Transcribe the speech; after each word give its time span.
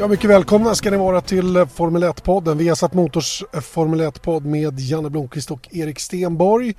Ja, 0.00 0.08
mycket 0.08 0.30
välkomna 0.30 0.74
ska 0.74 0.90
ni 0.90 0.96
vara 0.96 1.20
till 1.20 1.56
eh, 1.56 1.66
Formel 1.66 2.04
1-podden. 2.04 2.58
Vi 2.58 2.68
har 2.68 2.76
satt 2.76 2.94
Motors 2.94 3.44
eh, 3.52 3.60
Formel 3.60 4.00
1-podd 4.00 4.44
med 4.44 4.80
Janne 4.80 5.10
Blomqvist 5.10 5.50
och 5.50 5.68
Erik 5.70 6.00
Stenborg. 6.00 6.74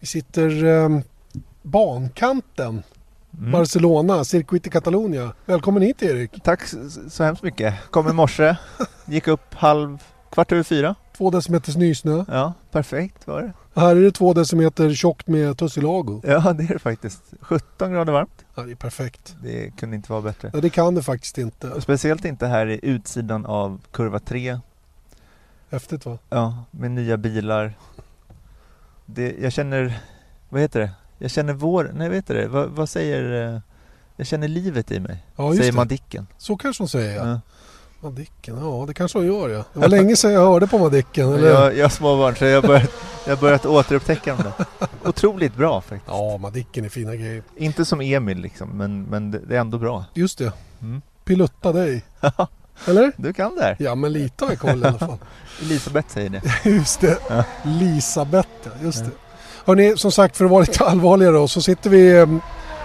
Vi 0.00 0.06
sitter 0.06 0.64
eh, 0.64 0.88
bankanten, 1.62 2.82
Barcelona, 3.30 4.24
Circuit 4.24 4.66
i 4.66 4.70
Catalonia. 4.70 5.32
Välkommen 5.46 5.82
hit 5.82 6.02
Erik. 6.02 6.42
Tack 6.42 6.62
så 6.66 6.76
så 7.10 7.24
hemskt 7.24 7.42
mycket. 7.42 7.74
Kom 7.90 8.08
i 8.08 8.12
morse, 8.12 8.56
gick 9.04 9.28
upp 9.28 9.54
halv, 9.54 10.02
kvart 10.30 10.52
över 10.52 10.62
fyra. 10.62 10.94
Två 11.22 11.30
decimeter 11.30 11.78
nysnö. 11.78 12.24
Ja, 12.28 12.52
perfekt 12.70 13.26
var 13.26 13.42
det. 13.42 13.52
Här 13.80 13.96
är 13.96 14.00
det 14.00 14.12
två 14.12 14.32
decimeter 14.32 14.94
tjockt 14.94 15.26
med 15.26 15.58
tussilago. 15.58 16.20
Ja, 16.24 16.52
det 16.52 16.64
är 16.64 16.72
det 16.72 16.78
faktiskt. 16.78 17.22
17 17.40 17.92
grader 17.92 18.12
varmt. 18.12 18.44
Ja, 18.54 18.62
det 18.62 18.70
är 18.70 18.76
perfekt. 18.76 19.36
Det 19.42 19.70
kunde 19.70 19.96
inte 19.96 20.12
vara 20.12 20.22
bättre. 20.22 20.50
Ja, 20.54 20.60
det 20.60 20.70
kan 20.70 20.94
det 20.94 21.02
faktiskt 21.02 21.38
inte. 21.38 21.70
Och 21.70 21.82
Speciellt 21.82 22.24
inte 22.24 22.46
här 22.46 22.66
i 22.66 22.80
utsidan 22.82 23.46
av 23.46 23.80
kurva 23.90 24.18
3. 24.18 24.58
Häftigt 25.70 26.06
va? 26.06 26.18
Ja, 26.30 26.64
med 26.70 26.90
nya 26.90 27.16
bilar. 27.16 27.74
Det, 29.06 29.36
jag 29.40 29.52
känner, 29.52 30.00
vad 30.48 30.60
heter 30.60 30.80
det? 30.80 30.90
Jag 31.18 31.30
känner 31.30 31.52
vår, 31.52 31.90
nej 31.94 32.08
vad 32.08 32.16
heter 32.16 32.34
det? 32.34 32.48
Vad, 32.48 32.68
vad 32.68 32.88
säger, 32.88 33.54
eh, 33.54 33.60
jag 34.16 34.26
känner 34.26 34.48
livet 34.48 34.90
i 34.90 35.00
mig. 35.00 35.26
Ja, 35.36 35.54
säger. 35.54 35.72
Madicken. 35.72 36.26
Så 36.38 36.56
kanske 36.56 36.82
hon 36.82 36.88
säger 36.88 37.16
ja. 37.16 37.40
Madicken, 38.02 38.58
ja 38.58 38.84
det 38.86 38.94
kanske 38.94 39.18
hon 39.18 39.26
gör 39.26 39.48
ja. 39.48 39.64
Det 39.72 39.80
var 39.80 39.88
länge 39.88 40.16
sedan 40.16 40.32
jag 40.32 40.46
hörde 40.46 40.66
på 40.66 40.78
Madicken. 40.78 41.32
Eller? 41.32 41.48
Jag, 41.48 41.76
jag 41.76 41.84
har 41.84 41.90
små 41.90 42.16
barn 42.16 42.36
så 42.36 42.44
jag 42.44 42.62
har 42.62 42.68
börjat, 42.68 42.90
jag 43.26 43.38
börjat 43.38 43.66
återupptäcka 43.66 44.34
dem. 44.34 44.52
Otroligt 45.04 45.56
bra 45.56 45.80
faktiskt. 45.80 46.04
Ja, 46.08 46.38
Madicken 46.38 46.84
är 46.84 46.88
fina 46.88 47.16
grejer. 47.16 47.42
Inte 47.56 47.84
som 47.84 48.00
Emil 48.00 48.38
liksom, 48.38 48.68
men, 48.68 49.02
men 49.02 49.30
det, 49.30 49.56
är 49.56 49.60
ändå 49.60 49.78
bra. 49.78 50.04
Just 50.14 50.38
det. 50.38 50.52
Mm. 50.80 51.02
Pilutta 51.24 51.72
dig. 51.72 52.04
Eller? 52.86 53.12
Du 53.16 53.32
kan 53.32 53.56
det 53.56 53.62
här. 53.62 53.76
Ja, 53.78 53.94
men 53.94 54.12
lite 54.12 54.44
har 54.44 54.52
jag 54.52 54.60
koll 54.60 54.82
i 54.82 54.86
alla 54.86 54.98
fall. 54.98 55.18
Elisabeth 55.62 56.08
säger 56.08 56.30
det. 56.30 56.42
Just 56.70 57.00
det. 57.00 57.18
Ja. 57.28 57.44
Lisabeth. 57.62 58.68
Just 58.82 59.04
det. 59.04 59.10
Hörrni, 59.64 59.96
som 59.96 60.12
sagt 60.12 60.36
för 60.36 60.44
att 60.44 60.50
vara 60.50 60.60
lite 60.60 60.84
allvarligare 60.84 61.32
då, 61.32 61.48
så 61.48 61.62
sitter 61.62 61.90
vi... 61.90 62.26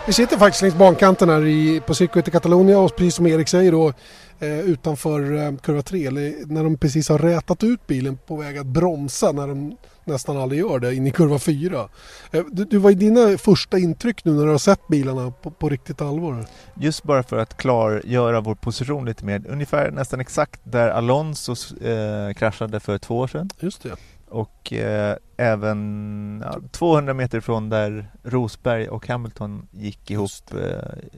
Vi 0.08 0.14
sitter 0.14 0.38
faktiskt 0.38 0.62
längs 0.62 0.76
bankanten 0.76 1.30
här 1.30 1.46
i, 1.46 1.82
på 1.86 1.96
Circuit 1.96 2.28
i 2.28 2.32
Catalonia 2.32 2.80
och 2.80 2.96
precis 2.96 3.16
som 3.16 3.28
Erik 3.28 3.48
säger 3.48 3.72
då 3.72 3.94
eh, 4.40 4.60
utanför 4.60 5.36
eh, 5.36 5.56
kurva 5.56 5.82
3, 5.82 6.06
eller 6.06 6.34
när 6.46 6.64
de 6.64 6.78
precis 6.78 7.10
har 7.10 7.20
rätat 7.20 7.64
ut 7.64 7.88
bilen 7.88 8.18
på 8.28 8.36
väg 8.36 8.58
att 8.58 8.66
bromsa 8.66 9.32
när 9.32 9.48
de 9.48 9.78
nästan 10.04 10.38
aldrig 10.38 10.62
gör 10.62 10.80
det 10.80 10.96
in 10.96 11.08
i 11.08 11.12
kurva 11.12 11.40
4. 11.40 11.90
Eh, 12.32 12.44
du, 12.52 12.66
du, 12.66 12.78
vad 12.78 12.92
är 12.92 12.96
dina 12.96 13.38
första 13.38 13.78
intryck 13.78 14.26
nu 14.26 14.32
när 14.32 14.46
du 14.46 14.52
har 14.52 14.58
sett 14.58 14.88
bilarna 14.88 15.32
på, 15.32 15.52
på 15.52 15.70
riktigt 15.70 16.02
allvar? 16.02 16.46
Just 16.76 17.04
bara 17.04 17.24
för 17.24 17.38
att 17.38 17.58
klargöra 17.58 18.42
vår 18.42 18.56
position 18.56 19.06
lite 19.06 19.26
mer. 19.26 19.44
Ungefär 19.48 19.92
nästan 19.92 20.20
exakt 20.20 20.62
där 20.64 20.90
Alonso 20.90 21.52
eh, 21.86 22.34
kraschade 22.34 22.80
för 22.80 22.98
två 22.98 23.18
år 23.18 23.28
sedan. 23.28 23.50
Just 23.60 23.84
det. 23.84 23.96
Och 24.30 24.74
eh, 24.74 25.16
även 25.38 26.44
ja, 26.46 26.60
200 26.72 27.14
meter 27.14 27.40
från 27.40 27.70
där 27.70 28.12
Rosberg 28.24 28.88
och 28.90 29.08
Hamilton 29.08 29.68
gick 29.72 30.12
ihop 30.12 30.32
eh, 30.52 30.60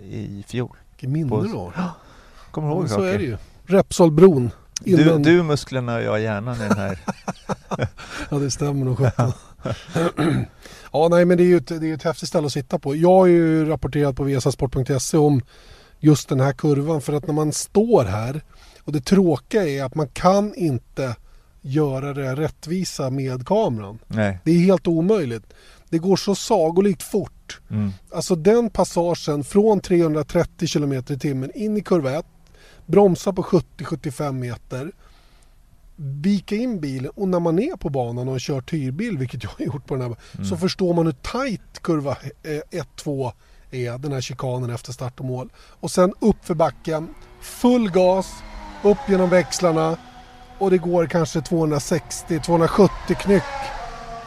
i 0.03 0.43
fjol. 0.47 0.77
Vilket 0.89 1.09
minne 1.09 1.29
du 1.29 1.47
har. 1.47 1.73
Kommer 2.51 2.67
du 2.67 2.73
ihåg 2.73 2.83
Ja, 2.83 2.87
så 2.87 3.01
är 3.01 3.17
det 3.17 3.23
ju. 3.23 3.37
Repsolbron. 3.65 4.51
Du, 4.81 5.01
Innan... 5.01 5.23
du 5.23 5.43
musklerna 5.43 5.95
och 5.95 6.01
jag 6.01 6.21
hjärnan 6.21 6.55
i 6.55 6.59
den 6.59 6.77
här. 6.77 6.99
Ja 8.29 8.37
det 8.37 8.51
stämmer 8.51 8.85
nog 8.85 8.97
sjutton. 8.97 9.31
ja 10.93 11.07
nej 11.11 11.25
men 11.25 11.37
det 11.37 11.43
är 11.43 11.45
ju 11.45 11.57
ett, 11.57 11.67
det 11.67 11.89
är 11.89 11.93
ett 11.93 12.03
häftigt 12.03 12.29
ställe 12.29 12.45
att 12.45 12.53
sitta 12.53 12.79
på. 12.79 12.95
Jag 12.95 13.13
har 13.13 13.25
ju 13.25 13.65
rapporterat 13.65 14.15
på 14.15 14.23
viasasport.se 14.23 15.17
om 15.17 15.41
just 15.99 16.29
den 16.29 16.39
här 16.39 16.53
kurvan 16.53 17.01
för 17.01 17.13
att 17.13 17.27
när 17.27 17.33
man 17.33 17.51
står 17.51 18.03
här 18.03 18.41
och 18.83 18.91
det 18.91 19.01
tråkiga 19.01 19.67
är 19.67 19.83
att 19.83 19.95
man 19.95 20.07
kan 20.07 20.55
inte 20.55 21.15
göra 21.61 22.13
det 22.13 22.35
rättvisa 22.35 23.09
med 23.09 23.47
kameran. 23.47 23.99
Nej. 24.07 24.39
Det 24.43 24.51
är 24.51 24.59
helt 24.59 24.87
omöjligt. 24.87 25.53
Det 25.89 25.97
går 25.97 26.15
så 26.15 26.35
sagolikt 26.35 27.03
fort. 27.03 27.59
Mm. 27.69 27.91
Alltså 28.11 28.35
den 28.35 28.69
passagen 28.69 29.43
från 29.43 29.79
330 29.79 30.67
km 30.67 30.93
i 30.93 31.01
timmen 31.01 31.51
in 31.55 31.77
i 31.77 31.81
kurva 31.81 32.11
1, 32.11 32.25
bromsa 32.85 33.33
på 33.33 33.43
70-75 33.43 34.31
meter, 34.31 34.91
vika 35.95 36.55
in 36.55 36.79
bilen 36.79 37.11
och 37.15 37.27
när 37.27 37.39
man 37.39 37.59
är 37.59 37.77
på 37.77 37.89
banan 37.89 38.27
och 38.27 38.33
har 38.33 38.39
kört 38.39 38.73
hyrbil, 38.73 39.17
vilket 39.17 39.43
jag 39.43 39.51
har 39.57 39.65
gjort 39.65 39.87
på 39.87 39.95
den 39.95 40.03
här, 40.03 40.45
så 40.45 40.57
förstår 40.57 40.93
man 40.93 41.05
hur 41.05 41.13
tight 41.13 41.81
kurva 41.81 42.17
1-2 42.71 43.31
är, 43.71 43.97
den 43.97 44.11
här 44.11 44.21
chikanen 44.21 44.69
efter 44.69 44.91
start 44.91 45.19
och 45.19 45.25
mål. 45.25 45.49
Och 45.57 45.91
sen 45.91 46.13
upp 46.19 46.45
för 46.45 46.53
backen, 46.53 47.07
full 47.41 47.91
gas, 47.91 48.27
upp 48.83 48.97
genom 49.09 49.29
växlarna 49.29 49.97
och 50.59 50.69
det 50.69 50.77
går 50.77 51.05
kanske 51.05 51.39
260-270 51.39 52.89
knyck 53.07 53.43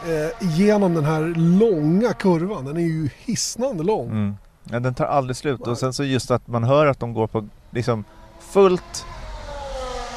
eh, 0.07 0.47
genom 0.57 0.93
den 0.93 1.05
här 1.05 1.33
långa 1.35 2.13
kurvan. 2.13 2.65
Den 2.65 2.77
är 2.77 2.81
ju 2.81 3.09
hisnande 3.17 3.83
lång. 3.83 4.09
Mm. 4.09 4.37
Ja, 4.63 4.79
den 4.79 4.93
tar 4.93 5.05
aldrig 5.05 5.35
slut 5.35 5.61
och 5.61 5.77
sen 5.77 5.93
så 5.93 6.03
just 6.03 6.31
att 6.31 6.47
man 6.47 6.63
hör 6.63 6.85
att 6.85 6.99
de 6.99 7.13
går 7.13 7.27
på 7.27 7.47
liksom 7.71 8.03
fullt 8.39 9.05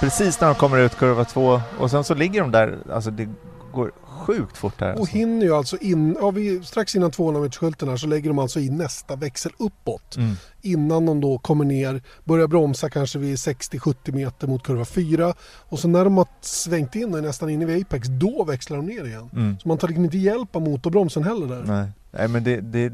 precis 0.01 0.41
när 0.41 0.49
de 0.49 0.55
kommer 0.55 0.79
ut 0.79 0.97
kurva 0.97 1.25
två 1.25 1.61
och 1.79 1.91
sen 1.91 2.05
så 2.05 2.15
ligger 2.15 2.41
de 2.41 2.51
där, 2.51 2.79
alltså 2.93 3.11
det 3.11 3.29
går 3.73 3.93
sjukt 4.17 4.57
fort 4.57 4.81
här. 4.81 4.93
Och 4.93 5.01
Alltså. 5.01 5.17
hinner 5.17 5.47
ju 5.47 5.55
alltså 5.55 5.77
in, 5.77 6.17
ja, 6.21 6.31
vi, 6.31 6.63
strax 6.65 6.97
innan 6.97 7.11
200 7.11 7.41
metersskylten 7.41 7.89
här 7.89 7.97
så 7.97 8.07
lägger 8.07 8.29
de 8.31 8.39
alltså 8.39 8.61
in 8.61 8.77
nästa 8.77 9.17
växel 9.17 9.53
uppåt. 9.59 10.17
Mm. 10.17 10.35
Innan 10.63 11.07
de 11.07 11.21
då 11.21 11.39
kommer 11.39 11.65
ner, 11.65 12.03
börjar 12.25 12.47
bromsa 12.47 12.91
kanske 12.91 13.19
vid 13.19 13.37
60-70 13.37 14.13
meter 14.13 14.47
mot 14.47 14.63
kurva 14.63 14.85
4. 14.85 15.35
Och 15.69 15.79
så 15.79 15.89
när 15.89 16.05
de 16.05 16.17
har 16.17 16.27
svängt 16.41 16.95
in 16.95 17.13
och 17.13 17.19
är 17.19 17.23
nästan 17.23 17.51
inne 17.51 17.65
vid 17.65 17.83
Apex, 17.83 18.09
då 18.09 18.45
växlar 18.45 18.77
de 18.77 18.87
ner 18.87 19.05
igen. 19.05 19.31
Mm. 19.33 19.59
Så 19.59 19.69
man 19.69 19.79
tar 19.79 19.89
liksom 19.89 20.05
inte 20.05 20.19
hjälp 20.19 20.57
av 20.57 20.63
motorbromsen 20.63 21.25
heller 21.25 21.47
där. 21.47 21.65
Nej. 21.67 21.89
Nej 22.11 22.29
men 22.29 22.45
det, 22.45 22.61
det, 22.61 22.93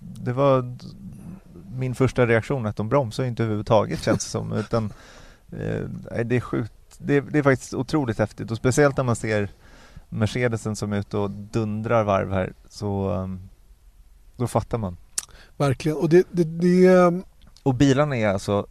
det 0.00 0.32
var 0.32 0.76
min 1.76 1.94
första 1.94 2.26
reaktion 2.26 2.66
att 2.66 2.76
de 2.76 2.88
bromsar 2.88 3.24
inte 3.24 3.42
överhuvudtaget 3.42 4.02
känns 4.02 4.24
det 4.24 4.30
som. 4.30 4.52
Utan, 4.52 4.92
eh, 5.52 6.24
det 6.24 6.36
är 6.36 6.40
sjukt. 6.40 6.72
Det, 6.98 7.20
det 7.20 7.38
är 7.38 7.42
faktiskt 7.42 7.74
otroligt 7.74 8.18
häftigt 8.18 8.50
och 8.50 8.56
speciellt 8.56 8.96
när 8.96 9.04
man 9.04 9.16
ser 9.16 9.48
Mercedesen 10.14 10.76
som 10.76 10.92
är 10.92 10.98
ute 10.98 11.16
och 11.16 11.30
dundrar 11.30 12.04
varv 12.04 12.32
här 12.32 12.52
så 12.68 13.10
um, 13.10 13.48
då 14.36 14.46
fattar 14.46 14.78
man. 14.78 14.96
Verkligen. 15.56 15.98
Och 15.98 16.08
det, 16.08 16.26
det, 16.30 16.44
det, 16.44 17.22
Och 17.62 17.74
bilarna 17.74 18.16
är 18.16 18.28
alltså 18.28 18.66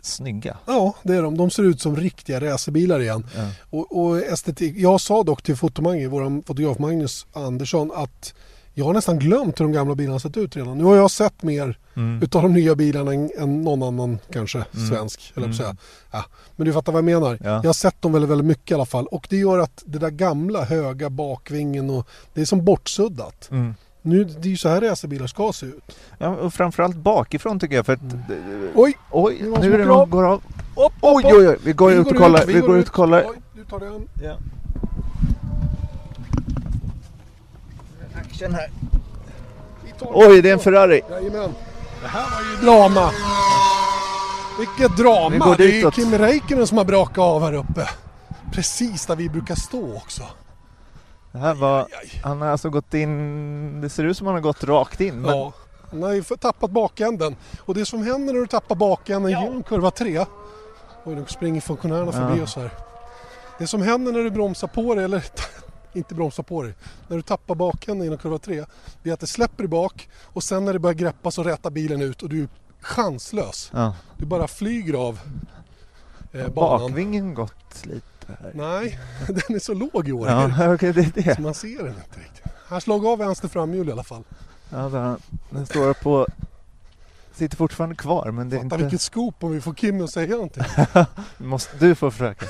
snygga. 0.00 0.56
ja, 0.66 0.94
det 1.02 1.14
är 1.14 1.22
de. 1.22 1.36
De 1.36 1.50
ser 1.50 1.62
ut 1.62 1.80
som 1.80 1.96
riktiga 1.96 2.40
racerbilar 2.40 3.00
igen. 3.00 3.26
Ja. 3.36 3.50
Och, 3.70 4.00
och 4.00 4.18
estetik. 4.18 4.76
Jag 4.76 5.00
sa 5.00 5.22
dock 5.22 5.42
till 5.42 5.56
fotomangi, 5.56 6.06
vår 6.06 6.42
fotograf 6.46 6.78
Magnus 6.78 7.26
Andersson, 7.32 7.90
att 7.94 8.34
jag 8.78 8.84
har 8.84 8.92
nästan 8.92 9.18
glömt 9.18 9.60
hur 9.60 9.64
de 9.64 9.72
gamla 9.72 9.94
bilarna 9.94 10.18
sett 10.18 10.36
ut 10.36 10.56
redan. 10.56 10.78
Nu 10.78 10.84
har 10.84 10.96
jag 10.96 11.10
sett 11.10 11.42
mer 11.42 11.78
Mm. 11.96 12.22
utav 12.22 12.42
de 12.42 12.52
nya 12.52 12.74
bilarna 12.74 13.12
än, 13.14 13.30
än 13.38 13.62
någon 13.62 13.82
annan 13.82 14.18
kanske 14.32 14.58
Mm. 14.74 14.88
svensk. 14.88 15.32
Eller 15.36 15.46
Mm. 15.46 15.56
säga. 15.56 15.76
Ja, 16.10 16.24
men 16.56 16.66
du 16.66 16.72
fattar 16.72 16.92
vad 16.92 16.98
jag 16.98 17.04
menar. 17.04 17.38
Ja. 17.44 17.50
Jag 17.50 17.64
har 17.68 17.72
sett 17.72 18.02
dem 18.02 18.12
väldigt, 18.12 18.30
väldigt 18.30 18.46
mycket 18.46 18.70
i 18.70 18.74
alla 18.74 18.86
fall. 18.86 19.06
Och 19.06 19.26
det 19.30 19.36
gör 19.36 19.58
att 19.58 19.82
det 19.86 19.98
där 19.98 20.10
gamla 20.10 20.64
höga 20.64 21.10
bakvingen 21.10 21.90
och 21.90 22.06
det 22.34 22.40
är 22.40 22.44
som 22.44 22.64
bortsuddat. 22.64 23.48
Mm. 23.50 23.74
Nu, 24.02 24.24
det 24.24 24.48
är 24.48 24.50
ju 24.50 24.56
så 24.56 24.68
här 24.68 24.80
racerbilar 24.80 25.26
ska 25.26 25.52
se 25.52 25.66
ut. 25.66 25.96
Ja, 26.18 26.28
och 26.28 26.54
framförallt 26.54 26.96
bakifrån 26.96 27.60
tycker 27.60 27.76
jag 27.76 27.86
för 27.86 27.92
att... 27.92 28.00
Oj! 28.74 28.96
Oj, 29.10 29.38
Det 29.42 29.48
var 29.48 29.58
nu 29.58 29.74
är 29.74 29.78
det 29.78 29.84
någon 29.84 30.10
går 30.10 30.24
av. 30.24 30.34
Upp, 30.34 30.42
upp, 30.76 30.92
Oj, 31.00 31.24
upp. 31.24 31.32
oj, 31.32 31.48
oj, 31.48 31.56
vi 31.64 31.72
går 31.72 31.92
ut 31.92 32.06
och 32.06 32.16
kollar. 32.16 32.46
Vi 32.46 32.60
går 32.60 32.78
ut 32.78 32.88
och 32.88 32.94
kollar. 32.94 33.24
Oj, 33.28 33.36
du 33.56 33.64
tar 33.64 33.78
den. 33.80 34.08
Ja. 34.22 34.36
Action 38.38 38.54
här. 38.54 38.70
Oj, 40.00 40.42
det 40.42 40.48
är 40.48 40.52
en 40.52 40.58
Ferrari. 40.58 41.02
Jajamän. 41.10 41.54
Det 42.02 42.08
här 42.08 42.30
var 42.30 42.50
ju 42.50 42.66
drama. 42.66 43.10
Vilket 44.58 44.96
drama. 44.96 45.28
Vi 45.30 45.38
går 45.38 45.56
det 45.56 45.64
är 45.64 45.68
ju 45.68 45.72
ditåt. 45.72 45.94
Kimi 45.94 46.18
Räikkönen 46.18 46.66
som 46.66 46.78
har 46.78 46.84
brakat 46.84 47.18
av 47.18 47.42
här 47.42 47.52
uppe. 47.52 47.88
Precis 48.52 49.06
där 49.06 49.16
vi 49.16 49.28
brukar 49.28 49.54
stå 49.54 49.96
också. 49.96 50.22
Det 51.32 51.38
här 51.38 51.54
var... 51.54 51.78
Aj, 51.80 51.86
aj. 52.02 52.20
Han 52.24 52.40
har 52.40 52.48
alltså 52.48 52.70
gått 52.70 52.94
in... 52.94 53.80
Det 53.80 53.88
ser 53.88 54.04
ut 54.04 54.16
som 54.16 54.26
han 54.26 54.34
har 54.36 54.42
gått 54.42 54.64
rakt 54.64 55.00
in. 55.00 55.14
Men 55.14 55.30
Ja, 55.38 55.52
Han 55.90 56.02
har 56.02 56.12
ju 56.12 56.22
tappat 56.22 56.70
bakänden. 56.70 57.36
Och 57.64 57.74
det 57.74 57.84
som 57.86 58.02
händer 58.02 58.32
när 58.34 58.40
du 58.40 58.46
tappar 58.46 58.74
bakänden 58.74 59.30
genom 59.30 59.62
kurva 59.62 59.90
3. 59.90 60.18
Oj, 61.04 61.14
nu 61.14 61.24
springer 61.28 61.60
funktionärerna 61.60 62.12
förbi 62.12 62.38
Ja. 62.38 62.44
oss 62.44 62.56
här. 62.56 62.70
Det 63.58 63.66
som 63.66 63.82
händer 63.82 64.12
när 64.12 64.20
du 64.20 64.30
bromsar 64.30 64.68
på 64.68 64.94
dig, 64.94 65.04
eller 65.04 65.24
inte 65.98 66.14
bromsar 66.14 66.42
på 66.42 66.62
dig, 66.62 66.74
när 67.08 67.16
du 67.16 67.22
tappar 67.22 67.54
bakänden 67.54 68.04
genom 68.04 68.18
kurva 68.18 68.38
3. 68.38 68.64
Det 69.02 69.10
är 69.10 69.14
att 69.14 69.20
det 69.20 69.26
släpper 69.26 69.64
i 69.64 69.68
bak 69.68 70.08
och 70.24 70.42
sen 70.42 70.64
när 70.64 70.72
det 70.72 70.78
börjar 70.78 70.94
greppa 70.94 71.30
så 71.30 71.42
rätar 71.42 71.70
bilen 71.70 72.02
ut 72.02 72.22
och 72.22 72.28
du 72.28 72.42
är 72.42 72.48
chanslös. 72.80 73.70
Ja. 73.74 73.94
Du 74.16 74.26
bara 74.26 74.48
flyger 74.48 74.94
av 74.94 75.20
eh, 76.32 76.48
banan. 76.48 76.80
Bakvingen 76.80 77.34
gått 77.34 77.86
lite 77.86 78.06
här. 78.26 78.52
Nej, 78.54 78.98
den 79.26 79.56
är 79.56 79.58
så 79.58 79.74
låg 79.74 80.08
i 80.08 80.12
år. 80.12 80.28
Ja, 80.28 80.74
okej 80.74 80.92
det 80.92 81.00
är 81.00 81.22
det. 81.22 81.34
Så 81.34 81.42
man 81.42 81.54
ser 81.54 81.78
den 81.78 81.94
inte 81.94 82.20
riktigt. 82.20 82.52
Han 82.68 82.80
slog 82.80 83.06
av 83.06 83.18
vänster 83.18 83.48
framhjul 83.48 83.88
i 83.88 83.92
alla 83.92 84.04
fall. 84.04 84.24
Ja, 84.70 84.88
där, 84.88 85.16
den 85.50 85.66
står 85.66 85.92
på... 85.94 86.26
Sitter 87.32 87.56
fortfarande 87.56 87.96
kvar 87.96 88.30
men 88.30 88.50
det 88.50 88.56
är 88.56 88.60
inte... 88.60 88.76
vilket 88.76 89.00
scoop 89.00 89.44
om 89.44 89.50
vi 89.52 89.60
får 89.60 89.74
Kimmy 89.74 90.04
att 90.04 90.10
säga 90.10 90.34
någonting. 90.34 90.62
Måste 91.38 91.76
du 91.76 91.94
få 91.94 92.10
försöka. 92.10 92.46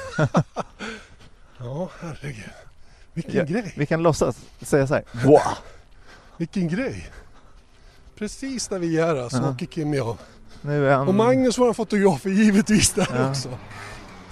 Ja, 1.58 1.88
herregud. 2.00 2.50
Vilken 3.18 3.36
Ja, 3.36 3.44
grej. 3.44 3.72
Vi 3.76 3.86
kan 3.86 4.02
låtsas 4.02 4.36
säga 4.60 4.86
så 4.86 4.94
här. 4.94 5.04
Wow. 5.24 5.40
Vilken 6.36 6.68
grej. 6.68 7.10
Precis 8.18 8.68
där 8.68 8.78
vi 8.78 8.98
är 8.98 9.06
här 9.16 9.28
så 9.28 9.36
Ja. 9.36 9.50
åker 9.50 9.66
Kimmy 9.66 9.98
av. 9.98 10.18
Han 10.62 11.08
Och 11.08 11.14
Magnus, 11.14 11.58
vår 11.58 11.72
fotograf, 11.72 12.26
är 12.26 12.30
givetvis 12.30 12.92
där 12.92 13.08
Ja. 13.14 13.30
också. 13.30 13.48
Här 13.48 13.58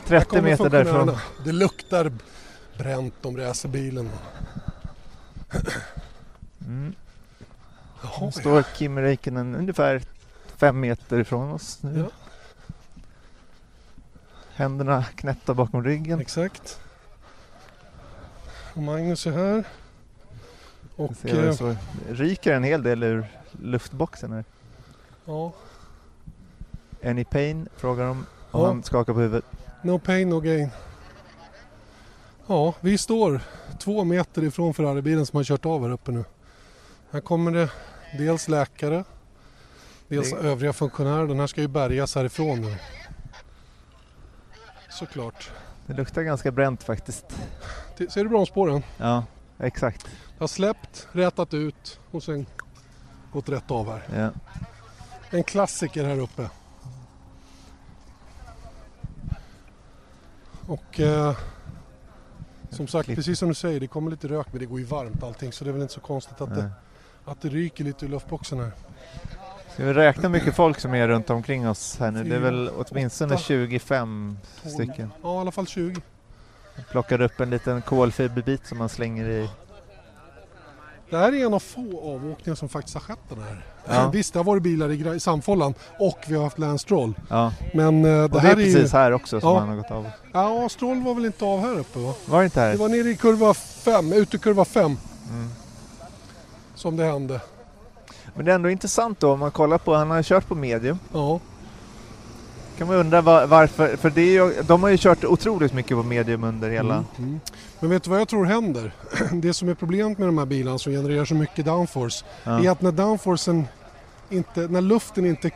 30 0.07 0.29
kommer 0.31 0.43
meter 0.43 0.69
därifrån. 0.71 1.17
Det 1.45 1.53
luktar 1.53 2.13
bränt 2.79 3.25
om 3.27 3.37
racerbilen. 3.37 4.11
Mm. 6.67 6.95
Jaha, 8.03 8.21
Nu 8.21 8.27
ja. 8.27 8.41
står 8.41 8.65
Kimi 8.79 9.01
Räikkönen 9.03 9.55
ungefär 9.55 10.03
fem 10.57 10.81
meter 10.81 11.19
ifrån 11.21 11.51
oss 11.53 11.79
nu. 11.83 11.99
Ja. 11.99 12.07
Händerna 14.55 15.05
knäppta 15.05 15.55
bakom 15.55 15.85
ryggen. 15.85 16.21
Exakt. 16.21 16.81
Och 18.77 18.83
Magnus 18.83 19.27
är 19.27 19.31
här. 19.33 19.65
Och 20.97 21.13
det 21.23 21.31
eh. 21.31 21.55
Det 22.09 22.15
ryker 22.15 22.53
en 22.53 22.65
hel 22.65 22.83
del 22.83 23.03
ur 23.03 23.27
luftboxen 23.63 24.33
här. 24.33 24.45
ja, 25.25 25.53
Any 27.05 27.25
pain? 27.25 27.69
Frågar 27.77 28.05
de. 28.07 28.27
Och 28.51 28.61
Ja. 28.61 28.67
han 28.67 28.83
skakar 28.83 29.13
på 29.13 29.21
huvudet. 29.21 29.45
no 29.83 29.99
pain 29.99 30.29
no 30.31 30.41
gain. 30.41 30.69
Ja, 32.47 32.75
vi 32.81 32.99
står 32.99 33.41
två 33.81 34.05
meter 34.05 34.45
ifrån 34.45 34.75
Ferraribilen 34.75 35.27
som 35.27 35.37
har 35.37 35.45
kört 35.45 35.67
av 35.67 35.83
här 35.83 35.91
uppe 35.91 36.13
nu. 36.13 36.25
Här 37.11 37.21
kommer 37.21 37.51
det 37.51 37.71
dels 38.19 38.49
läkare, 38.49 39.05
dels 40.09 40.31
Det- 40.31 40.37
övriga 40.37 40.73
funktionärer. 40.73 41.27
Den 41.27 41.41
här 41.41 41.47
ska 41.47 41.61
ju 41.61 41.69
bärgas 41.69 42.15
härifrån 42.15 42.61
nu. 42.61 42.77
Såklart. 44.91 45.51
Det 45.87 45.93
luktar 45.95 46.23
ganska 46.23 46.51
bränt 46.51 46.83
faktiskt. 46.83 47.25
Ser 47.97 48.23
du 48.25 48.29
bromsspåren? 48.29 48.83
Ja, 48.99 49.25
exakt. 49.59 50.07
Jag 50.37 50.43
har 50.43 50.49
släppt, 50.49 51.09
rätat 51.13 51.55
ut 51.55 52.01
och 52.11 52.23
sen 52.23 52.47
gått 53.33 53.49
rätt 53.49 53.71
av 53.71 53.87
här. 53.93 54.03
Ja. 54.21 54.31
En 55.31 55.45
klassiker 55.45 56.05
här 56.05 56.19
uppe. 56.19 56.51
Och 60.67 61.01
eh, 61.01 61.37
som 62.71 62.87
sagt, 62.87 63.05
Klipp. 63.05 63.17
precis 63.17 63.39
som 63.39 63.49
du 63.49 63.55
säger, 63.55 63.81
det 63.81 63.87
kommer 63.87 64.11
lite 64.11 64.29
rök 64.29 64.47
men 64.51 64.61
det 64.61 64.67
går 64.67 64.79
ju 64.79 64.85
varmt 64.85 65.23
allting 65.23 65.53
så 65.53 65.65
det 65.65 65.71
är 65.71 65.73
väl 65.73 65.83
inte 65.83 65.95
så 65.95 66.01
konstigt 66.01 66.41
att, 66.41 66.49
Nej. 66.49 66.59
det, 66.59 66.71
att 67.25 67.41
det 67.41 67.49
ryker 67.49 67.85
lite 67.85 68.05
ur 68.05 68.11
luftboxen 68.11 68.59
här. 68.61 68.73
Ska 69.75 69.85
vi 69.85 69.93
räkna 69.93 70.29
mycket 70.29 70.57
folk 70.57 70.81
som 70.81 70.95
är 70.95 71.09
runt 71.09 71.31
omkring 71.31 71.69
oss 71.69 71.97
här 71.99 72.11
nu? 72.11 72.25
Det 72.25 72.37
är 72.37 72.41
väl 72.41 72.71
åtminstone 72.77 73.35
åtta, 73.35 73.43
25 73.43 74.39
tolv. 74.63 74.73
stycken. 74.73 75.11
Ja, 75.23 75.37
i 75.37 75.41
alla 75.41 75.53
fall 75.53 75.67
20. 75.67 76.01
Plockar 76.91 77.21
upp 77.21 77.41
en 77.41 77.51
liten 77.51 77.83
kolfiberbit 77.83 78.67
som 78.67 78.79
man 78.79 78.89
slänger 78.89 79.29
i. 79.29 79.49
Det 81.11 81.17
här 81.19 81.33
är 81.35 81.47
en 81.47 81.55
av 81.55 81.59
få 81.61 82.01
avåkningar 82.15 82.55
som 82.55 82.69
faktiskt 82.69 82.95
har 82.95 83.01
skett 83.01 83.19
den 83.29 83.39
här. 83.43 83.65
Ja. 83.89 84.11
Visst, 84.13 84.33
det 84.33 84.39
har 84.39 84.45
varit 84.45 84.63
bilar 84.63 85.15
i, 85.15 85.21
Samfållan 85.21 85.75
och 85.99 86.19
vi 86.29 86.35
har 86.37 86.45
haft 86.45 86.59
Lance 86.59 86.83
Stroll. 86.83 87.15
Ja, 87.29 87.53
Men 87.75 88.05
eh, 88.05 88.11
det, 88.11 88.23
och 88.25 88.31
det 88.31 88.41
här 88.41 88.53
är 88.53 88.57
är 88.57 88.61
ju... 88.61 88.75
precis 88.75 88.93
här 88.93 89.13
också 89.13 89.41
som 89.41 89.51
Ja. 89.51 89.59
han 89.59 89.69
har 89.69 89.77
gått 89.77 89.91
av. 89.91 90.11
Ja, 90.33 90.69
Stroll 90.69 91.03
var 91.03 91.15
väl 91.15 91.25
inte 91.25 91.45
av 91.45 91.61
här 91.61 91.79
uppe 91.79 91.99
va? 91.99 92.15
Var 92.27 92.39
det 92.39 92.45
inte 92.45 92.61
Det 92.61 92.67
här? 92.67 92.77
var 92.77 92.89
nere 92.89 93.09
i 93.11 93.17
kurva 93.17 93.55
5, 93.55 94.13
ute 94.13 94.37
i 94.37 94.39
kurva 94.39 94.65
5 94.65 94.85
Mm. 95.31 95.49
som 96.75 96.97
det 96.97 97.05
hände. 97.05 97.41
Men 98.35 98.45
det 98.45 98.51
är 98.51 98.55
ändå 98.55 98.71
intressant 98.71 99.21
då 99.21 99.33
om 99.33 99.39
man 99.39 99.51
kollar 99.51 99.79
på, 99.79 99.95
han 99.95 100.11
har 100.11 100.23
kört 100.23 100.47
på 100.49 100.55
medium. 100.55 100.99
Ja, 101.13 101.41
Kan 102.79 102.87
man 102.87 102.97
undra 102.97 103.21
var, 103.21 103.47
varför, 103.47 103.97
för 103.97 104.11
det 104.11 104.21
är 104.21 104.33
ju, 104.33 104.63
de 104.63 104.83
har 104.83 104.91
ju 104.91 104.97
kört 104.99 105.25
otroligt 105.25 105.73
mycket 105.73 105.97
på 105.97 106.03
medium 106.03 106.45
under 106.45 106.71
hela... 106.71 106.95
Mm, 106.95 107.07
mm. 107.19 107.41
Men 107.81 107.91
vet 107.91 108.03
du 108.03 108.11
vad 108.11 108.21
jag 108.21 108.29
tror 108.29 108.45
händer? 108.45 108.93
Det 109.33 109.55
som 109.55 109.69
är 109.69 109.75
problemet 109.75 110.19
med 110.19 110.29
de 110.29 110.39
här 110.39 110.47
bilarna 110.47 110.79
som 110.79 110.93
genererar 110.93 111.25
så 111.25 111.35
mycket 111.35 111.65
downforce 111.65 112.25
är 112.45 112.61
Ja, 112.61 112.73
att 112.73 112.83
när 112.83 112.93
downforcen 112.93 113.65
inte, 114.31 114.61
när 114.61 114.81
luften 114.81 115.27
inte 115.27 115.51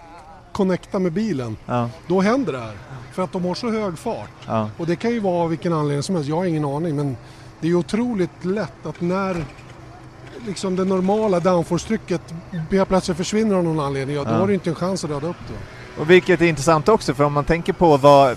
connectar 0.53 0.99
med 0.99 1.13
bilen, 1.13 1.57
ja, 1.67 1.91
då 2.07 2.21
händer 2.21 2.53
det 2.53 2.59
här. 2.59 2.75
För 3.13 3.23
att 3.23 3.33
de 3.33 3.45
har 3.45 3.55
så 3.55 3.71
hög 3.71 3.99
fart. 3.99 4.31
ja, 4.47 4.71
Och 4.79 4.87
det 4.87 4.97
kan 4.97 5.11
ju 5.11 5.21
vara 5.21 5.43
av 5.43 5.51
vilken 5.51 5.73
anledning 5.73 6.03
som 6.03 6.15
helst, 6.15 6.29
jag 6.29 6.37
har 6.37 6.45
ingen 6.45 6.65
aning 6.65 6.97
men 6.97 7.17
det 7.61 7.69
är 7.69 7.75
otroligt 7.75 8.45
lätt 8.45 8.87
att 8.87 9.01
när 9.01 9.45
liksom 10.47 10.77
det 10.77 10.85
normala 10.85 11.41
downforce-trycket 11.41 12.21
helt 12.71 12.89
plötsligt 12.89 13.17
försvinner 13.17 13.55
av 13.55 13.65
någon 13.65 13.81
anledning, 13.81 14.17
ja 14.17 14.25
då 14.25 14.31
har 14.31 14.47
du 14.47 14.55
inte 14.55 14.71
en 14.71 14.77
chans 14.77 15.05
att 15.05 15.11
röda 15.11 15.27
upp 15.29 15.37
det. 15.49 15.80
Och 15.99 16.11
vilket 16.11 16.41
är 16.41 16.47
intressant 16.47 16.89
också 16.89 17.15
för 17.15 17.25
om 17.25 17.33
man 17.33 17.45
tänker 17.45 17.73
på 17.73 17.97
vad, 17.97 18.37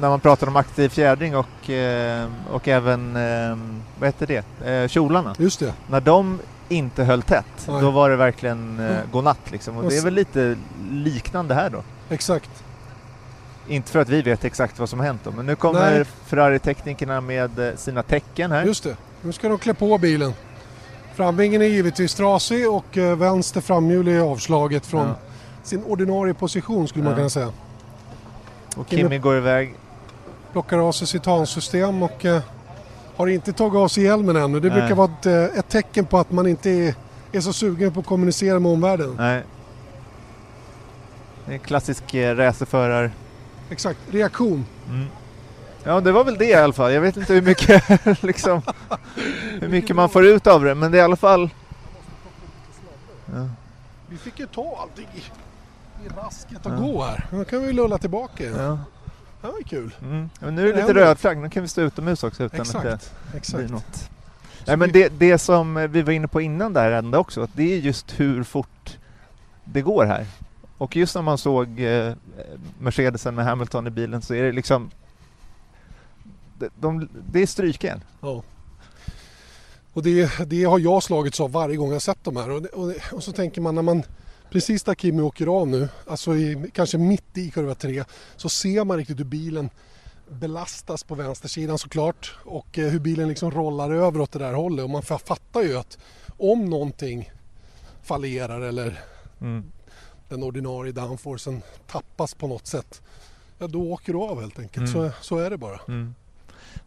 när 0.00 0.08
man 0.08 0.20
pratar 0.20 0.46
om 0.46 0.56
aktiv 0.56 0.88
fjädring 0.88 1.36
och, 1.36 1.70
eh, 1.70 2.26
och 2.50 2.68
även, 2.68 3.16
eh, 3.16 3.58
vad 3.98 4.08
heter 4.08 4.26
det, 4.26 4.68
eh, 4.70 4.88
kjolarna. 4.88 5.34
Just 5.38 5.60
det. 5.60 5.72
När 5.90 6.00
de 6.00 6.38
inte 6.68 7.04
höll 7.04 7.22
tätt, 7.22 7.44
Nej. 7.68 7.80
då 7.82 7.90
var 7.90 8.10
det 8.10 8.16
verkligen 8.16 8.80
Mm. 8.80 8.96
godnatt 9.12 9.50
liksom. 9.50 9.76
Och 9.76 9.90
det 9.90 9.96
är 9.96 10.04
väl 10.04 10.14
lite 10.14 10.56
liknande 10.90 11.54
här 11.54 11.70
då. 11.70 11.82
Exakt. 12.10 12.50
Inte 13.68 13.90
för 13.90 13.98
att 13.98 14.08
vi 14.08 14.22
vet 14.22 14.44
exakt 14.44 14.78
vad 14.78 14.88
som 14.88 15.00
hänt 15.00 15.20
då, 15.24 15.30
men 15.30 15.46
nu 15.46 15.56
kommer. 15.56 16.04
Ferrari-teknikerna 16.26 17.20
med 17.20 17.72
sina 17.76 18.02
tecken 18.02 18.52
här. 18.52 18.64
Just 18.64 18.84
det. 18.84 18.96
Nu 19.22 19.32
ska 19.32 19.48
de 19.48 19.58
klä 19.58 19.74
på 19.74 19.98
bilen. 19.98 20.32
Framvingen 21.14 21.62
är 21.62 21.66
givetvis 21.66 22.14
trasig 22.14 22.70
och 22.70 22.96
vänster 22.96 23.60
framhjul 23.60 24.08
är 24.08 24.20
avslaget 24.20 24.86
från 24.86 25.06
Ja. 25.06 25.14
Sin 25.68 25.84
ordinarie 25.84 26.34
position 26.34 26.88
skulle 26.88 27.04
man 27.04 27.12
Ja. 27.12 27.16
kunna 27.16 27.30
säga. 27.30 27.52
Och 28.76 28.86
Kimi- 28.88 28.96
Kimi 29.00 29.18
går 29.18 29.36
iväg. 29.36 29.74
Plockar 30.52 30.78
av 30.78 30.92
sig 30.92 31.06
sitt 31.06 31.26
handsystem 31.26 32.02
och 32.02 32.24
eh, 32.24 32.40
har 33.16 33.26
inte 33.26 33.52
tagit 33.52 33.76
av 33.76 33.88
sig 33.88 34.04
hjälmen 34.04 34.36
ännu. 34.36 34.60
Det 34.60 34.68
Nej. 34.68 34.78
brukar 34.80 34.94
vara 34.94 35.10
ett, 35.20 35.26
eh, 35.26 35.58
ett 35.58 35.68
tecken 35.68 36.06
på 36.06 36.18
att 36.18 36.32
man 36.32 36.46
inte 36.46 36.70
är, 36.70 36.94
är 37.32 37.40
så 37.40 37.52
sugen 37.52 37.92
på 37.92 38.00
att 38.00 38.06
kommunicera 38.06 38.58
med 38.58 38.72
omvärlden. 38.72 39.14
Nej. 39.18 39.42
Det 41.46 41.52
är 41.52 41.54
en 41.54 41.60
klassisk 41.60 42.14
eh, 42.14 42.36
racerförar... 42.36 43.10
Exakt, 43.70 43.98
reaktion. 44.10 44.66
Mm. 44.88 45.06
Ja, 45.84 46.00
det 46.00 46.12
var 46.12 46.24
väl 46.24 46.38
det 46.38 46.44
i 46.46 46.54
alla 46.54 46.72
fall. 46.72 46.92
Jag 46.92 47.00
vet 47.00 47.16
inte 47.16 47.32
hur 47.34 47.42
mycket, 47.42 47.84
liksom, 48.22 48.62
hur 49.60 49.68
mycket 49.68 49.96
man 49.96 50.08
får 50.08 50.26
ut 50.26 50.46
av 50.46 50.64
det, 50.64 50.74
men 50.74 50.92
det 50.92 50.98
är 50.98 51.00
i 51.00 51.04
alla 51.04 51.16
fall... 51.16 51.50
Ja. 53.26 53.46
Vi 54.08 54.16
fick 54.16 54.38
ju 54.38 54.46
ta 54.46 54.78
allting 54.82 55.06
i, 56.06 56.08
rasket 56.16 56.66
och 56.66 56.72
Ja. 56.72 56.76
gå 56.76 57.02
här. 57.04 57.26
Nu 57.32 57.44
kan 57.44 57.62
vi 57.62 57.72
lulla 57.72 57.98
tillbaka 57.98 58.44
igen. 58.44 58.56
Ja. 58.58 58.78
Det 59.40 59.46
var 59.46 59.62
kul. 59.62 59.94
Mm. 60.02 60.30
Men 60.40 60.54
nu 60.54 60.62
är 60.62 60.66
det 60.66 60.72
Det 60.72 60.80
lite 60.80 60.94
röd 60.94 61.18
flagg, 61.18 61.38
nu 61.38 61.50
kan 61.50 61.62
vi 61.62 61.68
stå 61.68 61.80
utomhus 61.80 62.24
också 62.24 62.44
utan 62.44 62.60
att 62.60 62.72
det 62.72 62.92
Exakt. 62.92 63.12
blir 63.30 63.38
Exakt. 63.38 63.70
något. 63.70 64.10
Nej, 64.66 64.76
men 64.76 64.92
det, 64.92 65.08
det 65.08 65.38
som 65.38 65.88
vi 65.90 66.02
var 66.02 66.12
inne 66.12 66.28
på 66.28 66.40
innan 66.40 66.72
där 66.72 66.92
hände 66.92 67.18
också, 67.18 67.42
att 67.42 67.50
det 67.52 67.74
är 67.74 67.78
just 67.78 68.20
hur 68.20 68.42
fort 68.42 68.98
det 69.64 69.82
går 69.82 70.04
här. 70.04 70.26
Och 70.78 70.96
just 70.96 71.14
när 71.14 71.22
man 71.22 71.38
såg 71.38 71.80
eh, 71.80 72.12
Mercedesen 72.78 73.34
med 73.34 73.44
Hamilton 73.44 73.86
i 73.86 73.90
bilen 73.90 74.22
så 74.22 74.34
är 74.34 74.42
det 74.42 74.52
liksom... 74.52 74.90
De, 76.58 76.68
de, 76.80 77.08
det 77.32 77.42
är 77.42 77.46
strykjärn. 77.46 78.00
Ja. 78.20 78.42
Och 79.92 80.02
det, 80.02 80.30
det 80.46 80.64
har 80.64 80.78
jag 80.78 81.02
slagits 81.02 81.40
av 81.40 81.52
varje 81.52 81.76
gång 81.76 81.92
jag 81.92 82.02
sett 82.02 82.24
de 82.24 82.36
här. 82.36 82.50
Och, 82.50 82.62
det, 82.62 82.68
och, 82.68 82.88
det, 82.88 83.12
och 83.12 83.22
så 83.22 83.32
tänker 83.32 83.60
man 83.60 83.74
när 83.74 83.82
man 83.82 84.02
precis 84.50 84.82
där 84.82 84.94
Kimi 84.94 85.22
åker 85.22 85.46
av 85.46 85.68
nu, 85.68 85.88
alltså 86.06 86.34
i, 86.36 86.70
kanske 86.74 86.98
mitt 86.98 87.38
i 87.38 87.50
kurva 87.50 87.74
3, 87.74 88.04
så 88.36 88.48
ser 88.48 88.84
man 88.84 88.96
riktigt 88.96 89.18
hur 89.18 89.24
bilen 89.24 89.70
belastas 90.30 91.04
på 91.04 91.14
vänstersidan 91.14 91.78
såklart 91.78 92.34
och 92.44 92.78
eh, 92.78 92.88
hur 92.88 93.00
bilen 93.00 93.28
liksom 93.28 93.50
rollar 93.50 93.90
över 93.90 94.20
åt 94.20 94.32
det 94.32 94.38
där 94.38 94.52
hållet. 94.52 94.84
Och 94.84 94.90
man 94.90 95.02
fa- 95.02 95.26
fattar 95.26 95.62
ju 95.62 95.76
att 95.78 95.98
om 96.36 96.64
någonting 96.64 97.30
fallerar 98.02 98.60
eller 98.60 99.00
Mm. 99.40 99.64
den 100.28 100.42
ordinarie 100.42 100.92
downforcen 100.92 101.62
tappas 101.86 102.34
på 102.34 102.46
något 102.46 102.66
sätt, 102.66 103.02
ja 103.58 103.66
då 103.66 103.92
åker 103.92 104.12
du 104.12 104.18
av 104.18 104.40
helt 104.40 104.58
enkelt. 104.58 104.88
Mm. 104.94 105.10
Så, 105.10 105.16
så 105.20 105.38
är 105.38 105.50
det 105.50 105.58
bara. 105.58 105.80
Mm. 105.88 106.14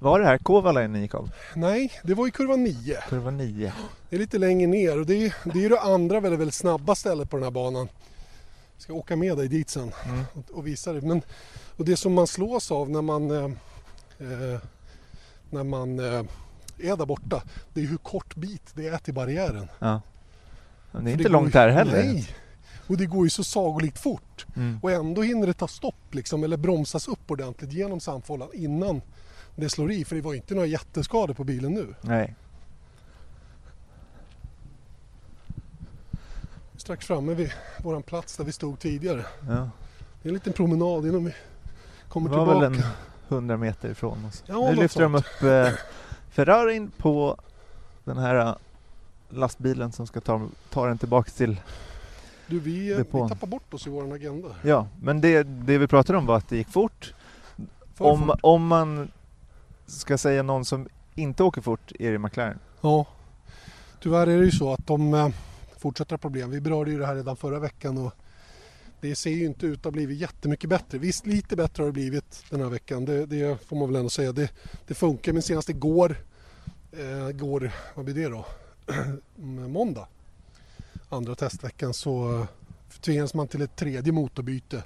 Var 0.02 0.20
det 0.20 0.26
här 0.26 0.38
Kovala 0.38 0.88
ni 0.88 1.00
gick 1.00 1.16
av? 1.16 1.32
Nej, 1.56 1.92
det 2.04 2.14
var 2.14 2.28
i 2.28 2.32
kurva 2.32 2.56
9. 2.56 2.98
Kurva 3.10 3.32
9. 3.32 3.74
Det 4.10 4.16
är 4.16 4.20
lite 4.20 4.38
längre 4.38 4.68
ner 4.68 5.00
och 5.00 5.06
det 5.06 5.26
är, 5.26 5.36
det 5.54 5.66
är 5.66 5.70
det 5.70 5.80
andra 5.80 6.20
väldigt, 6.20 6.40
väldigt 6.40 6.56
snabba 6.56 6.96
stället 6.96 7.30
på 7.30 7.38
den 7.38 7.44
här 7.44 7.52
banan. 7.52 7.90
Jag 8.76 8.82
ska 8.84 8.94
åka 8.94 9.16
med 9.16 9.38
dig 9.38 9.48
dit 9.48 9.70
sen 9.70 9.92
Mm. 10.06 10.24
och, 10.34 10.58
och 10.58 10.68
visa 10.68 10.94
dig. 10.94 11.02
Men, 11.02 11.22
och 11.78 11.86
det 11.86 11.96
som 11.98 12.14
man 12.14 12.28
slås 12.28 12.72
av 12.72 12.90
när 12.90 13.02
man, 13.02 13.32
eh, 13.32 13.44
eh, 14.20 14.60
när 15.50 15.64
man 15.64 16.00
eh, 16.00 16.24
är 16.80 16.98
där 16.98 17.06
borta, 17.06 17.44
det 17.74 17.82
är 17.82 17.86
hur 17.88 17.98
kort 17.98 18.36
bit 18.36 18.72
det 18.74 18.88
är 18.88 18.98
till 18.98 19.14
barriären. 19.14 19.68
Ja. 19.80 20.02
Men 20.92 21.06
det 21.06 21.12
är 21.12 21.14
För 21.14 21.20
inte 21.20 21.24
går 21.24 21.30
långt 21.30 21.48
ju- 21.56 21.60
där 21.60 21.70
heller. 21.70 22.04
Nej! 22.04 22.28
Och 22.88 22.98
det 22.98 23.06
går 23.06 23.26
ju 23.26 23.30
så 23.30 23.44
sagolikt 23.44 24.00
fort. 24.00 24.46
Mm. 24.56 24.80
Och 24.84 24.92
ändå 24.92 25.22
hinner 25.22 25.48
det 25.48 25.54
ta 25.54 25.68
stopp 25.68 26.14
liksom, 26.16 26.44
eller 26.44 26.58
bromsas 26.58 27.08
upp 27.08 27.32
ordentligt 27.32 27.74
genom 27.74 28.00
sandfållan 28.00 28.50
innan 28.54 29.02
det 29.56 29.70
slår 29.70 29.92
i. 29.92 30.06
För 30.06 30.16
det 30.16 30.22
var 30.22 30.34
inte 30.34 30.54
några 30.54 30.68
jätteskador 30.68 31.34
på 31.34 31.44
bilen 31.44 31.74
nu. 31.74 31.96
Nej. 32.02 32.36
Strax 36.78 37.06
framme 37.08 37.34
vid 37.34 37.52
våran 37.84 38.04
plats 38.04 38.38
där 38.38 38.44
vi 38.44 38.52
stod 38.52 38.80
tidigare. 38.80 39.26
Ja. 39.48 39.70
Det 40.22 40.28
är 40.28 40.30
en 40.30 40.34
liten 40.34 40.54
promenad 40.54 41.06
innan 41.08 41.26
vi 41.26 41.32
Det 41.32 41.36
kommer 42.10 42.30
var 42.30 42.38
tillbaka. 42.46 42.70
väl 42.70 42.80
en 42.80 42.84
100 43.30 43.58
meter 43.58 43.90
ifrån 43.90 44.26
oss. 44.26 44.44
Ja, 44.48 44.70
nu 44.70 44.76
lyfter 44.76 45.02
de 45.02 45.12
sånt. 45.14 45.26
upp 45.26 45.44
eh, 45.44 45.70
Ferrarin 46.30 46.92
på 46.98 47.38
den 48.04 48.18
här 48.18 48.36
eh, 48.36 48.56
lastbilen 49.30 49.92
som 49.92 50.08
ska 50.08 50.22
ta, 50.22 50.48
ta 50.70 50.88
den 50.88 50.98
tillbaka 50.98 51.32
till... 51.32 51.62
Du, 52.48 52.60
vi, 52.60 52.92
eh, 52.92 52.98
vi 52.98 53.04
depån. 53.04 53.30
tappar 53.30 53.48
bort 53.48 53.74
oss 53.74 53.88
i 53.88 53.90
vår 53.90 54.14
agenda. 54.14 54.48
Ja, 54.64 54.88
men 55.02 55.22
det, 55.22 55.44
det 55.44 55.78
vi 55.78 55.88
pratade 55.88 56.18
om 56.18 56.26
var 56.26 56.38
att 56.38 56.50
det 56.50 56.58
gick 56.58 56.70
fort. 56.70 57.14
För 57.96 58.06
Om, 58.06 58.28
fort. 58.28 58.40
om 58.44 58.68
man 58.68 59.12
ska 59.92 60.14
jag 60.14 60.20
säga 60.20 60.44
någon 60.44 60.66
som 60.66 60.90
inte 61.16 61.44
åker 61.44 61.62
fort 61.62 61.92
är 62.00 62.12
det 62.12 62.20
McLaren. 62.20 62.60
Ja. 62.82 63.08
Tyvärr 64.00 64.28
är 64.28 64.38
det 64.38 64.46
ju 64.46 64.52
så 64.52 64.74
att 64.74 64.88
de 64.88 65.14
eh, 65.14 65.30
fortsätter 65.78 66.12
ha 66.12 66.18
problem. 66.18 66.52
Vi 66.52 66.62
berörde 66.62 66.92
ju 66.92 67.00
det 67.00 67.06
här 67.06 67.16
redan 67.16 67.36
förra 67.36 67.60
veckan 67.60 67.98
och 67.98 68.14
det 69.02 69.16
ser 69.16 69.32
ju 69.32 69.46
inte 69.46 69.66
ut 69.66 69.80
att 69.80 69.84
ha 69.84 69.92
blivit 69.92 70.20
jättemycket 70.20 70.70
bättre. 70.70 70.98
Visst, 70.98 71.26
lite 71.26 71.56
bättre 71.56 71.84
har 71.84 71.88
det 71.88 71.94
blivit 71.94 72.44
den 72.50 72.62
här 72.62 72.70
veckan. 72.70 73.06
Det, 73.06 73.26
det 73.26 73.66
får 73.66 73.76
man 73.76 73.88
väl 73.88 73.96
ändå 73.96 74.10
säga. 74.10 74.32
Det, 74.32 74.52
det 74.88 74.94
funkar, 74.94 75.34
men 75.34 75.42
senast 75.42 75.70
igår, 75.70 76.16
eh, 76.92 77.32
går, 77.32 77.72
vad 77.96 78.06
blir 78.06 78.16
det 78.16 78.30
då? 78.30 78.46
Mm, 79.38 79.72
måndag, 79.72 80.08
andra 81.10 81.36
testveckan, 81.36 81.94
så 81.94 82.40
eh, 82.40 82.46
tvingades 83.02 83.34
man 83.34 83.48
till 83.48 83.62
ett 83.62 83.76
tredje 83.76 84.14
motorbyte. 84.14 84.84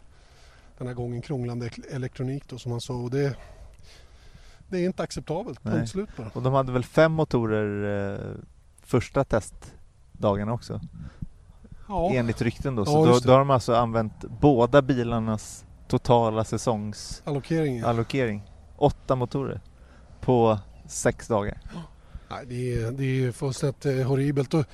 Den 0.77 0.88
här 0.88 0.93
gången 0.93 1.21
krånglande 1.21 1.69
elektronik 1.91 2.43
då 2.50 2.57
som 2.57 2.71
man 2.71 2.81
sa. 2.81 2.93
Och 2.93 3.12
det, 3.12 3.35
det 4.67 4.77
är 4.79 4.86
inte 4.86 5.03
acceptabelt. 5.03 5.63
Punkt 5.63 5.89
slut 5.89 6.10
bara. 6.17 6.29
Och 6.34 6.41
de 6.41 6.53
hade 6.53 6.72
väl 6.72 6.84
fem 6.84 7.12
motorer 7.12 8.13
eh, 8.13 8.19
första 8.84 9.24
testdagarna 9.24 10.53
också. 10.53 10.81
Ja. 11.88 12.12
Enligt 12.13 12.41
rykten 12.41 12.75
då. 12.75 12.81
Ja, 12.81 12.86
Så 12.86 13.05
då, 13.05 13.12
just 13.12 13.24
det. 13.24 13.27
då 13.27 13.34
har 13.34 13.39
de 13.39 13.50
alltså 13.50 13.75
använt 13.75 14.13
båda 14.41 14.81
bilarnas 14.81 15.65
totala 15.88 16.43
säsongsallokering. 16.43 17.81
Allokeringen. 17.81 18.45
Åtta 18.77 19.15
motorer 19.15 19.62
på 20.22 20.60
sex 20.88 21.27
dagar. 21.27 21.62
Nej, 22.29 22.45
det 22.48 22.74
är, 22.84 22.91
det 22.91 23.03
är 23.25 23.31
fullständigt 23.31 23.86
eh, 23.86 23.93
horribelt. 24.07 24.53
Och 24.53 24.65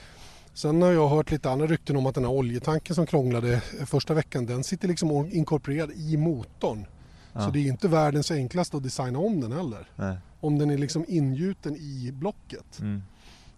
sen 0.53 0.81
har 0.81 0.91
jag 0.91 1.07
hört 1.09 1.31
lite 1.31 1.51
andra 1.51 1.67
rykten 1.67 1.97
om 1.97 2.05
att 2.05 2.15
den 2.15 2.23
här 2.23 2.31
oljetanken 2.31 2.95
som 2.95 3.05
krånglade 3.05 3.61
första 3.85 4.13
veckan, 4.13 4.45
den 4.45 4.63
sitter 4.63 4.87
liksom 4.87 5.11
or- 5.11 5.29
inkorporerad 5.33 5.91
i 5.91 6.17
motorn. 6.17 6.85
Ja. 7.33 7.41
Så 7.45 7.51
det 7.51 7.59
är 7.59 7.67
inte 7.67 7.87
världens 7.87 8.31
enklaste 8.31 8.77
att 8.77 8.83
designa 8.83 9.19
om 9.19 9.41
den 9.41 9.51
heller. 9.51 9.89
Nej. 9.95 10.17
Om 10.39 10.57
den 10.57 10.69
är 10.69 10.77
liksom 10.77 11.05
ingjuten 11.07 11.75
i 11.75 12.11
blocket. 12.13 12.79
Mm. 12.79 13.01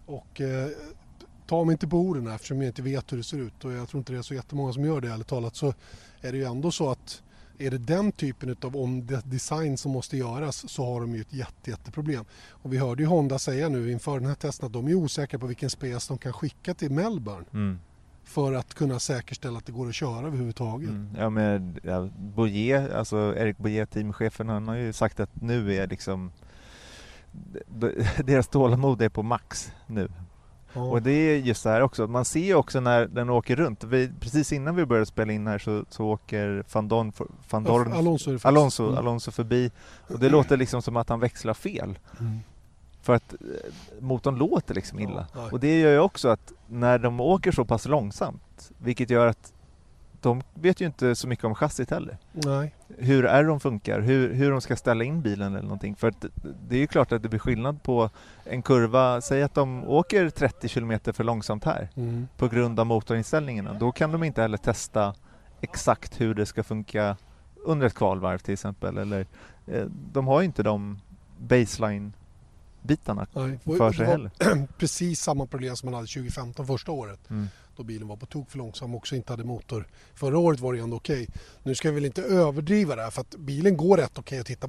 Och 0.06 0.40
eh, 0.40 0.68
ta 1.46 1.64
mig 1.64 1.72
inte 1.72 1.88
på 1.88 1.98
orden 1.98 2.26
här 2.26 2.34
eftersom 2.34 2.62
jag 2.62 2.68
inte 2.68 2.82
vet 2.82 3.12
hur 3.12 3.16
det 3.16 3.24
ser 3.24 3.38
ut 3.38 3.64
och 3.64 3.72
jag 3.72 3.88
tror 3.88 3.98
inte 3.98 4.12
det 4.12 4.18
är 4.18 4.22
så 4.22 4.34
jättemånga 4.34 4.72
som 4.72 4.84
gör 4.84 5.00
det 5.00 5.08
ärligt 5.08 5.26
talat 5.26 5.56
så 5.56 5.74
är 6.20 6.32
det 6.32 6.38
ju 6.38 6.44
ändå 6.44 6.70
så 6.70 6.90
att 6.90 7.22
är 7.58 7.70
det 7.70 7.78
den 7.78 8.12
typen 8.12 8.56
av 8.62 8.76
omdesign 8.76 9.78
som 9.78 9.92
måste 9.92 10.16
göras 10.16 10.70
så 10.70 10.84
har 10.84 11.00
de 11.00 11.14
ju 11.14 11.20
ett 11.20 11.32
jätte, 11.32 11.70
jätteproblem. 11.70 12.24
Och 12.48 12.72
vi 12.72 12.78
hörde 12.78 13.02
ju 13.02 13.08
Honda 13.08 13.38
säga 13.38 13.68
nu 13.68 13.92
inför 13.92 14.18
den 14.18 14.28
här 14.28 14.34
testen 14.34 14.66
att 14.66 14.72
de 14.72 14.88
är 14.88 14.94
osäkra 14.94 15.38
på 15.38 15.46
vilken 15.46 15.70
spes 15.70 16.08
de 16.08 16.18
kan 16.18 16.32
skicka 16.32 16.74
till 16.74 16.90
Melbourne 16.90 17.44
Mm. 17.52 17.78
För 18.24 18.52
att 18.52 18.74
kunna 18.74 18.98
säkerställa 18.98 19.58
att 19.58 19.66
det 19.66 19.72
går 19.72 19.88
att 19.88 19.94
köra 19.94 20.26
överhuvudtaget. 20.26 20.88
Mm. 20.88 21.08
Ja 21.18 21.30
men 21.30 21.80
ja, 21.82 22.08
Boyer, 22.18 22.96
alltså 22.96 23.34
Erik 23.36 23.58
Boyer, 23.58 23.86
teamchefen, 23.86 24.48
han 24.48 24.68
har 24.68 24.74
ju 24.74 24.92
sagt 24.92 25.20
att 25.20 25.30
nu 25.42 25.74
är 25.74 25.86
liksom 25.86 26.32
deras 28.24 28.48
tålamod 28.48 29.02
är 29.02 29.08
på 29.08 29.22
max 29.22 29.72
nu. 29.86 30.08
Ja. 30.72 30.82
Och 30.82 31.02
det 31.02 31.10
är 31.12 31.38
just 31.38 31.62
så 31.62 31.68
här 31.68 31.80
också, 31.80 32.06
man 32.06 32.24
ser 32.24 32.44
ju 32.44 32.54
också 32.54 32.80
när 32.80 33.06
den 33.06 33.30
åker 33.30 33.56
runt. 33.56 33.84
Vi, 33.84 34.10
precis 34.20 34.52
innan 34.52 34.76
vi 34.76 34.86
började 34.86 35.06
spela 35.06 35.32
in 35.32 35.46
här 35.46 35.58
så, 35.58 35.84
så 35.88 36.06
åker 36.06 36.64
van 36.72 36.88
Dorn, 36.88 37.12
van 37.50 37.64
Dorn 37.64 37.92
Alonso. 37.92 38.38
Alonso, 38.42 38.84
Mm. 38.84 38.98
Alonso 38.98 39.30
förbi 39.30 39.70
och 40.08 40.18
det 40.18 40.28
låter 40.28 40.56
liksom 40.56 40.82
som 40.82 40.96
att 40.96 41.08
han 41.08 41.20
växlar 41.20 41.54
fel. 41.54 41.98
Mm. 42.20 42.38
För 43.04 43.14
att 43.14 43.32
eh, 43.32 43.38
motorn 44.00 44.36
låter 44.36 44.74
liksom 44.74 44.98
illa. 45.00 45.26
Ja, 45.34 45.48
och 45.52 45.60
det 45.60 45.80
gör 45.80 45.92
ju 45.92 45.98
också 45.98 46.28
att 46.28 46.52
när 46.68 46.98
de 46.98 47.20
åker 47.20 47.52
så 47.52 47.64
pass 47.64 47.86
långsamt, 47.86 48.70
vilket 48.78 49.10
gör 49.10 49.26
att 49.26 49.52
de 50.20 50.42
vet 50.54 50.80
ju 50.80 50.86
inte 50.86 51.14
så 51.14 51.28
mycket 51.28 51.44
om 51.44 51.54
chassit 51.54 51.90
heller. 51.90 52.18
Nej. 52.32 52.74
Hur 52.98 53.26
aeron 53.26 53.60
funkar, 53.60 54.00
hur, 54.00 54.34
hur 54.34 54.50
de 54.50 54.60
ska 54.60 54.76
ställa 54.76 55.04
in 55.04 55.22
bilen 55.22 55.52
eller 55.52 55.62
någonting. 55.62 55.96
För 55.96 56.08
att 56.08 56.24
det 56.68 56.76
är 56.76 56.80
ju 56.80 56.86
klart 56.86 57.12
att 57.12 57.22
det 57.22 57.28
blir 57.28 57.40
skillnad 57.40 57.82
på 57.82 58.10
en 58.44 58.62
kurva, 58.62 59.20
säg 59.20 59.42
att 59.42 59.54
de 59.54 59.84
åker 59.88 60.30
30 60.30 60.68
km 60.68 60.98
för 61.12 61.24
långsamt 61.24 61.64
här 61.64 61.88
Mm. 61.96 62.28
på 62.36 62.48
grund 62.48 62.80
av 62.80 62.86
motorinställningarna. 62.86 63.74
Då 63.74 63.92
kan 63.92 64.12
de 64.12 64.24
inte 64.24 64.42
heller 64.42 64.58
testa 64.58 65.14
exakt 65.60 66.20
hur 66.20 66.34
det 66.34 66.46
ska 66.46 66.62
funka 66.62 67.16
under 67.64 67.86
ett 67.86 67.94
kvalvarv 67.94 68.38
till 68.38 68.52
exempel. 68.54 68.98
Eller, 68.98 69.26
eh, 69.66 69.84
de 70.12 70.26
har 70.26 70.40
ju 70.40 70.44
inte 70.46 70.62
de 70.62 70.98
baseline-bitarna 72.84 73.26
Nej. 73.32 73.58
För 73.78 73.92
sig 73.92 74.06
heller. 74.06 74.30
Precis 74.78 75.20
samma 75.20 75.46
problem 75.46 75.76
som 75.76 75.86
man 75.86 75.94
hade 75.94 76.06
2015 76.06 76.66
första 76.66 76.92
året. 76.92 77.30
Mm. 77.30 77.48
då 77.76 77.82
bilen 77.82 78.08
var 78.08 78.16
på 78.16 78.26
tok 78.26 78.50
för 78.50 78.58
långsam 78.58 78.94
och 78.94 78.98
också 78.98 79.16
inte 79.16 79.32
hade 79.32 79.44
motor. 79.44 79.86
Förra 80.14 80.38
året 80.38 80.60
var 80.60 80.72
det 80.72 80.80
ändå 80.80 80.96
okej. 80.96 81.28
Nu 81.62 81.74
ska 81.74 81.88
vi 81.90 81.94
väl 81.94 82.04
inte 82.04 82.22
överdriva 82.22 82.96
det 82.96 83.02
här 83.02 83.10
för 83.10 83.20
att 83.20 83.36
bilen 83.36 83.76
går 83.76 83.96
rätt 83.96 84.18
okej 84.18 84.40
att 84.40 84.46
titta 84.46 84.68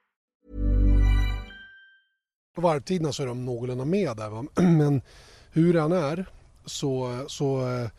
på 2.53 2.61
varvtiderna 2.61 3.13
så 3.13 3.23
är 3.23 3.27
de 3.27 3.45
någorlunda 3.45 3.85
med 3.85 4.17
där. 4.17 4.29
Va? 4.29 4.45
Men 4.61 5.01
hur 5.51 5.73
den 5.73 5.91
är 5.91 6.25
så, 6.65 7.23
så 7.27 7.61
eh, 7.61 7.89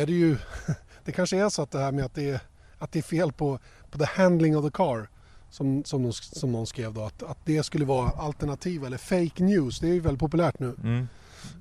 är 0.00 0.06
det 0.06 0.12
ju... 0.12 0.36
Det 1.04 1.12
kanske 1.12 1.36
är 1.36 1.48
så 1.48 1.62
att 1.62 1.70
det 1.70 1.78
här 1.78 1.92
med 1.92 2.04
att 2.04 2.14
det 2.14 2.30
är, 2.30 2.40
att 2.78 2.92
det 2.92 2.98
är 2.98 3.02
fel 3.02 3.32
på, 3.32 3.58
på 3.90 3.98
the 3.98 4.04
handling 4.04 4.56
of 4.56 4.64
the 4.64 4.70
car 4.70 5.08
som, 5.50 5.84
som, 5.84 6.02
någon, 6.02 6.12
som 6.12 6.52
någon 6.52 6.66
skrev 6.66 6.94
då. 6.94 7.02
Att, 7.02 7.22
att 7.22 7.38
det 7.44 7.62
skulle 7.62 7.84
vara 7.84 8.10
alternativ 8.10 8.84
eller 8.84 8.98
fake 8.98 9.44
news. 9.44 9.80
Det 9.80 9.88
är 9.88 9.92
ju 9.92 10.00
väldigt 10.00 10.20
populärt 10.20 10.58
nu. 10.58 10.76
Mm. 10.84 11.08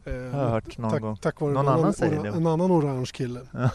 Eh, 0.06 0.14
Jag 0.14 0.32
har 0.32 0.50
hört 0.50 0.78
någon 0.78 0.92
tack, 0.92 1.02
gång. 1.02 1.18
tack 1.18 1.42
vare 1.42 1.54
Någon 1.54 1.68
en 1.68 1.74
annan 1.74 1.94
säger 1.94 2.24
det. 2.24 2.30
En 2.30 2.48
annan 2.48 2.72
orange 2.72 3.10
kille. 3.14 3.40
Ja. 3.52 3.70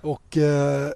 Och 0.00 0.36
eh, 0.36 0.90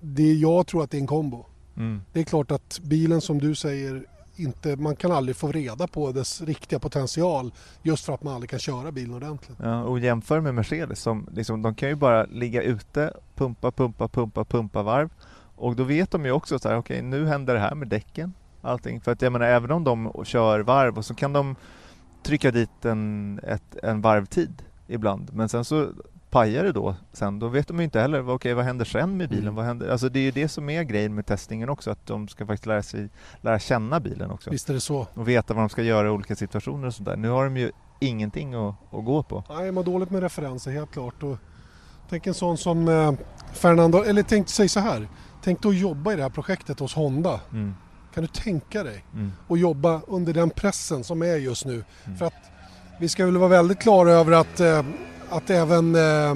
det, 0.00 0.32
jag 0.32 0.66
tror 0.66 0.84
att 0.84 0.90
det 0.90 0.96
är 0.96 1.00
en 1.00 1.06
kombo. 1.06 1.46
Mm. 1.76 2.02
Det 2.12 2.20
är 2.20 2.24
klart 2.24 2.50
att 2.50 2.80
bilen 2.82 3.20
som 3.20 3.38
du 3.38 3.54
säger, 3.54 4.06
inte, 4.36 4.76
man 4.76 4.96
kan 4.96 5.12
aldrig 5.12 5.36
få 5.36 5.52
reda 5.52 5.86
på 5.86 6.12
dess 6.12 6.40
riktiga 6.40 6.78
potential 6.78 7.52
just 7.82 8.04
för 8.04 8.12
att 8.12 8.22
man 8.22 8.34
aldrig 8.34 8.50
kan 8.50 8.58
köra 8.58 8.92
bilen 8.92 9.14
ordentligt. 9.14 9.58
Ja, 9.62 9.82
och 9.82 9.98
jämför 9.98 10.40
med 10.40 10.54
Mercedes 10.54 11.00
som 11.00 11.28
liksom, 11.32 11.62
de 11.62 11.74
kan 11.74 11.88
ju 11.88 11.94
bara 11.94 12.24
ligga 12.24 12.62
ute, 12.62 13.12
pumpa, 13.34 13.70
pumpa, 13.70 14.08
pumpa, 14.08 14.44
pumpa 14.44 14.82
varv 14.82 15.10
och 15.56 15.76
då 15.76 15.84
vet 15.84 16.10
de 16.10 16.24
ju 16.24 16.30
också 16.30 16.58
så 16.58 16.68
här, 16.68 16.76
okej 16.76 17.02
nu 17.02 17.26
händer 17.26 17.54
det 17.54 17.60
här 17.60 17.74
med 17.74 17.88
däcken, 17.88 18.32
allting. 18.62 19.00
För 19.00 19.12
att 19.12 19.22
jag 19.22 19.32
menar 19.32 19.46
även 19.46 19.70
om 19.70 19.84
de 19.84 20.24
kör 20.24 20.60
varv 20.60 20.98
och 20.98 21.04
så 21.04 21.14
kan 21.14 21.32
de 21.32 21.56
trycka 22.22 22.50
dit 22.50 22.84
en, 22.84 23.40
ett, 23.42 23.76
en 23.82 24.00
varvtid 24.00 24.62
ibland 24.86 25.30
men 25.32 25.48
sen 25.48 25.64
så 25.64 25.88
pajar 26.34 26.64
det 26.64 26.72
då 26.72 26.94
sen, 27.12 27.38
då 27.38 27.48
vet 27.48 27.68
de 27.68 27.78
ju 27.78 27.84
inte 27.84 28.00
heller, 28.00 28.20
vad- 28.20 28.34
okej 28.34 28.54
vad 28.54 28.64
händer 28.64 28.84
sen 28.84 29.16
med 29.16 29.28
bilen? 29.28 29.42
Mm. 29.44 29.54
Vad 29.54 29.64
händer? 29.64 29.88
Alltså 29.88 30.08
det 30.08 30.18
är 30.18 30.22
ju 30.22 30.30
det 30.30 30.48
som 30.48 30.70
är 30.70 30.82
grejen 30.82 31.14
med 31.14 31.26
testningen 31.26 31.68
också, 31.68 31.90
att 31.90 32.06
de 32.06 32.28
ska 32.28 32.46
faktiskt 32.46 32.66
lära 32.66 32.82
sig 32.82 33.08
lära 33.40 33.58
känna 33.58 34.00
bilen 34.00 34.30
också 34.30 34.50
Visst 34.50 34.70
är 34.70 34.74
det 34.74 34.80
så. 34.80 35.06
och 35.14 35.28
veta 35.28 35.54
vad 35.54 35.62
de 35.62 35.68
ska 35.68 35.82
göra 35.82 36.06
i 36.06 36.10
olika 36.10 36.36
situationer 36.36 36.86
och 36.86 36.94
sådär. 36.94 37.16
Nu 37.16 37.28
har 37.28 37.44
de 37.44 37.56
ju 37.56 37.70
ingenting 38.00 38.54
att, 38.54 38.74
att 38.94 39.04
gå 39.04 39.22
på. 39.22 39.44
Nej, 39.48 39.72
man 39.72 39.84
dåligt 39.84 40.10
med 40.10 40.22
referenser 40.22 40.70
helt 40.70 40.92
klart. 40.92 41.22
Och 41.22 41.36
tänk 42.10 42.26
en 42.26 42.34
sån 42.34 42.58
som 42.58 42.88
eh, 42.88 43.12
Fernando, 43.52 44.02
eller 44.04 44.22
tänk 44.22 44.48
säg 44.48 44.68
så 44.68 44.80
här. 44.80 45.08
Tänk 45.42 45.62
dig 45.62 45.68
att 45.68 45.76
jobba 45.78 46.12
i 46.12 46.16
det 46.16 46.22
här 46.22 46.30
projektet 46.30 46.80
hos 46.80 46.94
Honda. 46.94 47.40
Mm. 47.52 47.74
Kan 48.14 48.22
du 48.22 48.28
tänka 48.28 48.82
dig 48.82 49.04
Mm. 49.14 49.32
att 49.48 49.58
jobba 49.58 50.00
under 50.06 50.32
den 50.32 50.50
pressen 50.50 51.04
som 51.04 51.22
är 51.22 51.36
just 51.36 51.64
nu? 51.66 51.84
Mm. 52.04 52.18
För 52.18 52.26
att 52.26 52.50
vi 53.00 53.08
ska 53.08 53.24
väl 53.24 53.36
vara 53.36 53.48
väldigt 53.48 53.78
klara 53.80 54.10
över 54.12 54.32
att, 54.32 54.60
eh, 54.60 54.82
att 55.36 55.50
även 55.50 55.94
eh, 55.94 56.34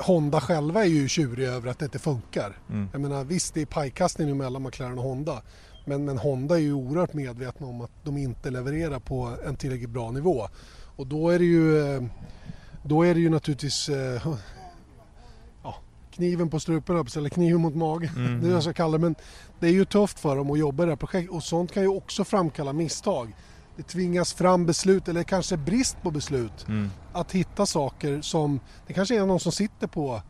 Honda 0.00 0.40
själva 0.40 0.84
är 0.84 0.88
ju 0.88 1.08
tjuriga 1.08 1.50
över 1.50 1.70
att 1.70 1.78
det 1.78 1.84
inte 1.84 1.98
funkar. 1.98 2.58
Mm. 2.70 2.88
Jag 2.92 3.00
menar 3.00 3.24
visst 3.24 3.54
det 3.54 3.60
är 3.60 3.66
pajkastning 3.66 4.36
mellan 4.36 4.62
McLaren 4.62 4.98
och 4.98 5.04
Honda. 5.04 5.42
Men, 5.84 6.04
men 6.04 6.18
Honda 6.18 6.54
är 6.54 6.60
ju 6.60 6.72
oerhört 6.72 7.12
medvetna 7.12 7.66
om 7.66 7.80
att 7.80 7.90
de 8.04 8.16
inte 8.16 8.50
levererar 8.50 8.98
på 8.98 9.36
en 9.46 9.56
tillräckligt 9.56 9.90
bra 9.90 10.10
nivå. 10.10 10.48
Och 10.96 11.06
då 11.06 11.28
är 11.28 11.38
det 11.38 11.44
ju, 11.44 12.08
då 12.82 13.02
är 13.02 13.14
det 13.14 13.20
ju 13.20 13.30
naturligtvis 13.30 13.88
eh, 13.88 14.26
ja, 15.62 15.74
kniven 16.10 16.50
på 16.50 16.60
strupen 16.60 17.06
eller 17.16 17.28
kniven 17.28 17.60
mot 17.60 17.74
magen. 17.74 18.10
Mm. 18.16 18.40
Det 18.42 18.48
är 18.48 18.52
jag 18.52 18.62
ska 18.62 18.72
kalla 18.72 18.92
det. 18.92 18.98
Men 18.98 19.14
det 19.60 19.66
är 19.66 19.72
ju 19.72 19.84
tufft 19.84 20.20
för 20.20 20.36
dem 20.36 20.50
att 20.50 20.58
jobba 20.58 20.82
i 20.82 20.86
det 20.86 20.92
här 20.92 20.96
projektet 20.96 21.34
och 21.34 21.42
sånt 21.42 21.72
kan 21.72 21.82
ju 21.82 21.88
också 21.88 22.24
framkalla 22.24 22.72
misstag. 22.72 23.32
Det 23.78 23.84
tvingas 23.84 24.32
fram 24.32 24.66
beslut 24.66 25.08
eller 25.08 25.22
kanske 25.22 25.56
brist 25.56 25.96
på 26.02 26.10
beslut 26.10 26.66
Mm. 26.68 26.90
att 27.12 27.32
hitta 27.32 27.66
saker 27.66 28.20
som, 28.20 28.60
det 28.86 28.92
kanske 28.92 29.16
är 29.20 29.26
någon 29.26 29.40
som 29.40 29.52
sitter 29.52 29.86
på, 29.86 30.22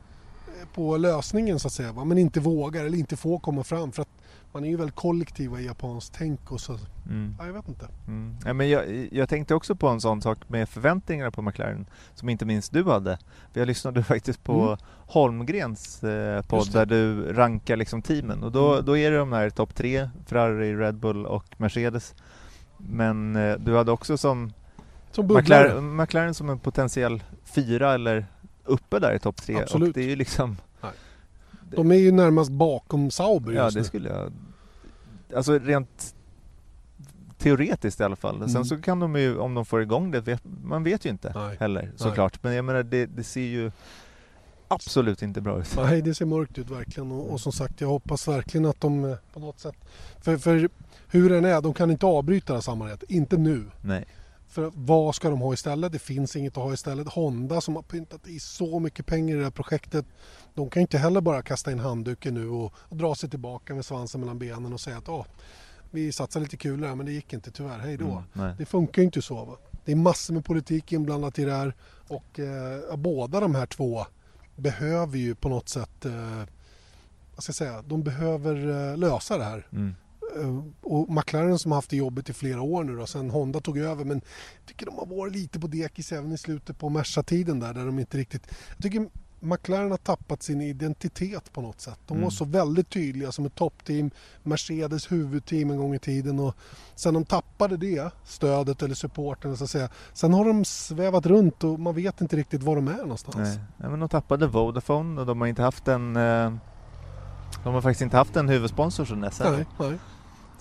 på 0.75 0.97
lösningen 0.97 1.59
så 1.59 1.67
att 1.69 1.73
säga, 1.73 1.93
va? 1.93 2.05
men 2.05 2.19
inte 2.19 2.41
vågar 2.41 2.85
eller 2.85 2.99
inte 2.99 3.17
får 3.17 3.39
komma 3.39 3.65
fram 3.65 3.93
för 3.93 4.03
att 4.03 4.09
man 4.53 4.65
är 4.65 4.69
ju 4.69 4.77
väldigt 4.77 4.95
kollektiva 4.97 5.61
i 5.61 5.67
japanskt 5.67 6.15
tänk 6.19 6.53
och 6.53 6.61
så, 6.61 6.79
Mm. 7.09 7.35
ja, 7.39 7.47
jag 7.47 7.53
vet 7.53 7.69
inte. 7.69 7.89
Mm. 8.07 8.37
Ja, 8.45 8.53
men 8.53 8.69
jag, 8.71 9.09
jag 9.13 9.29
tänkte 9.29 9.55
också 9.55 9.75
på 9.77 9.89
en 9.89 10.01
sån 10.01 10.23
sak 10.23 10.39
med 10.49 10.69
förväntningarna 10.69 11.31
på 11.31 11.43
McLaren 11.43 11.87
som 12.15 12.29
inte 12.29 12.45
minst 12.45 12.73
du 12.73 12.85
hade. 12.85 13.19
För 13.53 13.61
jag 13.61 13.67
lyssnade 13.67 14.03
faktiskt 14.15 14.45
på 14.45 14.63
Mm. 14.63 14.79
Holmgrens 15.07 16.05
eh, 16.05 16.43
podd 16.43 16.73
där 16.73 16.87
du 16.87 17.33
rankar 17.33 17.77
liksom 17.77 18.03
teamen 18.03 18.43
och 18.45 18.53
då, 18.53 18.73
Mm. 18.73 18.85
då 18.85 18.97
är 18.97 19.11
det 19.11 19.17
de 19.17 19.33
här 19.33 19.51
topp 19.51 19.75
tre, 19.75 20.11
Ferrari, 20.27 20.77
Red 20.77 20.95
Bull 20.99 21.27
och 21.27 21.45
Mercedes. 21.57 22.15
Men 22.79 23.37
eh, 23.37 23.59
du 23.59 23.77
hade 23.77 23.93
också 23.93 24.17
som 24.19 24.53
Som. 25.11 25.27
McLaren, 25.27 25.97
McLaren 25.97 26.35
som 26.35 26.51
en 26.51 26.59
potentiell 26.59 27.23
fyra 27.45 27.95
eller 27.95 28.27
uppe 28.65 28.99
där 28.99 29.15
i 29.15 29.19
topp 29.19 29.37
tre. 29.37 29.63
Absolut. 29.63 29.89
Och 29.89 29.95
det 29.95 30.01
är 30.03 30.09
ju 30.09 30.17
liksom 30.17 30.57
De 31.77 31.91
är 31.91 31.97
ju 31.97 32.13
närmast 32.13 32.51
bakom 32.51 33.11
Sauber 33.11 33.53
Ja, 33.53 33.65
just 33.65 33.75
det 33.75 33.81
nu. 33.81 33.85
skulle 33.85 34.09
jag... 34.09 34.33
Alltså 35.37 35.59
rent 35.59 36.15
teoretiskt 37.39 38.01
i 38.01 38.05
alla 38.05 38.17
fall. 38.17 38.39
Sen 38.41 38.51
Mm. 38.51 38.65
så 38.65 38.81
kan 38.81 39.01
de 39.01 39.17
ju, 39.17 39.39
om 39.39 39.55
de 39.55 39.65
får 39.67 39.83
igång 39.83 40.11
det, 40.11 40.21
vet, 40.21 40.43
man 40.65 40.85
vet 40.85 41.05
ju 41.07 41.11
inte 41.11 41.33
Nej. 41.35 41.57
heller 41.61 41.93
såklart. 41.97 42.43
Men 42.43 42.55
jag 42.55 42.65
menar, 42.65 42.83
det, 42.83 43.07
det 43.07 43.25
ser 43.25 43.41
ju 43.41 43.71
absolut 44.69 45.23
inte 45.23 45.41
bra 45.41 45.61
ut. 45.61 45.77
Nej, 45.77 46.03
det 46.03 46.15
ser 46.15 46.25
mörkt 46.27 46.59
ut 46.59 46.71
verkligen 46.71 47.13
och, 47.13 47.33
och 47.33 47.41
som 47.41 47.53
sagt 47.53 47.81
jag 47.81 47.89
hoppas 47.89 48.29
verkligen 48.29 48.67
att 48.67 48.81
de 48.81 49.05
eh, 49.05 49.17
på 49.33 49.41
något 49.41 49.59
sätt, 49.61 49.75
för, 50.21 50.37
för 50.37 50.69
hur 51.11 51.31
den 51.31 51.45
är, 51.45 51.61
de 51.63 51.75
kan 51.75 51.91
inte 51.91 52.07
avbryta 52.07 52.53
det 52.53 52.57
här 52.57 52.61
samarbetet, 52.61 53.11
inte 53.11 53.37
nu. 53.37 53.71
Nej. 53.81 54.05
För 54.49 54.73
vad 54.75 55.15
ska 55.15 55.31
de 55.31 55.41
ha 55.41 55.55
istället? 55.55 55.93
Det 55.93 55.99
finns 55.99 56.37
inget 56.37 56.57
att 56.57 56.63
ha 56.63 56.73
istället. 56.73 57.09
Honda 57.09 57.61
som 57.61 57.77
har 57.77 57.83
pyntat 57.83 58.27
i 58.27 58.41
så 58.41 58.79
mycket 58.79 59.07
pengar 59.07 59.37
i 59.37 59.39
det 59.39 59.45
här 59.45 59.51
projektet. 59.51 60.07
De 60.55 60.71
kan 60.71 60.81
inte 60.81 60.99
heller 60.99 61.21
bara 61.21 61.43
kasta 61.43 61.73
in 61.73 61.79
handduken 61.79 62.35
nu 62.35 62.49
och, 62.49 62.73
och 62.77 62.97
dra 62.97 63.15
sig 63.15 63.31
tillbaka 63.31 63.75
med 63.75 63.85
svansen 63.85 64.21
mellan 64.21 64.39
benen 64.39 64.73
och 64.73 64.81
säga 64.81 64.99
att 64.99 65.09
"Ja, 65.09 65.27
vi 65.91 66.13
satsar 66.13 66.41
lite 66.41 66.57
kul 66.57 66.85
här 66.85 66.95
men 66.95 67.07
det 67.07 67.13
gick 67.13 67.33
inte 67.33 67.51
tyvärr, 67.51 67.79
hej 67.79 67.97
då. 67.97 68.23
Mm. 68.35 68.57
Det 68.59 68.65
funkar 68.67 69.03
ju 69.03 69.07
inte 69.07 69.23
så. 69.23 69.45
Va? 69.45 69.57
Det 69.85 69.93
är 69.93 69.97
massor 69.97 70.35
med 70.35 70.45
politik 70.45 70.93
inblandat 70.93 71.39
i 71.39 71.45
det 71.45 71.53
här 71.53 71.75
och 72.09 72.39
eh, 72.39 72.97
båda 72.97 73.41
de 73.41 73.55
här 73.55 73.67
två 73.67 74.07
behöver 74.57 75.19
ju 75.19 75.35
på 75.35 75.49
något 75.49 75.69
sätt, 75.69 76.05
eh, 76.05 76.13
vad 77.35 77.43
ska 77.43 77.51
jag 77.51 77.55
säga, 77.55 77.83
de 77.83 78.03
behöver 78.03 78.91
eh, 78.91 78.97
lösa 78.97 79.39
det 79.39 79.45
här. 79.45 79.67
Mm. 79.73 79.95
Eh, 80.37 80.63
Och 80.81 81.13
McLaren 81.13 81.59
som 81.59 81.71
har 81.73 81.77
haft 81.77 81.91
det 81.91 81.97
jobbigt 81.97 82.29
i 82.31 82.33
flera 82.33 82.61
år 82.63 82.85
nu 82.85 82.97
då, 82.97 83.07
sen 83.07 83.31
Honda 83.31 83.61
tog 83.61 83.79
över. 83.79 84.05
Men 84.05 84.21
jag 84.59 84.67
tycker 84.67 84.87
de 84.87 84.95
har 84.95 85.07
varit 85.07 85.33
lite 85.33 85.61
på 85.61 85.67
dekis 85.67 86.13
även 86.13 86.33
i 86.33 86.39
slutet 86.39 86.79
på 86.79 86.89
Merca-tiden 86.89 87.61
där, 87.61 87.75
där 87.75 87.87
de 87.87 87.99
inte 87.99 88.19
riktigt... 88.19 88.43
Jag 88.69 88.83
tycker 88.83 89.09
McLaren 89.41 89.91
har 89.91 89.99
tappat 89.99 90.43
sin 90.43 90.61
identitet 90.61 91.53
på 91.53 91.61
något 91.61 91.81
sätt. 91.81 91.99
De 92.07 92.15
var 92.17 92.19
Mm. 92.23 92.31
så 92.31 92.45
väldigt 92.45 92.91
tydliga 92.91 93.33
som 93.33 93.47
ett 93.47 93.55
toppteam, 93.55 94.11
Mercedes 94.43 95.13
huvudteam 95.13 95.71
en 95.71 95.77
gång 95.77 95.95
i 95.95 95.99
tiden 95.99 96.41
och 96.41 96.55
sen 96.95 97.15
de 97.15 97.25
tappade 97.25 97.77
det 97.77 98.11
stödet 98.25 98.83
eller 98.83 98.95
supporten 98.95 99.57
så 99.57 99.65
att 99.65 99.71
säga. 99.71 99.89
Sen 100.13 100.33
har 100.35 100.45
de 100.45 100.65
svävat 100.65 101.27
runt 101.27 101.65
och 101.65 101.81
man 101.81 101.95
vet 101.95 102.21
inte 102.21 102.37
riktigt 102.37 102.63
var 102.63 102.77
de 102.77 102.89
är 102.89 102.97
någonstans. 102.97 103.37
Nej. 103.37 103.59
Ja, 103.77 103.89
men 103.91 104.01
de 104.01 104.09
tappade 104.09 104.47
Vodafone 104.47 105.21
och 105.21 105.27
de 105.27 105.41
har 105.41 105.49
inte 105.49 105.63
haft 105.63 105.89
en 105.89 106.17
eh, 106.17 106.53
de 107.65 107.75
har 107.75 107.81
faktiskt 107.81 108.03
inte 108.03 108.17
haft 108.17 108.37
en 108.37 108.49
huvudsponsor 108.49 109.05
sedan 109.05 109.21
dess. 109.21 109.41
Nej, 109.41 109.67
nej. 109.79 109.99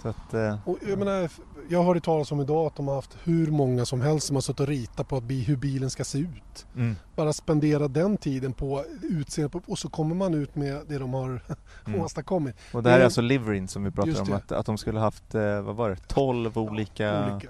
Så 0.02 0.08
att, 0.08 0.34
eh, 0.34 0.58
Och 0.66 0.78
jag, 0.90 1.00
menar, 1.00 1.30
jag 1.70 1.84
hörde 1.84 2.00
talas 2.00 2.32
om 2.32 2.42
idag 2.42 2.68
att 2.68 2.76
de 2.76 2.88
har 2.88 2.96
haft 2.96 3.18
hur 3.24 3.48
många 3.48 3.86
som 3.86 4.02
helst 4.02 4.28
som 4.28 4.36
har 4.36 4.42
suttit 4.42 4.60
och 4.60 4.68
ritat 4.68 5.08
på 5.08 5.18
att 5.18 5.24
bi, 5.24 5.44
hur 5.44 5.56
bilen 5.56 5.90
ska 5.90 6.04
se 6.04 6.18
ut. 6.18 6.66
mm, 6.76 6.96
Bara 7.16 7.34
spendera 7.34 7.88
den 7.88 8.18
tiden 8.18 8.54
på 8.54 8.84
utseendet 9.02 9.64
och 9.68 9.80
så 9.80 9.90
kommer 9.90 10.16
man 10.16 10.34
ut 10.34 10.56
med 10.56 10.82
det 10.88 10.98
de 10.98 11.14
har 11.14 11.42
mm. 11.88 12.02
åstadkommit. 12.02 12.56
Och 12.74 12.84
det 12.84 12.90
här 12.90 13.00
är 13.00 13.04
alltså 13.04 13.22
liveryn 13.22 13.68
som 13.68 13.84
vi 13.84 13.92
pratar 13.92 14.10
Just 14.10 14.22
om, 14.22 14.34
att, 14.34 14.52
att 14.52 14.66
de 14.66 14.78
skulle 14.78 15.00
haft, 15.00 15.36
eh, 15.36 15.62
vad 15.62 15.76
var 15.76 15.90
det, 15.90 15.96
12 16.08 16.58
olika, 16.58 17.34
Olika. 17.34 17.50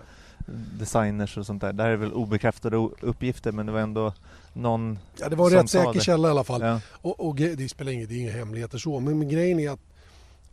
designers 0.80 1.38
och 1.38 1.46
sånt 1.46 1.62
där. 1.62 1.74
Det 1.74 1.84
här 1.84 1.90
är 1.90 1.96
väl 1.96 2.14
obekräftade 2.14 2.78
uppgifter 3.02 3.52
men 3.52 3.66
det 3.66 3.72
var 3.72 3.80
ändå 3.80 4.14
någon 4.54 5.00
Ja, 5.20 5.30
det 5.30 5.36
var 5.36 5.52
en 5.52 5.58
rätt 5.58 5.70
säker 5.70 6.00
källa 6.00 6.28
i 6.28 6.32
alla 6.32 6.44
fall. 6.44 6.62
Ja, 6.62 6.80
Och, 6.92 7.28
och 7.28 7.36
det 7.36 7.70
spelar 7.72 7.92
inget, 7.92 8.10
det 8.10 8.16
är 8.16 8.20
inga 8.22 8.32
hemligheter 8.32 8.78
så. 8.78 9.00
Men, 9.00 9.20
men 9.20 9.30
grejen 9.30 9.60
är 9.60 9.70
att 9.70 9.80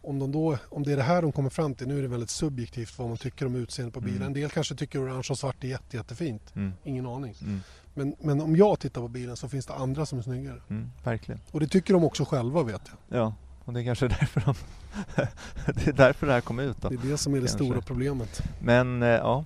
om, 0.04 0.18
de 0.18 0.32
då, 0.32 0.58
om 0.68 0.82
det 0.82 0.92
är 0.92 0.96
det 0.96 1.02
här 1.02 1.22
de 1.22 1.32
kommer 1.32 1.50
fram 1.50 1.74
till, 1.74 1.88
nu 1.88 1.98
är 1.98 2.02
det 2.02 2.08
väldigt 2.08 2.30
subjektivt 2.30 2.98
vad 2.98 3.08
man 3.08 3.16
tycker 3.16 3.46
om 3.46 3.54
utseendet 3.54 3.94
på 3.94 4.00
bilen. 4.00 4.16
Mm. 4.16 4.26
En 4.26 4.32
del 4.32 4.50
kanske 4.50 4.74
tycker 4.74 5.04
orange 5.04 5.26
och 5.30 5.38
svart 5.38 5.64
är 5.64 5.68
jätte, 5.68 5.96
jättefint. 5.96 6.52
mm, 6.56 6.72
Ingen 6.84 7.06
aning. 7.06 7.34
mm, 7.42 7.60
Men, 7.94 8.14
men 8.20 8.40
om 8.40 8.56
jag 8.56 8.78
tittar 8.80 9.00
på 9.00 9.08
bilen 9.08 9.36
så 9.36 9.48
finns 9.48 9.66
det 9.66 9.74
andra 9.74 10.06
som 10.06 10.18
är 10.18 10.22
snyggare. 10.22 10.60
mm, 10.70 10.90
verkligen. 11.04 11.40
Och 11.50 11.60
det 11.60 11.66
tycker 11.68 11.94
de 11.94 12.04
också 12.04 12.24
själva 12.24 12.62
vet 12.62 12.82
jag. 13.08 13.18
Ja, 13.20 13.34
och 13.64 13.72
det 13.72 13.80
är 13.80 13.84
kanske 13.84 14.08
därför 14.20 14.40
de 14.40 14.54
Det 15.74 15.86
är 15.86 15.92
därför 15.92 16.26
det 16.26 16.32
här 16.32 16.40
kom 16.40 16.58
ut 16.58 16.76
då. 16.82 16.88
Det 16.88 16.94
är 16.94 17.10
det 17.10 17.16
som 17.18 17.32
är 17.34 17.40
det 17.40 17.46
Kanske. 17.46 17.64
stora 17.64 17.80
problemet. 17.80 18.42
Men 18.62 19.02
eh, 19.02 19.08
ja, 19.08 19.44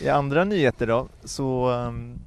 i 0.00 0.08
andra 0.08 0.44
nyheter 0.44 0.86
då 0.86 1.08
så 1.24 1.70
ehm, 1.70 2.18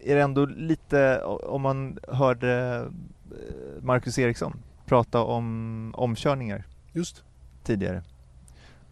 är 0.00 0.14
det 0.14 0.22
ändå 0.22 0.46
lite, 0.46 1.22
om 1.24 1.62
man 1.62 1.98
hörde 2.08 2.80
eh, 3.30 3.82
Marcus 3.82 4.18
Eriksson 4.18 4.56
prata 4.86 5.20
om 5.22 5.94
omkörningar 5.96 6.64
Just. 6.94 7.24
tidigare. 7.64 8.02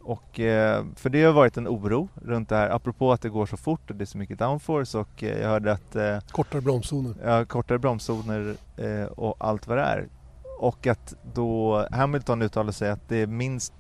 Och 0.01 0.41
eh, 0.41 0.85
för 0.97 1.11
det 1.11 1.25
har 1.25 1.33
varit 1.33 1.57
en 1.57 1.69
oro 1.69 2.09
runt 2.15 2.49
det 2.49 2.57
här, 2.57 2.71
apropå 2.71 3.13
att 3.13 3.21
det 3.21 3.29
går 3.29 3.47
så 3.47 3.57
fort 3.57 3.91
och 3.91 3.97
det 3.97 4.05
är 4.05 4.07
så 4.07 4.19
mycket 4.19 4.39
downforce 4.39 4.99
och 4.99 5.23
eh, 5.23 5.41
jag 5.41 5.49
hörde 5.49 5.73
att 5.73 5.97
eh, 5.97 6.19
Kortare 6.31 6.61
bromszoner. 6.61 7.15
ja, 7.25 7.45
kortare 7.45 7.79
bromszoner 7.79 8.57
och 9.17 9.37
allt 9.39 9.67
vad 9.67 9.79
det 9.79 9.83
är. 9.83 10.09
Och 10.59 10.87
att 10.87 11.15
då 11.35 11.87
Hamilton 11.91 12.43
uttalar 12.43 12.73
sig 12.73 12.91
att 12.91 13.09
det 13.09 13.17
är 13.17 13.27
minst 13.27 13.73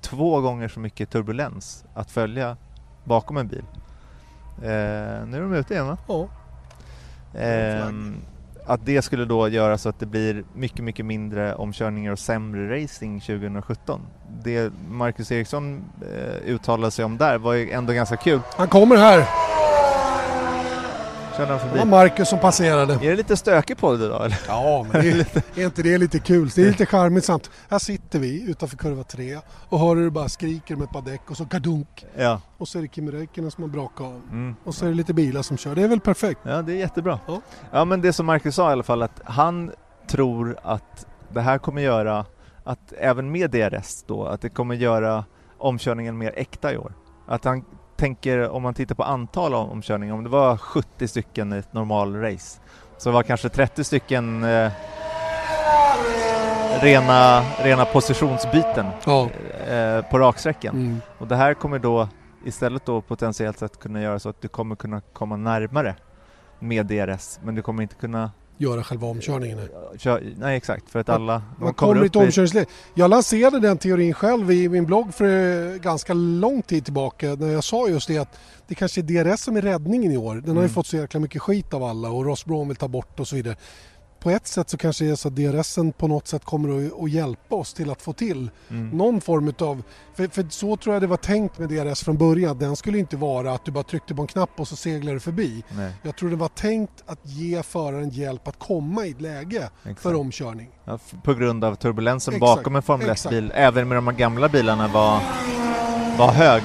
två 0.00 0.40
gånger 0.40 0.68
så 0.68 0.80
mycket 0.80 1.10
turbulens 1.10 1.84
att 1.94 2.10
följa 2.10 2.56
bakom 3.04 3.36
en 3.36 3.48
bil. 3.48 3.64
Nu 4.60 4.66
är 5.36 5.40
de 5.40 5.54
ute 5.54 5.74
igen 5.74 5.86
va? 5.86 5.98
Ja. 6.08 6.28
Att 8.68 8.86
det 8.86 9.02
skulle 9.02 9.24
då 9.24 9.48
göra 9.48 9.78
så 9.78 9.88
att 9.88 10.00
det 10.00 10.06
blir 10.06 10.44
mycket, 10.54 10.84
mycket 10.84 11.06
mindre 11.06 11.54
omkörningar 11.54 12.12
och 12.12 12.18
sämre 12.18 12.82
racing 12.82 13.20
2017. 13.20 14.00
Det 14.44 14.72
Marcus 14.90 15.32
Eriksson 15.32 15.84
eh, 16.02 16.52
uttalade 16.52 16.90
sig 16.90 17.04
om 17.04 17.18
där 17.18 17.38
var 17.38 17.52
ju 17.52 17.70
ändå 17.70 17.92
ganska 17.92 18.16
kul. 18.16 18.40
Han 18.56 18.68
kommer 18.68 18.96
här! 18.96 19.24
Körde 21.38 21.52
han 21.52 21.58
Det 21.58 21.64
var 21.68 21.76
förbi. 21.76 21.90
Marcus 21.90 22.28
som 22.28 22.38
passerade. 22.38 22.94
Är 22.94 22.98
det 22.98 23.16
lite 23.16 23.36
stökig 23.36 23.78
på 23.78 23.96
det 23.96 24.04
idag 24.04 24.24
eller? 24.24 24.38
Ja, 24.48 24.86
men 24.92 25.02
det 25.02 25.08
är, 25.56 25.60
är 25.60 25.64
inte 25.64 25.82
det 25.82 25.98
lite 25.98 26.18
kul? 26.18 26.48
Det 26.48 26.62
är 26.62 26.66
lite 26.66 26.86
charmigt 26.86 27.24
samt. 27.24 27.50
Här 27.70 27.78
sitter 27.78 28.18
vi 28.18 28.50
utanför 28.50 28.76
kurva 28.76 29.02
3 29.02 29.38
och 29.68 29.78
hör 29.78 29.96
hur 29.96 30.04
det 30.04 30.10
bara 30.10 30.28
skriker 30.28 30.76
med 30.76 30.84
ett 30.84 30.92
par 30.92 31.02
däck 31.02 31.30
och 31.30 31.36
så 31.36 31.44
kadunk. 31.44 32.06
Ja. 32.16 32.40
Och 32.58 32.68
så 32.68 32.78
är 32.78 32.82
det 32.82 32.88
Kimi 32.94 33.10
Räikkönen 33.10 33.50
som 33.50 33.62
har 33.62 33.68
brakat 33.68 34.06
av. 34.06 34.20
Mm. 34.30 34.56
Och 34.64 34.74
så 34.74 34.84
är 34.84 34.88
det 34.88 34.94
lite 34.94 35.14
bilar 35.14 35.42
som 35.42 35.56
kör. 35.56 35.74
Det 35.74 35.82
är 35.82 35.88
väl 35.88 36.00
perfekt? 36.00 36.40
Ja, 36.42 36.62
det 36.62 36.72
är 36.72 36.76
jättebra. 36.76 37.20
Ja. 37.26 37.40
Ja, 37.70 37.84
men 37.84 38.00
det 38.00 38.12
som 38.12 38.26
Marcus 38.26 38.54
sa 38.54 38.68
i 38.68 38.72
alla 38.72 38.82
fall 38.82 39.02
att 39.02 39.20
han 39.24 39.70
tror 40.10 40.58
att 40.62 41.06
det 41.32 41.40
här 41.40 41.58
kommer 41.58 41.82
göra 41.82 42.26
att 42.64 42.92
även 42.98 43.30
med 43.30 43.50
DRS 43.50 44.04
då, 44.06 44.24
att 44.26 44.40
det 44.40 44.48
kommer 44.48 44.74
göra 44.74 45.24
omkörningen 45.58 46.18
mer 46.18 46.32
äkta 46.36 46.72
i 46.72 46.76
år. 46.78 46.92
Att 47.26 47.44
han 47.44 47.64
tänker, 47.98 48.48
om 48.50 48.62
man 48.62 48.74
tittar 48.74 48.94
på 48.94 49.02
antal 49.02 49.54
om- 49.54 49.70
omkörningar, 49.70 50.14
om 50.14 50.24
det 50.24 50.30
var 50.30 50.56
70 50.56 51.08
stycken 51.08 51.52
i 51.52 51.56
ett 51.56 51.72
normal 51.72 52.16
race, 52.16 52.60
så 52.98 53.10
var 53.10 53.22
kanske 53.22 53.48
30 53.48 53.84
stycken 53.84 54.44
eh, 54.44 54.70
rena, 56.80 57.42
rena 57.62 57.84
positionsbyten 57.84 58.86
Ja. 59.06 59.28
eh, 59.68 60.02
på 60.10 60.18
raksträckan. 60.18 60.74
Mm. 60.76 61.00
Och 61.18 61.26
det 61.26 61.36
här 61.36 61.54
kommer 61.54 61.78
då 61.78 62.08
istället 62.44 62.86
då 62.86 63.00
potentiellt 63.00 63.58
sett 63.58 63.78
kunna 63.80 64.02
göra 64.02 64.18
så 64.18 64.28
att 64.28 64.40
du 64.40 64.48
kommer 64.48 64.76
kunna 64.76 65.00
komma 65.12 65.36
närmare 65.36 65.94
med 66.58 66.86
DRS, 66.86 67.38
men 67.42 67.54
du 67.54 67.62
kommer 67.62 67.82
inte 67.82 67.94
kunna 67.94 68.30
Göra 68.60 68.84
själva 68.84 69.06
omkörningen. 69.06 69.68
köra, 69.98 70.20
nej 70.38 70.56
exakt, 70.56 70.90
för 70.90 70.98
att 71.00 71.06
Man- 71.06 71.16
alla 71.16 71.42
Man 71.60 71.74
kommer 71.74 71.96
upp 71.96 72.04
inte 72.04 72.18
i- 72.18 72.22
omkörningsläge. 72.26 72.66
Jag 72.94 73.10
lanserade 73.10 73.60
den 73.60 73.78
teorin 73.78 74.14
själv 74.14 74.50
i 74.52 74.68
min 74.68 74.86
blogg 74.86 75.14
för 75.14 75.24
eh, 75.74 75.76
ganska 75.80 76.14
lång 76.14 76.62
tid 76.62 76.84
tillbaka 76.84 77.26
när 77.34 77.48
jag 77.48 77.64
sa 77.64 77.88
just 77.88 78.08
det 78.08 78.18
att 78.18 78.38
det 78.68 78.74
kanske 78.74 79.00
är 79.00 79.02
DRS 79.02 79.40
som 79.40 79.56
är 79.56 79.62
räddningen 79.62 80.12
i 80.12 80.16
år. 80.16 80.34
Den 80.34 80.44
har 80.48 80.54
ju 80.54 80.58
Mm. 80.58 80.68
fått 80.68 80.86
så 80.86 80.96
jäkla 80.96 81.20
mycket 81.20 81.42
skit 81.42 81.74
av 81.74 81.84
alla 81.84 82.10
och 82.10 82.24
Ross 82.24 82.44
Braun 82.44 82.68
vill 82.68 82.76
ta 82.76 82.88
bort 82.88 83.20
och 83.20 83.28
så 83.28 83.36
vidare. 83.36 83.56
På 84.20 84.30
ett 84.30 84.46
sätt 84.46 84.70
så 84.70 84.76
kanske 84.76 85.04
det 85.04 85.10
är 85.10 85.14
så 85.14 85.28
att 85.28 85.36
DRSen 85.36 85.92
på 85.92 86.08
något 86.08 86.28
sätt 86.28 86.44
kommer 86.44 86.86
att, 87.04 87.10
hjälpa 87.10 87.54
oss 87.56 87.74
till 87.74 87.90
att 87.90 88.02
få 88.02 88.12
till 88.12 88.50
Mm. 88.70 88.88
någon 88.90 89.20
form 89.20 89.48
utav... 89.48 89.82
För, 90.14 90.26
för 90.28 90.46
så 90.50 90.76
tror 90.76 90.94
jag 90.94 91.02
det 91.02 91.06
var 91.06 91.16
tänkt 91.16 91.58
med 91.58 91.68
DRS 91.68 92.02
från 92.04 92.16
början. 92.16 92.58
Den 92.58 92.76
skulle 92.76 92.98
inte 92.98 93.16
vara 93.16 93.52
att 93.52 93.64
du 93.64 93.70
bara 93.70 93.84
tryckte 93.84 94.14
på 94.14 94.22
en 94.22 94.28
knapp 94.28 94.50
och 94.60 94.68
så 94.68 94.76
seglar 94.76 95.12
du 95.14 95.20
förbi. 95.20 95.64
Nej, 95.76 95.92
Jag 96.02 96.16
tror 96.16 96.30
det 96.30 96.36
var 96.36 96.48
tänkt 96.48 96.92
att 97.06 97.18
ge 97.22 97.62
föraren 97.62 98.10
hjälp 98.10 98.48
att 98.48 98.58
komma 98.58 99.06
i 99.06 99.10
ett 99.10 99.20
läge 99.20 99.70
exakt. 99.82 100.00
för 100.00 100.14
omkörning. 100.14 100.68
Ja, 100.84 100.98
på 101.24 101.34
grund 101.34 101.64
av 101.64 101.74
turbulensen 101.74 102.34
Exakt, 102.34 102.56
bakom 102.56 102.76
en 102.76 102.82
Formel 102.82 103.10
exakt. 103.10 103.32
1-bil, 103.34 103.52
även 103.54 103.88
med 103.88 103.96
de 103.96 104.16
gamla 104.16 104.48
bilarna, 104.48 104.88
var, 104.88 105.20
var 106.18 106.32
hög. 106.32 106.62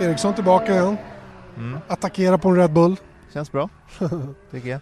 Eriksson 0.00 0.34
tillbaka 0.34 0.72
igen. 0.72 0.96
Mm. 1.56 1.78
Attackera 1.88 2.38
på 2.38 2.48
en 2.48 2.56
Red 2.56 2.72
Bull. 2.72 2.96
Känns 3.32 3.52
bra, 3.52 3.68
tycker 4.50 4.68
jag. 4.68 4.80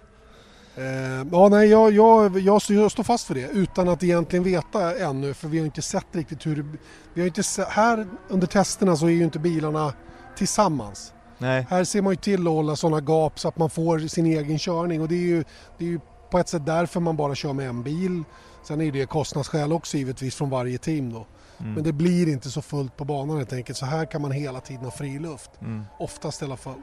Eh, 0.77 1.27
ja, 1.33 1.49
nej, 1.49 1.69
jag, 1.69 1.93
jag, 1.93 2.39
jag, 2.39 2.63
står- 2.63 2.77
jag 2.77 2.91
står 2.91 3.03
fast 3.03 3.27
för 3.27 3.35
det 3.35 3.49
utan 3.49 3.89
att 3.89 4.03
egentligen 4.03 4.43
veta 4.45 4.99
ännu 4.99 5.35
för 5.35 5.49
vi 5.49 5.59
har 5.59 5.65
inte 5.67 5.83
sett 5.83 6.07
riktigt 6.13 6.47
hur. 6.47 6.67
Vi 7.15 7.21
har 7.21 7.27
inte 7.27 7.43
se, 7.43 7.63
här 7.69 8.07
under 8.29 8.47
testerna 8.47 8.97
så 8.97 9.07
är 9.07 9.11
ju 9.11 9.25
inte 9.25 9.39
bilarna 9.39 9.93
tillsammans. 10.37 11.13
Nej, 11.39 11.67
Här 11.71 11.85
ser 11.85 12.03
man 12.03 12.13
ju 12.13 12.17
till 12.17 12.41
att 12.47 12.53
hålla 12.53 12.77
sådana 12.77 13.01
gap 13.01 13.39
så 13.39 13.49
att 13.49 13.59
man 13.59 13.71
får 13.71 13.99
sin 13.99 14.27
egen 14.27 14.59
körning 14.59 15.01
och 15.03 15.09
det 15.09 15.15
är 15.15 15.19
ju, 15.19 15.45
det 15.79 15.85
är 15.85 15.89
ju 15.89 16.01
på 16.31 16.39
ett 16.39 16.49
sätt 16.49 16.67
därför 16.67 17.01
man 17.01 17.17
bara 17.17 17.35
kör 17.35 17.53
med 17.53 17.69
en 17.69 17.83
bil. 17.83 18.23
Sen 18.63 18.81
är 18.81 18.93
det 18.93 19.07
kostnadsskäl 19.07 19.73
också 19.73 19.97
givetvis 19.97 20.35
från 20.35 20.51
varje 20.51 20.79
team 20.79 21.13
då. 21.13 21.27
mm. 21.59 21.75
Men 21.75 21.85
det 21.85 21.93
blir 21.93 22.29
inte 22.29 22.51
så 22.51 22.63
fullt 22.63 22.97
på 22.97 23.05
banan 23.05 23.37
helt 23.37 23.53
enkelt 23.53 23.79
så 23.79 23.87
här 23.87 24.05
kan 24.07 24.23
man 24.23 24.31
hela 24.33 24.61
tiden 24.61 24.85
ha 24.85 24.91
fri 24.91 25.19
luft. 25.19 25.51
Mm. 25.61 25.85
Oftast 25.99 26.43
i 26.43 26.45
alla 26.45 26.57
fall. 26.57 26.83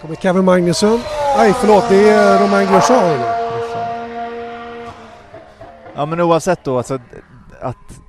Kommer 0.00 0.14
Kevin 0.14 0.44
Magnusson. 0.44 1.00
Nej, 1.36 1.52
förlåt. 1.52 1.88
Det 1.88 2.10
är 2.10 2.42
Romain 2.46 2.68
Grosjean. 2.68 3.20
Ja 5.94 6.06
men 6.06 6.20
oavsett 6.20 6.64
då, 6.64 6.76
alltså 6.76 6.98
att 7.60 8.00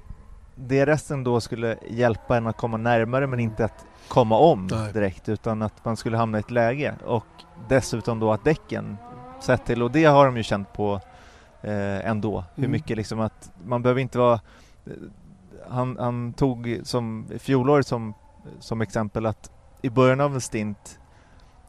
DRSen 0.55 1.23
då 1.23 1.41
skulle 1.41 1.77
hjälpa 1.87 2.37
en 2.37 2.47
att 2.47 2.57
komma 2.57 2.77
närmare 2.77 3.27
men 3.27 3.39
inte 3.39 3.65
att 3.65 3.85
komma 4.07 4.37
om 4.37 4.67
Nej. 4.71 4.93
direkt 4.93 5.29
utan 5.29 5.61
att 5.61 5.85
man 5.85 5.97
skulle 5.97 6.17
hamna 6.17 6.37
i 6.37 6.39
ett 6.39 6.51
läge 6.51 6.95
och 7.05 7.25
dessutom 7.69 8.19
då 8.19 8.31
att 8.31 8.43
däcken 8.43 8.97
sett 9.39 9.65
till, 9.65 9.83
och 9.83 9.91
det 9.91 10.05
har 10.05 10.25
de 10.25 10.37
ju 10.37 10.43
känt 10.43 10.73
på 10.73 11.01
eh, 11.61 12.07
ändå, 12.09 12.43
hur 12.55 12.63
Mm. 12.63 12.71
mycket 12.71 12.97
liksom 12.97 13.19
att 13.19 13.51
man 13.65 13.81
behöver 13.81 14.01
inte 14.01 14.17
vara 14.17 14.33
eh, 14.85 14.91
han, 15.69 15.97
han 15.99 16.33
tog 16.33 16.79
som 16.83 17.25
fjolåret 17.39 17.87
som, 17.87 18.13
som 18.59 18.81
exempel 18.81 19.25
att 19.25 19.51
i 19.81 19.89
början 19.89 20.19
av 20.21 20.33
en 20.33 20.41
stint 20.41 20.98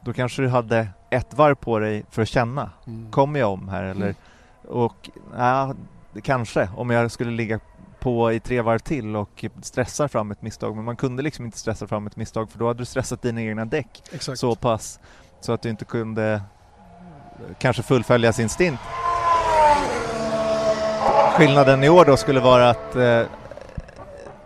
då 0.05 0.13
kanske 0.13 0.41
du 0.41 0.47
hade 0.49 0.87
ett 1.09 1.33
varv 1.33 1.55
på 1.55 1.79
dig 1.79 2.05
för 2.09 2.21
att 2.21 2.27
känna 2.27 2.69
Mm. 2.87 3.11
kommer 3.11 3.39
jag 3.39 3.51
om 3.51 3.69
här 3.69 3.83
eller? 3.83 4.15
Och 4.67 5.09
ja, 5.37 5.73
kanske 6.23 6.69
om 6.77 6.89
jag 6.89 7.11
skulle 7.11 7.31
ligga 7.31 7.59
på 7.99 8.31
i 8.31 8.39
tre 8.39 8.61
varv 8.61 8.79
till 8.79 9.15
och 9.15 9.45
stressar 9.61 10.07
fram 10.07 10.31
ett 10.31 10.41
misstag. 10.41 10.75
Men 10.75 10.85
man 10.85 10.95
kunde 10.95 11.23
liksom 11.23 11.45
inte 11.45 11.57
stressa 11.57 11.87
fram 11.87 12.07
ett 12.07 12.15
misstag 12.15 12.49
för 12.51 12.59
då 12.59 12.67
hade 12.67 12.79
du 12.79 12.85
stressat 12.85 13.21
dina 13.21 13.41
egna 13.41 13.65
däck 13.65 14.03
Exakt. 14.11 14.39
så 14.39 14.55
pass 14.55 14.99
så 15.41 15.53
att 15.53 15.61
du 15.61 15.69
inte 15.69 15.85
kunde 15.85 16.33
eh, 16.33 16.41
kanske 17.59 17.83
fullfölja 17.83 18.33
sin 18.33 18.49
stint. 18.49 18.79
Skillnaden 21.37 21.83
i 21.83 21.89
år 21.89 22.05
då 22.05 22.17
skulle 22.17 22.39
vara 22.39 22.69
att, 22.69 22.95
eh, 22.95 23.23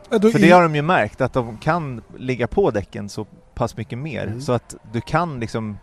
för 0.09 0.39
det 0.39 0.51
har 0.51 0.61
de 0.63 0.75
ju 0.75 0.81
märkt, 0.81 1.21
att 1.21 1.33
de 1.33 1.57
kan 1.57 2.01
ligga 2.17 2.47
på 2.47 2.71
däcken 2.71 3.09
så 3.09 3.25
pass 3.55 3.77
mycket 3.77 3.97
mer 3.97 4.27
Mm. 4.27 4.41
så 4.41 4.53
att 4.53 4.75
du 4.93 5.01
kan 5.01 5.39
liksom 5.39 5.77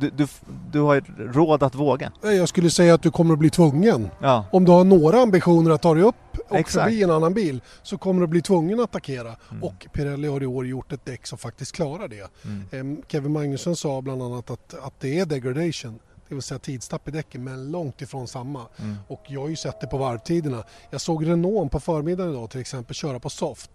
du, 0.00 0.10
du, 0.10 0.26
du 0.72 0.80
har 0.80 1.00
råd 1.32 1.62
att 1.62 1.74
våga. 1.74 2.12
Jag 2.22 2.48
skulle 2.48 2.70
säga 2.70 2.94
att 2.94 3.02
du 3.02 3.10
kommer 3.10 3.32
att 3.32 3.38
bli 3.38 3.50
tvungen. 3.50 4.08
Ja, 4.20 4.44
Om 4.52 4.64
du 4.64 4.72
har 4.72 4.84
några 4.84 5.20
ambitioner 5.20 5.70
att 5.70 5.82
ta 5.82 5.94
dig 5.94 6.02
upp 6.02 6.14
och 6.48 6.56
Exakt. 6.56 6.84
förbi 6.84 7.02
en 7.02 7.10
annan 7.10 7.34
bil 7.34 7.60
så 7.82 7.98
kommer 7.98 8.20
du 8.20 8.24
att 8.24 8.30
bli 8.30 8.42
tvungen 8.42 8.80
att 8.80 8.84
attackera. 8.84 9.36
Mm. 9.50 9.62
Och 9.64 9.86
Pirelli 9.92 10.28
har 10.28 10.42
i 10.42 10.46
år 10.46 10.66
gjort 10.66 10.92
ett 10.92 11.04
däck 11.04 11.26
som 11.26 11.38
faktiskt 11.38 11.72
klarar 11.72 12.08
det. 12.08 12.30
mm. 12.44 12.64
Em, 12.72 13.02
Kevin 13.08 13.32
Magnusson 13.32 13.76
sa 13.76 14.00
bland 14.02 14.22
annat 14.22 14.50
att, 14.50 14.74
att 14.74 15.00
det 15.00 15.18
är 15.18 15.26
degradation. 15.26 15.98
Det 16.28 16.34
vill 16.34 16.42
säga 16.42 16.58
tidstapp 16.58 17.08
i 17.08 17.10
däcken 17.10 17.44
men 17.44 17.70
långt 17.70 18.02
ifrån 18.02 18.28
samma. 18.28 18.62
Mm. 18.78 18.96
Och 19.08 19.22
jag 19.28 19.40
har 19.40 19.48
ju 19.48 19.56
sett 19.56 19.80
det 19.80 19.86
på 19.86 19.98
varvtiderna. 19.98 20.64
Jag 20.90 21.00
såg 21.00 21.26
Renault 21.28 21.72
på 21.72 21.80
förmiddagen 21.80 22.32
idag 22.32 22.50
till 22.50 22.60
exempel 22.60 22.94
köra 22.94 23.18
på 23.18 23.30
soft. 23.30 23.70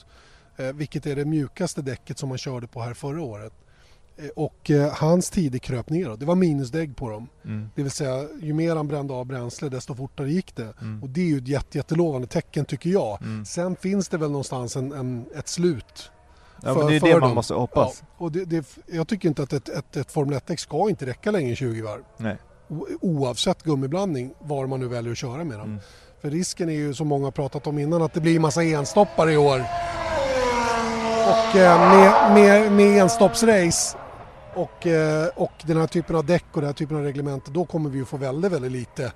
Eh, 0.57 0.73
vilket 0.73 1.05
är 1.05 1.15
det 1.15 1.25
mjukaste 1.25 1.81
däcket 1.81 2.17
som 2.17 2.29
man 2.29 2.37
körde 2.37 2.67
på 2.67 2.81
här 2.81 2.93
förra 2.93 3.21
året. 3.21 3.53
Eh, 4.17 4.27
och 4.35 4.71
eh, 4.71 4.93
hans 4.93 5.29
tider 5.29 5.59
kröp 5.59 5.89
neråt. 5.89 6.19
Det 6.19 6.25
var 6.25 6.35
minusdägg 6.35 6.95
på 6.95 7.09
dem. 7.09 7.27
Mm. 7.45 7.69
Det 7.75 7.81
vill 7.83 7.91
säga 7.91 8.27
ju 8.41 8.53
mer 8.53 8.75
han 8.75 8.87
brände 8.87 9.13
av 9.13 9.25
bränsle 9.25 9.69
desto 9.69 9.95
fortare 9.95 10.31
gick 10.31 10.55
det. 10.55 10.73
Mm. 10.81 11.03
Och 11.03 11.09
det 11.09 11.21
är 11.21 11.25
ju 11.25 11.37
ett 11.37 11.47
jätte, 11.47 11.77
jättelovande 11.77 12.27
tecken 12.27 12.65
tycker 12.65 12.89
jag. 12.89 13.21
Mm. 13.21 13.45
Sen 13.45 13.75
finns 13.75 14.09
det 14.09 14.17
väl 14.17 14.31
någonstans 14.31 14.75
en, 14.75 14.91
en, 14.91 15.25
ett 15.35 15.47
slut. 15.47 16.11
Ja, 16.63 16.73
för- 16.73 16.79
men 16.79 16.87
det 16.87 16.95
är 16.95 16.99
det 17.01 17.11
man 17.11 17.21
dem. 17.21 17.35
måste 17.35 17.53
hoppas. 17.53 18.01
Ja, 18.01 18.07
och 18.17 18.31
det, 18.31 18.45
det, 18.45 18.65
jag 18.91 19.07
tycker 19.07 19.29
inte 19.29 19.43
att 19.43 19.53
ett, 19.53 19.69
ett, 19.69 19.95
ett 19.97 20.11
Formel 20.11 20.39
1-däck 20.39 20.59
ska 20.59 20.89
inte 20.89 21.05
räcka 21.05 21.31
längre 21.31 21.49
än 21.49 21.55
20 21.55 21.81
varv. 21.81 22.01
Nej. 22.17 22.37
Oavsett 23.01 23.63
gummiblandning, 23.63 24.33
var 24.39 24.67
man 24.67 24.79
nu 24.79 24.87
väljer 24.87 25.11
att 25.11 25.17
köra 25.17 25.43
med 25.43 25.59
dem. 25.59 25.69
Mm. 25.69 25.79
För 26.21 26.29
risken 26.29 26.69
är 26.69 26.73
ju 26.73 26.93
som 26.93 27.07
många 27.07 27.25
har 27.25 27.31
pratat 27.31 27.67
om 27.67 27.79
innan 27.79 28.01
att 28.01 28.13
det 28.13 28.21
blir 28.21 28.39
massa 28.39 28.63
enstoppare 28.63 29.33
i 29.33 29.37
år. 29.37 29.63
Och 31.27 31.55
eh, 31.55 31.89
med, 31.89 32.33
med, 32.33 32.71
med 32.71 33.01
enstoppsrace 33.01 33.97
och, 34.55 34.88
eh, 34.88 35.27
och 35.36 35.51
den 35.63 35.77
här 35.77 35.88
typen 35.88 36.15
av 36.15 36.25
däck 36.25 36.45
och 36.51 36.62
den 36.62 36.67
här 36.67 36.73
typen 36.73 36.97
av 36.97 37.03
reglement 37.03 37.45
då 37.45 37.65
kommer 37.65 37.89
vi 37.89 37.97
ju 37.97 38.05
få 38.05 38.17
väldigt, 38.17 38.51
väldigt 38.51 38.71
lite. 38.71 39.12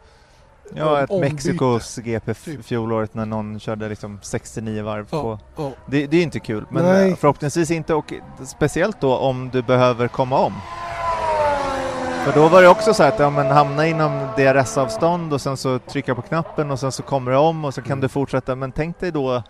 Ja, 0.74 1.00
ett 1.02 1.10
ombyte. 1.10 1.34
Mexikos 1.34 1.98
GP 1.98 2.34
Typ. 2.34 2.65
fjolåret 2.65 3.13
när 3.13 3.26
någon 3.26 3.60
körde 3.60 3.89
liksom 3.89 4.20
69 4.22 4.84
varv 4.84 5.06
på. 5.10 5.39
ja. 5.56 5.72
Det, 5.86 6.08
det 6.08 6.17
är 6.17 6.24
inte 6.24 6.39
kul, 6.39 6.65
men 6.70 6.84
Nej. 6.86 7.10
eh, 7.12 7.15
förhoppningsvis 7.15 7.72
inte 7.72 7.93
och 7.93 8.13
speciellt 8.46 9.02
då 9.02 9.17
om 9.17 9.50
du 9.54 9.62
behöver 9.62 10.08
komma 10.08 10.38
om. 10.39 10.54
För 12.26 12.34
då 12.34 12.48
var 12.48 12.62
det 12.62 12.67
också 12.67 12.93
så 12.93 13.04
här 13.04 13.10
att 13.12 13.20
ja, 13.20 13.30
men 13.30 13.48
hamna 13.48 13.88
inom 13.88 14.28
DRS-avstånd 14.38 15.34
och 15.34 15.41
sen 15.41 15.58
så 15.58 15.80
trycka 15.80 16.15
på 16.15 16.22
knappen 16.22 16.72
och 16.72 16.80
sen 16.80 16.91
så 16.91 17.04
kommer 17.04 17.32
det 17.32 17.38
om 17.38 17.65
och 17.65 17.74
så 17.74 17.82
kan 17.82 17.91
Mm. 17.91 18.02
du 18.02 18.10
fortsätta. 18.10 18.56
Men 18.56 18.72
tänk 18.72 19.00
dig 19.00 19.12
då 19.12 19.43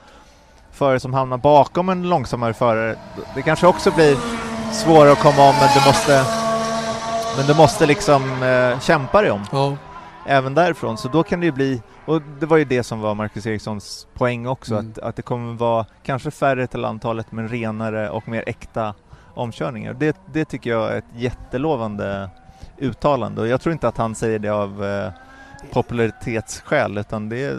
förare 0.77 0.99
som 0.99 1.13
hamnar 1.13 1.37
bakom 1.37 1.89
en 1.89 2.09
långsammare 2.09 2.53
förare. 2.53 2.95
Det 3.35 3.41
kanske 3.41 3.67
också 3.67 3.91
blir 3.91 4.15
svårare 4.73 5.11
att 5.11 5.19
komma 5.19 5.49
om 5.49 5.55
men 5.59 5.69
du 5.73 5.85
måste, 5.87 6.23
men 7.37 7.47
du 7.47 7.53
måste 7.55 7.85
liksom 7.85 8.43
eh, 8.43 8.79
kämpa 8.79 9.21
dig 9.21 9.31
om 9.31 9.41
Ja. 9.51 9.77
även 10.27 10.53
därifrån. 10.53 10.97
Så 10.97 11.07
då 11.07 11.23
kan 11.23 11.39
det 11.39 11.45
ju 11.45 11.51
bli, 11.51 11.81
och 12.05 12.21
det 12.39 12.45
var 12.45 12.57
ju 12.57 12.65
det 12.65 12.83
som 12.83 12.99
var 13.01 13.15
Marcus 13.15 13.45
Erikssons 13.45 14.07
poäng 14.13 14.47
också, 14.47 14.73
Mm. 14.73 14.91
att, 14.91 14.99
att 15.03 15.15
det 15.15 15.21
kommer 15.21 15.53
vara 15.53 15.85
kanske 16.03 16.31
färre 16.31 16.67
till 16.67 16.85
antalet 16.85 17.31
men 17.31 17.47
renare 17.47 18.09
och 18.09 18.27
mer 18.27 18.43
äkta 18.47 18.93
omkörningar. 19.35 19.93
Det, 19.93 20.17
det 20.33 20.45
tycker 20.45 20.69
jag 20.69 20.91
är 20.93 20.97
ett 20.97 21.05
jättelovande 21.15 22.29
uttalande 22.77 23.41
och 23.41 23.47
jag 23.47 23.61
tror 23.61 23.73
inte 23.73 23.87
att 23.87 23.97
han 23.97 24.15
säger 24.15 24.39
det 24.39 24.49
av 24.49 24.85
eh, 24.85 25.11
popularitetsskäl 25.73 26.97
utan 26.97 27.29
det, 27.29 27.55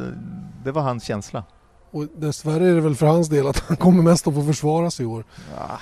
det 0.64 0.72
var 0.72 0.82
hans 0.82 1.04
känsla. 1.04 1.44
Och 1.90 2.06
dessvärre 2.16 2.68
är 2.68 2.74
det 2.74 2.80
väl 2.80 2.94
för 2.94 3.06
hans 3.06 3.28
del 3.28 3.46
att 3.46 3.58
han 3.58 3.76
kommer 3.76 4.02
mest 4.02 4.26
att 4.26 4.34
få 4.34 4.42
försvara 4.42 4.90
sig 4.90 5.04
i 5.04 5.06
år. 5.06 5.24
Ja, 5.56 5.78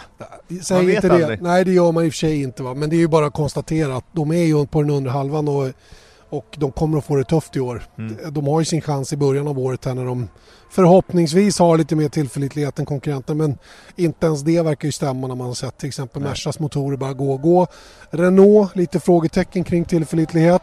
Säg 0.62 0.76
Man 0.76 0.86
vet 0.86 0.94
inte 0.94 1.08
det. 1.08 1.14
aldrig. 1.14 1.42
Nej 1.42 1.64
det 1.64 1.72
gör 1.72 1.92
man 1.92 2.04
i 2.04 2.08
och 2.08 2.12
för 2.12 2.18
sig 2.18 2.42
inte 2.42 2.62
va. 2.62 2.74
Men 2.74 2.90
det 2.90 2.96
är 2.96 2.98
ju 2.98 3.08
bara 3.08 3.26
att 3.26 3.32
konstatera 3.34 3.96
att 3.96 4.04
de 4.12 4.32
är 4.32 4.44
ju 4.44 4.66
på 4.66 4.82
den 4.82 4.90
undre 4.90 5.10
halvan 5.10 5.48
och, 5.48 5.68
och 6.28 6.56
de 6.58 6.72
kommer 6.72 6.98
att 6.98 7.04
få 7.04 7.16
det 7.16 7.24
tufft 7.24 7.56
i 7.56 7.60
år. 7.60 7.82
Mm. 7.98 8.16
De 8.30 8.46
har 8.46 8.60
ju 8.60 8.64
sin 8.64 8.80
chans 8.80 9.12
i 9.12 9.16
början 9.16 9.48
av 9.48 9.58
året 9.58 9.84
här 9.84 9.94
när 9.94 10.04
de 10.04 10.28
förhoppningsvis 10.70 11.58
har 11.58 11.78
lite 11.78 11.96
mer 11.96 12.08
tillförlitlighet 12.08 12.78
än 12.78 12.86
konkurrenten 12.86 13.36
men 13.36 13.58
inte 13.96 14.26
ens 14.26 14.42
det 14.42 14.62
verkar 14.62 14.88
ju 14.88 14.92
stämma 14.92 15.26
när 15.26 15.34
man 15.34 15.46
har 15.46 15.54
sett 15.54 15.78
till 15.78 15.88
exempel 15.88 16.22
Nej. 16.22 16.30
Mercas 16.30 16.58
motorer 16.58 16.96
bara 16.96 17.12
gå 17.12 17.32
och 17.32 17.42
gå. 17.42 17.66
Renault, 18.10 18.76
lite 18.76 19.00
frågetecken 19.00 19.64
kring 19.64 19.84
tillförlitlighet. 19.84 20.62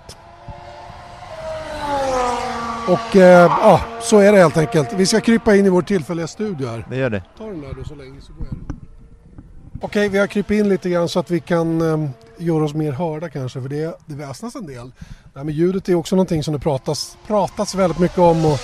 Och 2.88 3.16
eh, 3.16 3.52
ja, 3.62 3.82
så 4.02 4.20
är 4.20 4.32
det 4.32 4.38
helt 4.38 4.58
enkelt. 4.58 4.94
Vi 4.94 5.06
ska 5.06 5.20
krypa 5.20 5.56
in 5.56 5.66
i 5.66 5.70
vår 5.70 5.82
tillfälliga 5.82 6.28
studio 6.28 6.68
här. 6.68 6.86
det 6.90 6.98
gör 6.98 7.10
det. 7.10 7.24
Ta 7.38 7.46
den 7.46 7.62
där 7.62 7.74
då 7.78 7.84
så 7.84 7.96
länge 7.96 8.22
så 8.22 8.34
går 8.34 8.48
jag. 8.52 8.58
Okej, 9.82 10.10
vi 10.10 10.18
har 10.18 10.28
krypit 10.28 10.60
in 10.60 10.70
lite 10.70 10.90
grann 10.90 11.10
så 11.10 11.20
att 11.20 11.32
vi 11.32 11.40
kan 11.40 11.82
eh, 11.82 12.10
göra 12.38 12.64
oss 12.64 12.74
mer 12.74 12.92
hörda 12.92 13.30
kanske 13.30 13.62
för 13.62 13.70
det, 13.70 13.98
det 14.06 14.16
väsnas 14.16 14.56
en 14.56 14.66
del. 14.66 14.92
Det 15.34 15.40
här 15.40 15.44
med 15.44 15.54
ljudet 15.56 15.90
är 15.90 15.96
också 15.96 16.16
någonting 16.16 16.44
som 16.44 16.54
det 16.54 16.60
pratas, 16.60 17.18
pratas 17.28 17.76
väldigt 17.76 18.00
mycket 18.00 18.18
om 18.18 18.46
och 18.46 18.60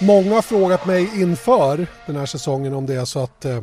många 0.00 0.34
har 0.34 0.42
frågat 0.42 0.86
mig 0.86 1.22
inför 1.22 1.86
den 2.06 2.16
här 2.16 2.26
säsongen 2.26 2.74
om 2.74 2.86
det 2.86 2.94
är 2.94 3.04
så 3.04 3.22
att 3.22 3.44
eh, 3.44 3.62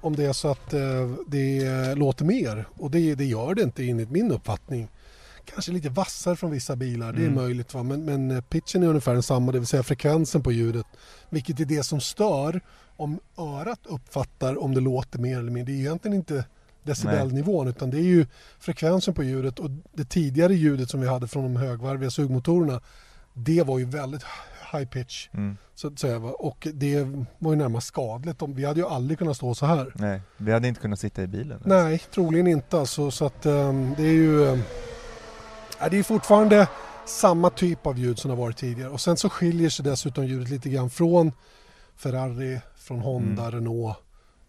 om 0.00 0.16
det 0.16 0.24
är 0.24 0.32
så 0.32 0.48
att 0.48 0.72
eh, 0.72 0.80
det 1.26 1.94
låter 1.94 2.24
mer 2.24 2.68
och 2.78 2.90
det, 2.90 3.14
det 3.14 3.24
gör 3.24 3.54
det 3.54 3.62
inte 3.62 3.82
enligt 3.90 4.10
min 4.10 4.32
uppfattning. 4.32 4.88
Kanske 5.54 5.72
lite 5.72 5.88
vassare 5.88 6.36
från 6.36 6.50
vissa 6.50 6.76
bilar, 6.76 7.12
det 7.12 7.18
är 7.18 7.22
Mm. 7.22 7.34
möjligt 7.34 7.74
va? 7.74 7.82
Men, 7.82 8.04
men 8.04 8.30
eh, 8.30 8.40
pitchen 8.40 8.82
är 8.82 8.86
ungefär 8.86 9.12
densamma, 9.12 9.52
det 9.52 9.58
vill 9.58 9.66
säga 9.66 9.82
frekvensen 9.82 10.42
på 10.42 10.52
ljudet. 10.52 10.86
Vilket 11.30 11.60
är 11.60 11.64
det 11.64 11.82
som 11.82 12.00
stör 12.00 12.60
om 12.96 13.20
örat 13.38 13.80
uppfattar 13.84 14.62
om 14.62 14.74
det 14.74 14.80
låter 14.80 15.18
mer 15.18 15.38
eller 15.38 15.50
mindre. 15.50 15.72
Det 15.72 15.78
är 15.78 15.80
egentligen 15.80 16.14
inte 16.16 16.44
decibelnivån 16.82 17.68
utan 17.68 17.90
det 17.90 17.98
är 17.98 18.02
ju 18.02 18.26
frekvensen 18.58 19.14
på 19.14 19.22
ljudet 19.24 19.58
och 19.58 19.70
det 19.92 20.04
tidigare 20.04 20.54
ljudet 20.54 20.90
som 20.90 21.00
vi 21.00 21.08
hade 21.08 21.28
från 21.28 21.42
de 21.42 21.56
högvarviga 21.56 22.10
sugmotorerna 22.10 22.80
det 23.38 23.62
var 23.62 23.78
ju 23.78 23.84
väldigt 23.84 24.22
high 24.72 24.84
pitch. 24.84 25.28
Mm. 25.32 25.56
Så 25.74 25.88
att 25.88 25.98
säga, 25.98 26.16
och 26.18 26.68
det 26.74 27.06
var 27.38 27.52
ju 27.52 27.56
närmast 27.56 27.86
skadligt. 27.86 28.42
Vi 28.48 28.64
hade 28.64 28.80
ju 28.80 28.86
aldrig 28.86 29.18
kunnat 29.18 29.36
stå 29.36 29.54
så 29.54 29.66
här. 29.66 29.92
Nej, 29.94 30.20
vi 30.36 30.52
hade 30.52 30.68
inte 30.68 30.80
kunnat 30.80 31.00
sitta 31.00 31.22
i 31.22 31.26
bilen. 31.26 31.62
Nej, 31.64 32.02
troligen 32.14 32.46
inte 32.46 32.78
alltså. 32.78 33.10
Så 33.10 33.26
att 33.26 33.46
ehm, 33.46 33.94
det 33.96 34.02
är 34.02 34.12
ju... 34.12 34.48
ehm, 34.48 34.62
ja, 35.80 35.88
det 35.88 35.98
är 35.98 36.02
fortfarande 36.02 36.68
samma 37.06 37.50
typ 37.50 37.86
av 37.86 37.98
ljud 37.98 38.18
som 38.18 38.28
det 38.28 38.36
har 38.36 38.42
varit 38.42 38.56
tidigare. 38.56 38.90
Och 38.90 39.00
sen 39.00 39.16
så 39.16 39.28
skiljer 39.28 39.70
sig 39.70 39.84
dessutom 39.84 40.26
ljudet 40.26 40.48
lite 40.48 40.68
grann 40.68 40.90
från 40.90 41.32
Ferrari, 41.96 42.60
från 42.76 43.00
Honda, 43.00 43.42
Mm. 43.42 43.54
Renault 43.54 43.96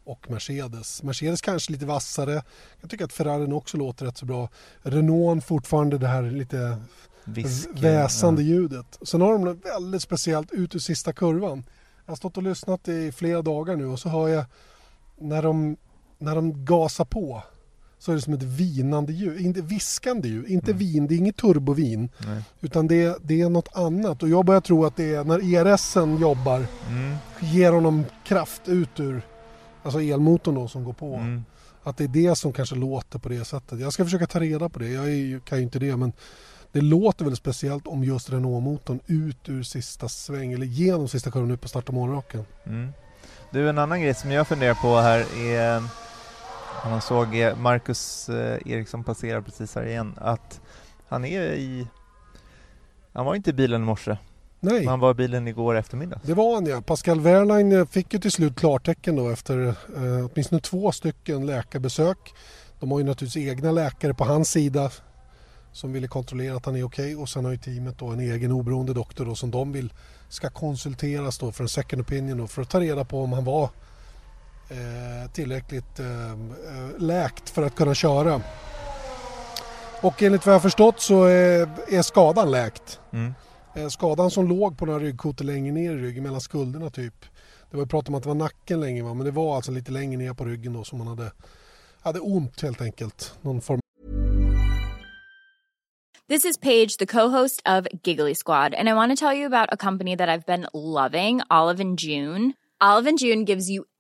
och 0.04 0.30
Mercedes. 0.32 1.04
Mercedes 1.04 1.42
kanske 1.42 1.72
lite 1.72 1.86
vassare. 1.86 2.44
Jag 2.82 2.90
tycker 2.90 3.06
att 3.06 3.14
Ferrarin 3.14 3.54
också 3.54 3.78
låter 3.78 4.06
rätt 4.06 4.18
så 4.18 4.26
bra. 4.26 4.50
Renault 4.82 5.46
fortfarande 5.46 5.98
det 5.98 6.08
här 6.08 6.24
lite 6.24 6.78
Visk, 7.24 7.70
väsande 7.74 8.42
ja. 8.42 8.48
ljudet. 8.48 9.00
Sen 9.02 9.22
har 9.22 9.32
de 9.32 9.44
något 9.44 9.66
väldigt 9.66 10.02
speciellt 10.02 10.52
ut 10.52 10.76
ur 10.76 10.80
sista 10.80 11.14
kurvan. 11.14 11.64
Jag 12.06 12.12
har 12.12 12.16
stått 12.16 12.38
och 12.38 12.44
lyssnat 12.44 12.88
i 12.88 13.12
flera 13.12 13.42
dagar 13.42 13.76
nu 13.76 13.86
och 13.86 14.00
så 14.00 14.10
hör 14.10 14.28
jag 14.28 14.46
när 15.18 15.42
de, 15.42 15.78
när 16.18 16.36
de 16.36 16.66
gasar 16.66 17.06
på 17.06 17.44
så 18.00 18.12
är 18.12 18.16
det 18.16 18.22
som 18.22 18.34
ett 18.34 18.44
vinande 18.44 19.14
ljud, 19.14 19.42
inte 19.42 19.62
viskande 19.62 20.28
ljud, 20.30 20.48
inte 20.48 20.72
Mm. 20.72 20.78
vin, 20.80 21.08
det 21.08 21.14
är 21.16 21.18
inget 21.18 21.38
turbovin 21.38 22.10
Nej. 22.18 22.44
utan 22.62 22.88
det, 22.88 23.18
det 23.24 23.42
är 23.42 23.50
något 23.50 23.70
annat 23.74 24.24
och 24.24 24.30
jag 24.30 24.46
börjar 24.46 24.62
tro 24.62 24.86
att 24.86 24.96
det 24.96 25.16
är 25.16 25.24
när 25.24 25.56
ERSen 25.56 26.18
jobbar, 26.18 26.66
Mm. 26.90 27.16
ger 27.40 27.72
honom 27.72 28.06
kraft 28.26 28.68
ut 28.68 29.00
ur 29.00 29.22
alltså 29.84 30.02
elmotorn 30.02 30.56
då 30.56 30.68
som 30.68 30.84
går 30.84 30.94
på. 30.94 31.16
Mm. 31.16 31.46
Att 31.84 31.98
det 31.98 32.04
är 32.04 32.08
det 32.08 32.36
som 32.36 32.54
kanske 32.54 32.76
låter 32.76 33.20
på 33.20 33.30
det 33.30 33.46
sättet. 33.46 33.80
Jag 33.80 33.94
ska 33.94 34.04
försöka 34.04 34.28
ta 34.28 34.40
reda 34.40 34.70
på 34.70 34.80
det. 34.80 34.90
Jag 34.90 35.10
är, 35.14 35.40
kan 35.40 35.58
ju 35.58 35.64
inte 35.64 35.80
det 35.80 35.98
men 35.98 36.14
det 36.72 36.82
låter 36.82 37.26
väldigt 37.26 37.40
speciellt 37.40 37.88
om 37.88 38.04
just 38.04 38.30
Renault-motorn 38.30 39.00
ut 39.06 39.50
ur 39.50 39.64
sista 39.64 40.10
sväng 40.10 40.54
eller 40.54 40.66
genom 40.66 41.08
sista 41.08 41.32
kurvan 41.32 41.52
ut 41.52 41.62
på 41.62 41.68
start 41.68 41.88
och 41.88 41.94
målraken. 41.94 42.46
Mm. 42.66 42.90
Du, 43.52 43.70
en 43.70 43.78
annan 43.78 44.02
grej 44.02 44.14
som 44.14 44.32
jag 44.32 44.48
funderar 44.48 44.74
på 44.74 44.96
här 44.98 45.20
är, 45.48 45.84
man 46.86 47.02
såg 47.02 47.40
eh, 47.40 47.56
Marcus 47.58 48.30
eh, 48.30 48.60
Eriksson 48.66 49.04
passera 49.04 49.42
precis 49.42 49.76
här 49.76 49.86
igen, 49.86 50.14
att 50.18 50.62
han 51.08 51.26
är 51.26 51.42
i, 51.42 51.88
han 53.14 53.26
var 53.26 53.36
inte 53.36 53.50
i 53.50 53.54
bilen 53.54 53.82
i 53.82 53.86
morse, 53.86 54.18
Nej, 54.60 54.80
men 54.80 54.88
han 54.88 55.00
var 55.00 55.12
i 55.12 55.14
bilen 55.14 55.48
igår 55.48 55.76
eftermiddag. 55.76 56.20
det 56.24 56.34
var 56.34 56.56
han 56.56 56.66
ja. 56.66 56.82
Pascal 56.82 57.20
Wehrlein 57.22 57.72
eh, 57.72 57.86
fick 57.86 58.14
ju 58.14 58.20
till 58.20 58.32
slut 58.32 58.56
klartecken 58.56 59.16
då 59.16 59.30
efter 59.30 59.68
eh, 59.68 60.30
åtminstone 60.32 60.62
två 60.62 60.92
stycken 60.92 61.46
läkarbesök. 61.46 62.34
De 62.80 62.92
har 62.92 63.00
ju 63.00 63.06
naturligtvis 63.06 63.48
egna 63.48 63.72
läkare 63.72 64.14
på 64.14 64.24
hans 64.24 64.50
sida 64.52 64.92
som 65.72 65.94
ville 65.94 66.08
kontrollera 66.08 66.56
att 66.56 66.66
han 66.66 66.76
är 66.76 66.84
okej 66.84 67.16
och 67.16 67.30
sen 67.30 67.46
har 67.46 67.52
ju 67.52 67.58
teamet 67.58 67.98
då 67.98 68.08
en 68.08 68.20
egen 68.20 68.52
oberoende 68.52 68.94
doktor 68.94 69.26
då 69.26 69.36
som 69.36 69.52
de 69.52 69.72
vill 69.72 69.94
ska 70.30 70.50
konsulteras 70.50 71.38
då 71.38 71.52
för 71.52 71.64
en 71.64 71.70
second 71.70 72.02
opinion 72.02 72.38
då 72.38 72.48
för 72.48 72.62
att 72.62 72.70
ta 72.70 72.80
reda 72.80 73.06
på 73.06 73.24
om 73.24 73.34
han 73.34 73.44
var 73.44 73.70
tillräckligt 75.34 76.00
eh, 76.00 76.32
eh, 76.32 76.38
läkt 76.98 77.50
för 77.50 77.64
att 77.64 77.76
kunna 77.76 77.96
köra. 77.96 78.42
Och 80.02 80.24
enligt 80.24 80.46
vad 80.46 80.54
jag 80.54 80.60
har 80.60 80.64
förstått 80.64 81.00
så 81.02 81.24
är, 81.24 81.70
är 81.90 82.02
skadan 82.02 82.52
läkt. 82.52 83.00
Mm. 83.12 83.34
Eh, 83.76 83.88
Skadan 83.88 84.32
som 84.32 84.48
låg 84.48 84.78
på 84.78 84.86
några 84.86 85.00
ryggkotor 85.00 85.46
längre 85.46 85.74
ner 85.74 85.92
i 85.92 85.96
ryggen, 85.96 86.24
mellan 86.24 86.42
skulderna 86.42 86.90
typ. 86.90 87.26
Det 87.72 87.78
var 87.78 87.84
ju 87.84 87.88
prat 87.88 88.10
om 88.10 88.16
att 88.16 88.24
det 88.24 88.30
var 88.30 88.36
nacken 88.36 88.80
länge 88.80 89.04
va? 89.04 89.14
men 89.14 89.26
det 89.26 89.32
var 89.32 89.56
alltså 89.56 89.72
lite 89.72 89.92
längre 89.92 90.18
ner 90.18 90.34
på 90.34 90.46
ryggen 90.46 90.74
då 90.74 90.84
som 90.84 90.98
man 90.98 91.08
hade, 91.08 91.32
hade 92.02 92.20
ont 92.20 92.62
helt 92.62 92.82
enkelt. 92.82 93.34
Någon 93.42 93.62
form 93.62 93.80
This 96.30 96.46
is 96.46 96.58
Paige, 96.58 96.98
the 97.00 97.06
co-host 97.06 97.62
of 97.66 97.88
Giggly 98.04 98.36
Squad, 98.36 98.74
and 98.74 98.90
I 98.90 98.94
want 98.94 99.18
to 99.18 99.26
tell 99.26 99.38
you 99.38 99.46
about 99.46 99.70
a 99.72 99.78
company 99.78 100.18
that 100.18 100.28
I've 100.28 100.46
been 100.46 100.68
loving, 100.74 101.42
Olive 101.50 101.80
and 101.80 101.98
June. 101.98 102.54
Olive 102.82 103.10
and 103.10 103.18
June 103.18 103.46
gives 103.46 103.70
you 103.70 103.86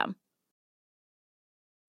them. 0.00 0.16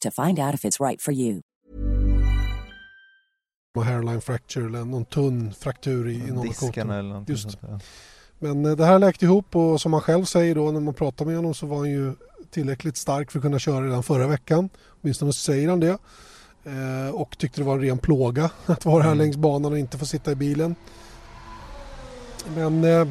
to 0.00 0.10
find 0.10 0.38
out 0.38 0.54
if 0.54 0.64
it's 0.64 0.80
right 0.88 1.02
for 1.02 1.14
you. 1.14 1.40
hairline 3.84 4.20
fracture 4.20 4.66
eller 4.66 4.84
någon 4.84 5.04
tunn 5.04 5.52
fraktur 5.58 6.08
i, 6.08 6.14
i 6.14 6.18
någon 6.18 6.38
av 6.38 6.44
Disken 6.44 6.90
eller 6.90 7.24
Just. 7.28 7.42
sånt. 7.42 7.58
Ja. 7.60 7.80
Men 8.38 8.64
eh, 8.66 8.72
det 8.76 8.84
här 8.84 8.98
läkte 8.98 9.24
ihop 9.24 9.56
och 9.56 9.80
som 9.80 9.92
han 9.92 10.02
själv 10.02 10.24
säger 10.24 10.54
då 10.54 10.70
när 10.70 10.80
man 10.80 10.94
pratar 10.94 11.24
med 11.24 11.36
honom 11.36 11.54
så 11.54 11.66
var 11.66 11.76
han 11.76 11.90
ju 11.90 12.12
tillräckligt 12.50 12.96
stark 12.96 13.30
för 13.30 13.38
att 13.38 13.42
kunna 13.42 13.58
köra 13.58 13.86
redan 13.86 14.02
förra 14.02 14.26
veckan. 14.26 14.68
Åtminstone 15.02 15.32
säger 15.32 15.68
han 15.68 15.80
det. 15.80 15.98
Eh, 16.64 17.14
och 17.14 17.38
tyckte 17.38 17.60
det 17.60 17.64
var 17.64 17.74
en 17.74 17.80
ren 17.80 17.98
plåga 17.98 18.50
att 18.66 18.84
vara 18.84 19.02
här 19.02 19.10
Mm. 19.12 19.18
längs 19.18 19.36
banan 19.36 19.72
och 19.72 19.78
inte 19.78 19.98
få 19.98 20.06
sitta 20.06 20.32
i 20.32 20.34
bilen. 20.34 20.74
Men 22.56 22.84
eh, 22.84 23.08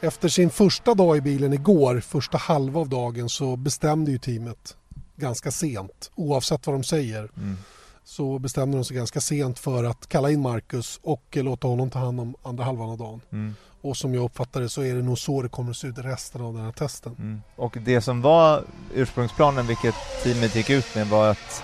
efter 0.00 0.28
sin 0.28 0.50
första 0.50 0.94
dag 0.94 1.16
i 1.16 1.20
bilen 1.20 1.52
igår, 1.52 2.00
första 2.00 2.38
halva 2.38 2.80
av 2.80 2.88
dagen, 2.88 3.28
så 3.28 3.56
bestämde 3.56 4.10
ju 4.10 4.18
teamet 4.18 4.76
ganska 5.20 5.50
sent, 5.50 6.10
oavsett 6.14 6.66
vad 6.66 6.74
de 6.76 6.84
säger, 6.84 7.30
Mm. 7.36 7.56
så 8.04 8.38
bestämde 8.38 8.76
de 8.78 8.84
sig 8.84 8.96
ganska 8.96 9.20
sent 9.20 9.58
för 9.58 9.84
att 9.84 10.08
kalla 10.08 10.30
in 10.30 10.40
Marcus 10.40 11.00
och 11.02 11.36
eh, 11.36 11.44
låta 11.44 11.68
honom 11.68 11.90
ta 11.90 11.98
hand 11.98 12.20
om 12.20 12.34
andra 12.42 12.64
halvan 12.64 12.90
av 12.90 12.98
dagen. 12.98 13.20
Mm. 13.32 13.54
Och 13.82 13.96
som 13.96 14.14
jag 14.14 14.24
uppfattar 14.24 14.60
det 14.60 14.68
så 14.68 14.82
är 14.82 14.94
det 14.94 15.02
nog 15.02 15.18
så 15.18 15.42
det 15.42 15.48
kommer 15.48 15.70
att 15.70 15.76
se 15.76 15.86
ut 15.88 15.98
resten 15.98 16.40
av 16.42 16.54
den 16.54 16.64
här 16.64 16.72
testen. 16.72 17.16
Mm. 17.18 17.42
Och 17.56 17.76
det 17.80 18.00
som 18.00 18.22
var 18.22 18.64
ursprungsplanen, 18.94 19.66
vilket 19.66 19.94
teamet 20.22 20.54
gick 20.56 20.70
ut 20.70 20.94
med, 20.94 21.06
var 21.06 21.30
att 21.30 21.62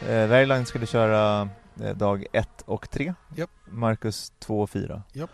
eh, 0.00 0.06
Verline 0.26 0.66
skulle 0.66 0.86
köra 0.86 1.48
eh, 1.82 1.96
dag 1.96 2.26
1 2.32 2.48
och 2.64 2.90
3. 2.90 3.14
Japp. 3.36 3.50
Marcus 3.70 4.32
2 4.38 4.60
och 4.62 4.70
4. 4.70 5.02
Japp. 5.12 5.30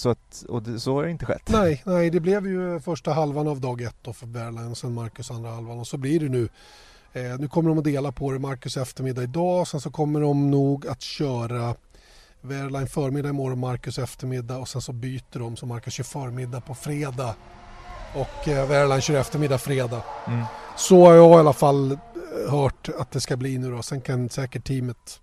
Så, 0.00 0.10
att, 0.10 0.44
och 0.48 0.62
det, 0.62 0.80
så 0.80 0.94
har 0.94 1.02
det 1.02 1.10
inte 1.10 1.26
skett. 1.26 1.48
Nej, 1.48 1.82
nej, 1.86 2.10
det 2.10 2.20
blev 2.20 2.46
ju 2.46 2.80
första 2.80 3.12
halvan 3.12 3.48
av 3.48 3.60
dag 3.60 3.80
ett 3.82 3.96
då 4.02 4.12
för 4.12 4.26
Berline 4.26 4.70
och 4.70 4.78
sen 4.78 4.94
Marcus 4.94 5.30
andra 5.30 5.50
halvan 5.50 5.78
och 5.78 5.86
så 5.86 5.96
blir 5.96 6.20
det 6.20 6.28
nu. 6.28 6.48
Eh, 7.12 7.38
nu 7.38 7.48
kommer 7.48 7.68
de 7.68 7.78
att 7.78 7.84
dela 7.84 8.12
på 8.12 8.32
det, 8.32 8.38
Marcus 8.38 8.76
eftermiddag 8.76 9.22
idag, 9.22 9.68
sen 9.68 9.80
så 9.80 9.90
kommer 9.90 10.20
de 10.20 10.50
nog 10.50 10.86
att 10.86 11.02
köra 11.02 11.74
Verline 12.40 12.86
förmiddag 12.86 13.28
imorgon, 13.28 13.58
Marcus 13.58 13.98
eftermiddag 13.98 14.58
och 14.58 14.68
sen 14.68 14.82
så 14.82 14.92
byter 14.92 15.38
de 15.38 15.56
så 15.56 15.66
Marcus 15.66 15.94
kör 15.94 16.04
förmiddag 16.04 16.60
på 16.60 16.74
fredag 16.74 17.34
och 18.14 18.48
eh, 18.48 19.00
kör 19.00 19.14
eftermiddag 19.14 19.58
fredag. 19.58 20.02
Mm. 20.26 20.44
Så 20.76 21.06
har 21.06 21.14
jag 21.14 21.30
i 21.30 21.34
alla 21.34 21.52
fall 21.52 21.92
eh, 21.92 21.98
hört 22.50 22.88
att 22.98 23.10
det 23.10 23.20
ska 23.20 23.36
bli 23.36 23.58
nu 23.58 23.70
då. 23.70 23.82
Sen 23.82 24.00
kan 24.00 24.28
säkert 24.28 24.64
teamet 24.64 25.20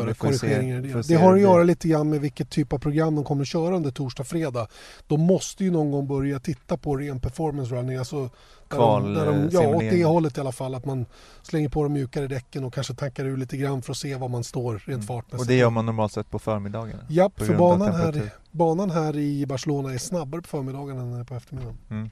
göra 0.00 0.14
se- 0.14 0.18
korrigeringar 0.18 0.86
i 0.86 1.02
det. 1.08 1.14
har 1.14 1.34
att 1.34 1.40
göra 1.40 1.62
lite 1.62 1.88
grann 1.88 2.10
med 2.10 2.20
vilket 2.20 2.50
typ 2.50 2.72
av 2.72 2.78
program 2.78 3.14
de 3.14 3.24
kommer 3.24 3.42
att 3.42 3.48
köra 3.48 3.76
under 3.76 3.90
torsdag, 3.90 4.24
fredag. 4.24 4.66
De 5.06 5.20
måste 5.20 5.64
ju 5.64 5.70
någon 5.70 5.90
gång 5.90 6.06
börja 6.06 6.40
titta 6.40 6.76
på 6.76 6.96
ren 6.96 7.20
performance 7.20 7.74
running. 7.74 7.96
Alltså 7.96 8.22
där 8.68 8.76
Kval, 8.78 9.02
de, 9.04 9.14
där 9.14 9.26
de, 9.26 9.34
eh, 9.38 9.48
ja, 9.50 9.68
åt 9.68 9.80
det 9.80 10.04
hållet 10.04 10.36
i 10.38 10.40
alla 10.40 10.52
fall. 10.52 10.74
Att 10.74 10.84
man 10.84 11.06
slänger 11.42 11.68
på 11.68 11.82
de 11.82 11.92
mjukare 11.92 12.26
däcken 12.26 12.64
och 12.64 12.74
kanske 12.74 12.94
tankar 12.94 13.24
ur 13.24 13.36
lite 13.36 13.56
grann 13.56 13.82
för 13.82 13.90
att 13.92 13.96
se 13.96 14.16
var 14.16 14.28
man 14.28 14.44
står 14.44 14.72
rent 14.72 14.86
Mm. 14.88 15.02
fartmässigt. 15.02 15.40
Och 15.40 15.46
det 15.46 15.54
gör 15.54 15.70
man 15.70 15.86
normalt 15.86 16.12
sett 16.12 16.30
på 16.30 16.38
förmiddagarna. 16.38 17.02
Japp, 17.08 17.36
på 17.36 17.44
för 17.44 17.54
banan 17.56 17.94
här, 17.94 18.30
banan 18.50 18.90
här 18.90 19.16
i 19.16 19.46
Barcelona 19.46 19.94
är 19.94 19.98
snabbare 19.98 20.42
på 20.42 20.48
förmiddagen 20.48 20.98
än 20.98 21.26
på 21.26 21.34
eftermiddagen. 21.34 21.78
Mm. 21.90 22.10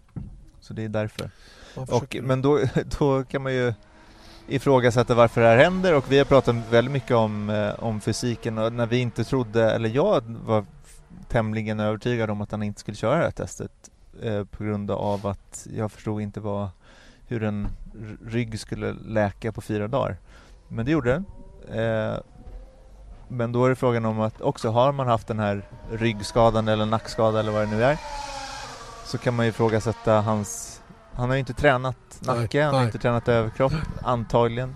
Så 0.61 0.75
det 0.75 0.85
är 0.85 0.88
därför. 0.88 1.31
Och, 1.75 2.16
men 2.23 2.43
då, 2.43 2.61
då 2.99 3.25
kan 3.25 3.43
man 3.43 3.55
ju 3.55 3.75
ifrågasätta 4.51 5.15
varför 5.15 5.41
det 5.41 5.47
här 5.47 5.57
händer 5.57 5.95
och 5.95 6.13
vi 6.13 6.19
har 6.19 6.25
pratat 6.25 6.57
väldigt 6.71 6.93
mycket 6.93 7.17
om, 7.17 7.51
eh, 7.51 7.85
om 7.85 8.01
fysiken 8.01 8.59
och 8.59 8.73
när 8.73 8.87
vi 8.87 8.99
inte 8.99 9.25
trodde, 9.25 9.71
eller 9.71 9.89
jag 9.89 10.23
var 10.47 10.65
tämligen 11.29 11.81
övertygad 11.81 12.31
om 12.31 12.41
att 12.41 12.51
han 12.51 12.63
inte 12.63 12.81
skulle 12.81 12.97
köra 12.97 13.17
det 13.17 13.25
här 13.25 13.31
testet 13.31 13.73
eh, 14.23 14.45
på 14.45 14.65
grund 14.65 14.91
av 14.91 15.27
att 15.27 15.67
jag 15.77 15.93
förstod 15.93 16.23
inte 16.23 16.41
vad, 16.41 16.69
hur 17.27 17.43
en 17.43 17.69
rygg 18.27 18.61
skulle 18.61 18.93
läka 18.93 19.53
på 19.53 19.61
fyra 19.61 19.89
dagar. 19.89 20.17
Men 20.69 20.85
det 20.85 20.93
gjorde 20.93 21.11
den. 21.13 21.25
Eh, 21.79 22.19
men 23.29 23.53
då 23.53 23.65
är 23.65 23.69
det 23.69 23.77
frågan 23.77 24.05
om 24.05 24.21
att 24.21 24.41
också 24.41 24.71
har 24.71 24.93
man 24.93 25.07
haft 25.07 25.27
den 25.27 25.39
här 25.39 25.63
ryggskadan 25.91 26.69
eller 26.69 26.87
nackskada 26.87 27.41
eller 27.41 27.53
vad 27.53 27.63
det 27.63 27.77
nu 27.77 27.85
är 27.85 27.99
så 29.05 29.19
kan 29.19 29.35
man 29.35 29.47
ju 29.47 29.51
ifrågasätta 29.51 30.21
hans 30.21 30.80
han 31.21 31.29
har 31.29 31.37
ju 31.37 31.41
inte 31.41 31.53
tränat 31.55 31.97
nacke, 32.21 32.57
Nej, 32.59 32.65
han 32.65 32.75
har 32.75 32.81
nej. 32.81 32.87
inte 32.87 32.99
tränat 32.99 33.29
överkropp 33.29 33.73
antagligen. 34.03 34.75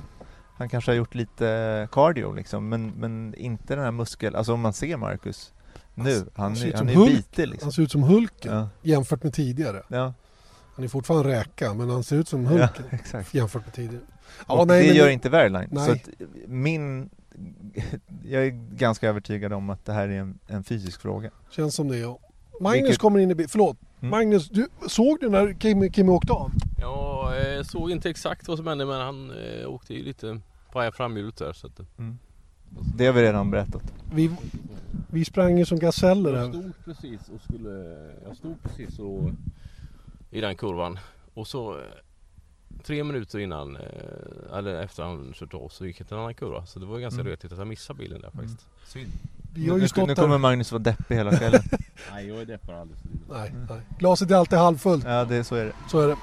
Han 0.56 0.68
kanske 0.68 0.90
har 0.90 0.96
gjort 0.96 1.14
lite 1.14 1.88
cardio 1.92 2.32
liksom 2.32 2.68
men, 2.68 2.90
men 2.90 3.34
inte 3.34 3.74
den 3.74 3.84
här 3.84 3.90
muskel, 3.90 4.36
alltså 4.36 4.52
om 4.52 4.60
man 4.60 4.72
ser 4.72 4.96
Marcus 4.96 5.52
nu, 5.94 6.14
Han 6.14 6.26
han, 6.34 6.56
ser 6.56 6.70
som 6.70 6.78
han 6.78 6.88
är 6.88 6.94
Hulk. 6.94 7.10
bitig 7.10 7.48
liksom. 7.48 7.66
Han 7.66 7.72
ser 7.72 7.82
ut 7.82 7.92
som 7.92 8.02
Hulken 8.02 8.54
Ja, 8.56 8.68
jämfört 8.82 9.22
med 9.22 9.32
tidigare. 9.34 9.82
ja, 9.88 10.12
Han 10.74 10.84
är 10.84 10.88
fortfarande 10.88 11.28
räka 11.28 11.74
men 11.74 11.90
han 11.90 12.04
ser 12.04 12.16
ut 12.16 12.28
som 12.28 12.44
ja, 12.44 12.50
Hulken 12.50 12.84
exakt. 12.90 13.34
jämfört 13.34 13.64
med 13.64 13.74
tidigare. 13.74 14.04
och 14.46 14.66
nej, 14.66 14.82
det 14.82 14.88
men 14.88 14.96
gör 14.96 15.08
inte. 15.08 15.30
Nej. 15.48 15.86
Så 15.86 15.92
att 15.92 16.08
min, 16.46 17.10
jag 18.24 18.44
är 18.46 18.50
ganska 18.76 19.08
övertygad 19.08 19.52
om 19.52 19.70
att 19.70 19.84
det 19.84 19.92
här 19.92 20.08
är 20.08 20.18
en, 20.20 20.38
en 20.46 20.64
fysisk 20.64 21.00
fråga. 21.00 21.30
Känns 21.50 21.74
som 21.74 21.88
det 21.88 21.98
ja. 21.98 22.18
Magnus 22.60 22.82
Vilket- 22.82 22.98
kommer 22.98 23.18
in 23.20 23.30
i 23.30 23.34
bild. 23.34 23.50
Förlåt. 23.50 23.76
Mm. 24.04 24.10
Magnus, 24.10 24.48
du, 24.48 24.68
såg 24.88 25.20
du 25.20 25.28
när 25.28 25.52
Kim, 25.52 25.90
Kim 25.90 26.08
åkte 26.08 26.32
av? 26.32 26.50
Jag 26.80 27.56
eh, 27.56 27.62
såg 27.62 27.90
inte 27.90 28.10
exakt 28.10 28.48
vad 28.48 28.56
som 28.56 28.66
hände 28.66 28.86
men 28.86 29.00
han 29.00 29.30
eh, 29.30 29.70
åkte 29.70 29.94
ju 29.94 30.02
lite 30.02 30.40
på 30.72 30.90
framhjulet 30.94 31.36
där 31.36 31.52
så 31.52 31.66
att, 31.66 31.80
eh, 31.80 31.86
Det 32.96 33.06
har 33.06 33.12
vi 33.12 33.22
redan 33.22 33.50
berättat. 33.50 33.82
Vi, 34.14 34.30
vi 35.10 35.24
sprang 35.24 35.58
ju 35.58 35.64
som 35.64 35.78
gaseller 35.78 36.32
Jag 36.32 36.38
här. 36.40 36.48
stod 36.48 36.72
precis 36.84 37.20
och 37.34 37.40
skulle, 37.40 37.70
jag 38.24 38.36
stod 38.36 38.62
precis 38.62 38.98
och, 38.98 39.30
i 40.30 40.40
den 40.40 40.56
kurvan 40.56 40.98
och 41.34 41.46
så 41.46 41.72
eh, 41.72 41.84
tre 42.86 43.04
minuter 43.04 43.38
innan, 43.38 43.76
eh, 43.76 43.82
eller 44.58 44.82
efter 44.82 45.02
han 45.02 45.32
kört 45.34 45.54
av 45.54 45.68
så 45.68 45.86
gick 45.86 45.96
till 45.96 46.06
en 46.10 46.18
annan 46.18 46.34
kurva 46.34 46.66
så 46.66 46.78
det 46.78 46.86
var 46.86 46.98
ganska 46.98 47.20
Mm. 47.20 47.30
rötigt 47.30 47.52
att 47.52 47.58
jag 47.58 47.66
missade 47.66 47.98
bilen 47.98 48.20
där 48.20 48.30
faktiskt. 48.30 48.66
Synd. 48.86 49.12
Vi 49.54 49.60
har 49.60 49.66
ju 49.68 49.74
nu, 49.74 49.80
nu 49.80 49.88
stått 49.88 50.14
kommer 50.16 50.28
där. 50.28 50.38
Magnus 50.38 50.72
vara 50.72 50.82
deppig 50.82 51.14
hela 51.16 51.36
kvällen. 51.36 51.62
Nej 52.12 52.28
jag 52.28 52.38
är 52.40 52.46
deppad 52.46 52.74
alldeles 52.74 53.02
för 53.02 53.08
lite. 53.08 53.24
Nej, 53.34 53.54
nej. 53.68 53.80
Glaset 53.98 54.30
är 54.30 54.34
alltid 54.34 54.58
halvfullt. 54.58 55.04
ja, 55.04 55.24
det, 55.24 55.44
så 55.44 55.54
är 55.54 55.64
det. 55.64 55.72
Så 55.90 56.00
är 56.00 56.08
det. 56.08 56.16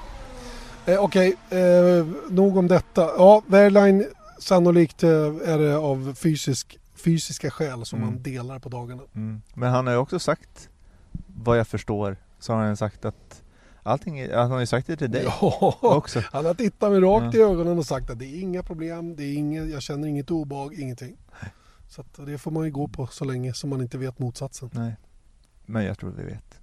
Eh, 0.92 0.98
Okej, 1.04 1.34
eh, 1.50 2.06
nog 2.30 2.56
om 2.56 2.68
detta. 2.68 3.00
Ja, 3.02 3.42
Verline 3.46 4.04
sannolikt 4.38 5.02
eh, 5.02 5.10
är 5.44 5.58
det 5.58 5.76
av 5.76 6.14
fysisk, 6.14 6.78
fysiska 6.94 7.50
skäl 7.50 7.84
som 7.86 7.98
Mm. 8.02 8.10
man 8.14 8.22
delar 8.22 8.58
på 8.58 8.68
dagarna. 8.68 9.02
Mm. 9.14 9.42
Men 9.54 9.70
han 9.70 9.86
har 9.86 9.94
ju 9.94 9.98
också 9.98 10.18
sagt, 10.18 10.68
vad 11.26 11.58
jag 11.58 11.66
förstår, 11.66 12.16
så 12.38 12.52
har 12.52 12.62
han 12.64 12.76
sagt 12.76 13.04
att 13.04 13.41
allting, 13.82 14.30
han 14.32 14.50
har 14.50 14.60
ju 14.60 14.66
sagt 14.66 14.86
det 14.86 14.96
till 14.96 15.10
dig 15.10 15.22
Ja, 15.24 15.78
också. 15.82 16.22
han 16.32 16.44
har 16.44 16.54
tittat 16.54 16.90
mig 16.92 17.00
rakt 17.00 17.34
Ja. 17.34 17.40
i 17.40 17.42
ögonen 17.52 17.78
och 17.78 17.86
sagt 17.86 18.10
att 18.10 18.18
det 18.18 18.24
är 18.26 18.40
inga 18.40 18.62
problem, 18.62 19.16
det 19.16 19.22
är 19.24 19.34
inget, 19.34 19.70
jag 19.70 19.82
känner 19.82 20.08
inget 20.08 20.30
obehag, 20.30 20.74
ingenting. 20.74 21.16
Så 21.88 22.00
att 22.00 22.26
det 22.26 22.38
får 22.38 22.50
man 22.50 22.64
ju 22.64 22.70
gå 22.70 22.88
på 22.88 23.06
så 23.06 23.24
länge 23.24 23.54
som 23.54 23.70
man 23.70 23.80
inte 23.80 23.98
vet 23.98 24.18
motsatsen. 24.18 24.70
Nej, 24.72 24.96
men 25.66 25.84
jag 25.84 25.98
tror 25.98 26.10
vi 26.10 26.24
vet. 26.24 26.60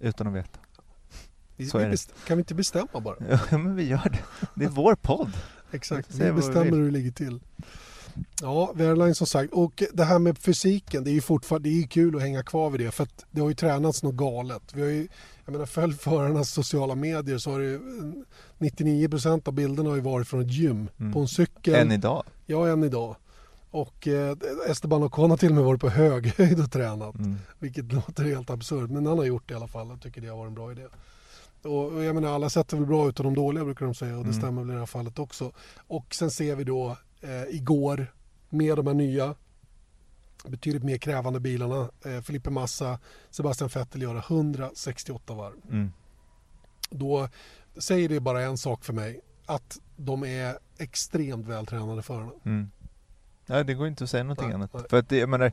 Utan 0.00 0.26
att 0.26 0.34
veta. 0.34 0.58
Vi, 1.56 1.64
vi 1.64 1.70
det. 1.78 1.90
best- 1.90 2.26
kan 2.26 2.36
vi 2.36 2.40
inte 2.40 2.54
bestämma 2.54 3.00
bara? 3.00 3.16
Ja, 3.50 3.58
men 3.58 3.76
vi 3.76 3.88
gör 3.88 4.08
det. 4.12 4.46
Det 4.54 4.64
är 4.64 4.68
vår 4.68 4.94
podd. 4.94 5.32
Exakt, 5.72 6.14
Vi 6.14 6.18
vi 6.18 6.24
vi 6.24 6.32
bestämmer 6.32 6.64
vill. 6.64 6.74
hur 6.74 6.84
det 6.84 6.90
ligger 6.90 7.10
till. 7.10 7.40
Ja, 8.40 8.72
Verline 8.74 9.14
som 9.14 9.26
sagt. 9.26 9.52
Och 9.52 9.82
det 9.92 10.04
här 10.04 10.18
med 10.18 10.38
fysiken, 10.38 11.04
det 11.04 11.10
är 11.10 11.12
ju 11.12 11.20
fortfarande 11.20 11.68
det 11.68 11.74
är 11.74 11.80
ju 11.80 11.86
kul 11.86 12.16
att 12.16 12.22
hänga 12.22 12.42
kvar 12.42 12.70
vid 12.70 12.80
det. 12.80 12.90
För 12.90 13.02
att 13.02 13.24
det 13.30 13.40
har 13.40 13.48
ju 13.48 13.54
tränats 13.54 14.02
något 14.02 14.14
galet. 14.14 14.62
Vi 14.74 14.82
har 14.82 14.88
ju, 14.88 15.08
jag 15.44 15.52
menar, 15.52 15.66
följ 15.66 15.94
förarnas 15.94 16.50
sociala 16.50 16.94
medier 16.94 17.38
så 17.38 17.50
har 17.50 17.58
det 17.60 17.64
ju 17.66 17.80
99% 18.58 19.48
av 19.48 19.54
bilderna 19.54 19.88
har 19.88 19.96
ju 19.96 20.02
varit 20.02 20.28
från 20.28 20.40
ett 20.40 20.52
gym. 20.52 20.88
Mm. 21.00 21.12
På 21.12 21.20
en 21.20 21.28
cykel. 21.28 21.74
Än 21.74 21.92
idag. 21.92 22.22
Ja, 22.46 22.68
än 22.68 22.84
idag. 22.84 23.16
Och 23.70 24.08
eh, 24.08 24.36
Esteban 24.68 25.02
Ocon 25.02 25.30
har 25.30 25.36
till 25.36 25.48
och 25.48 25.54
med 25.54 25.64
varit 25.64 25.80
på 25.80 25.88
höghöjd 25.88 26.60
och 26.60 26.72
tränat. 26.72 27.14
Mm. 27.14 27.36
Vilket 27.58 27.92
låter 27.92 28.24
helt 28.24 28.50
absurt. 28.50 28.90
Men 28.90 29.06
han 29.06 29.18
har 29.18 29.24
gjort 29.24 29.48
det 29.48 29.52
i 29.52 29.56
alla 29.56 29.68
fall. 29.68 29.88
Jag 29.88 30.00
tycker 30.00 30.20
det 30.20 30.28
har 30.28 30.36
varit 30.36 30.48
en 30.48 30.54
bra 30.54 30.72
idé. 30.72 30.82
Och 31.62 32.04
jag 32.04 32.14
menar 32.14 32.34
alla 32.34 32.50
sätter 32.50 32.76
väl 32.76 32.86
bra 32.86 33.08
ut 33.08 33.18
och 33.18 33.24
de 33.24 33.34
dåliga 33.34 33.64
brukar 33.64 33.84
de 33.86 33.94
säga 33.94 34.12
och 34.18 34.24
det 34.24 34.30
Mm. 34.30 34.40
stämmer 34.40 34.62
väl 34.62 34.70
i 34.70 34.72
det 34.74 34.78
här 34.78 34.86
fallet 34.86 35.18
också. 35.18 35.52
Och 35.76 36.14
sen 36.14 36.30
ser 36.30 36.56
vi 36.56 36.64
då 36.64 36.96
eh, 37.24 37.54
igår 37.56 38.14
med 38.48 38.76
de 38.76 38.86
här 38.86 38.94
nya 38.94 39.34
betydligt 40.48 40.84
mer 40.84 40.98
krävande 40.98 41.40
bilarna. 41.40 41.90
Eh, 42.04 42.20
Felipe 42.20 42.50
Massa, 42.50 42.98
Sebastian 43.30 43.70
Vettel 43.74 44.02
göra 44.02 44.18
168 44.18 45.34
varv. 45.34 45.54
Mm. 45.70 45.92
Då 46.90 47.28
säger 47.76 48.08
det 48.08 48.20
bara 48.20 48.42
en 48.42 48.58
sak 48.58 48.84
för 48.84 48.92
mig. 48.92 49.20
Att 49.46 49.78
de 49.96 50.24
är 50.24 50.58
extremt 50.78 51.46
vältränade 51.46 52.02
förarna. 52.02 52.32
Mm. 52.44 52.70
Ja, 53.46 53.64
det 53.64 53.74
går 53.74 53.86
inte 53.86 54.04
att 54.04 54.10
säga 54.10 54.22
någonting 54.22 54.46
Nej, 54.46 54.54
annat. 54.54 54.72
nej. 54.74 54.82
För 54.90 54.98
att 54.98 55.08
det, 55.08 55.16
jag 55.16 55.28
menar, 55.28 55.52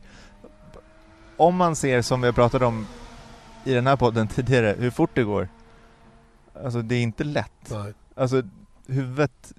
om 1.38 1.56
man 1.56 1.76
ser 1.76 2.02
som 2.02 2.22
vi 2.22 2.28
har 2.28 2.34
pratat 2.34 2.62
om 2.62 2.88
i 3.64 3.74
den 3.74 3.88
här 3.88 3.96
podden 3.98 4.28
tidigare, 4.36 4.76
hur 4.80 4.92
fort 4.92 5.10
det 5.14 5.24
går. 5.24 5.50
Alltså 6.54 6.82
det 6.82 6.96
är 6.96 7.02
inte 7.02 7.24
lätt. 7.24 7.70
Nej. 7.70 7.94
Alltså 8.16 8.44
huvudet 8.88 9.54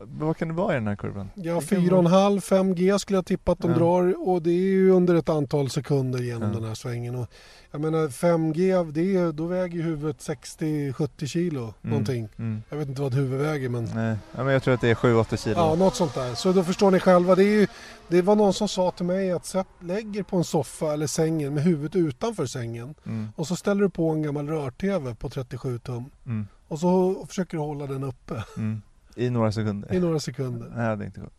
vad 0.00 0.36
kan 0.36 0.48
det 0.48 0.54
vara 0.54 0.72
i 0.72 0.74
den 0.74 0.86
här 0.86 0.96
kurvan? 0.96 1.30
Ja, 1.34 1.60
Det 1.60 1.66
kan 1.66 1.78
4,5 1.78 2.40
5G 2.40 2.98
skulle 2.98 3.16
jag 3.16 3.26
tippa 3.26 3.52
att 3.52 3.58
de 3.58 3.70
Ja. 3.70 3.76
drar 3.78 4.28
och 4.28 4.42
det 4.42 4.50
är 4.50 4.54
ju 4.70 4.90
under 4.90 5.14
ett 5.14 5.28
antal 5.28 5.70
sekunder 5.70 6.18
genom 6.18 6.48
Ja. 6.52 6.54
den 6.58 6.64
här 6.68 6.74
svängen. 6.74 7.14
Och 7.14 7.26
jag 7.70 7.80
menar 7.80 8.08
5G, 8.08 8.92
det 8.92 9.16
är, 9.16 9.32
då 9.32 9.46
väger 9.46 9.82
huvudet 9.82 10.16
60-70 10.20 11.26
kilo 11.26 11.74
någonting. 11.82 12.28
Mm. 12.38 12.62
Jag 12.68 12.76
vet 12.76 12.88
inte 12.88 13.02
vad 13.02 13.12
ett 13.12 13.18
huvud 13.18 13.40
väger 13.40 13.68
men 13.68 13.84
Nej, 13.94 14.16
ja, 14.36 14.44
men 14.44 14.52
jag 14.52 14.62
tror 14.62 14.74
att 14.74 14.80
det 14.80 14.88
är 14.90 14.94
7-8 14.94 15.36
kilo. 15.36 15.54
ja, 15.56 15.74
något 15.74 15.94
sånt 15.94 16.14
där. 16.14 16.34
Så 16.34 16.52
då 16.52 16.64
förstår 16.64 16.90
ni 16.90 17.00
själva. 17.00 17.34
Det, 17.34 17.44
ju, 17.44 17.66
det 18.08 18.22
var 18.22 18.36
någon 18.36 18.52
som 18.52 18.68
sa 18.68 18.90
till 18.90 19.06
mig 19.06 19.32
att 19.32 19.46
sätt, 19.46 19.66
lägger 19.80 20.22
på 20.22 20.36
en 20.36 20.44
soffa 20.44 20.92
eller 20.92 21.06
sängen 21.06 21.54
med 21.54 21.62
huvudet 21.62 21.96
utanför 21.96 22.46
sängen 22.46 22.94
Mm. 23.06 23.28
och 23.36 23.46
så 23.46 23.56
ställer 23.56 23.82
du 23.82 23.90
på 23.90 24.08
en 24.10 24.22
gammal 24.22 24.48
rör-TV 24.48 25.14
på 25.14 25.28
37 25.30 25.78
tum 25.78 26.04
Mm. 26.26 26.46
och 26.68 26.78
så 26.80 27.24
försöker 27.28 27.56
du 27.56 27.62
hålla 27.62 27.86
den 27.86 28.04
uppe 28.04 28.44
Mm. 28.56 28.82
I 29.18 29.30
några 29.30 29.52
sekunder. 29.52 29.94
i 29.94 30.00
några 30.00 30.20
sekunder. 30.20 30.72
Nej, 30.76 30.96
det 30.96 31.04
är 31.04 31.06
inte 31.06 31.20
gott. 31.20 31.32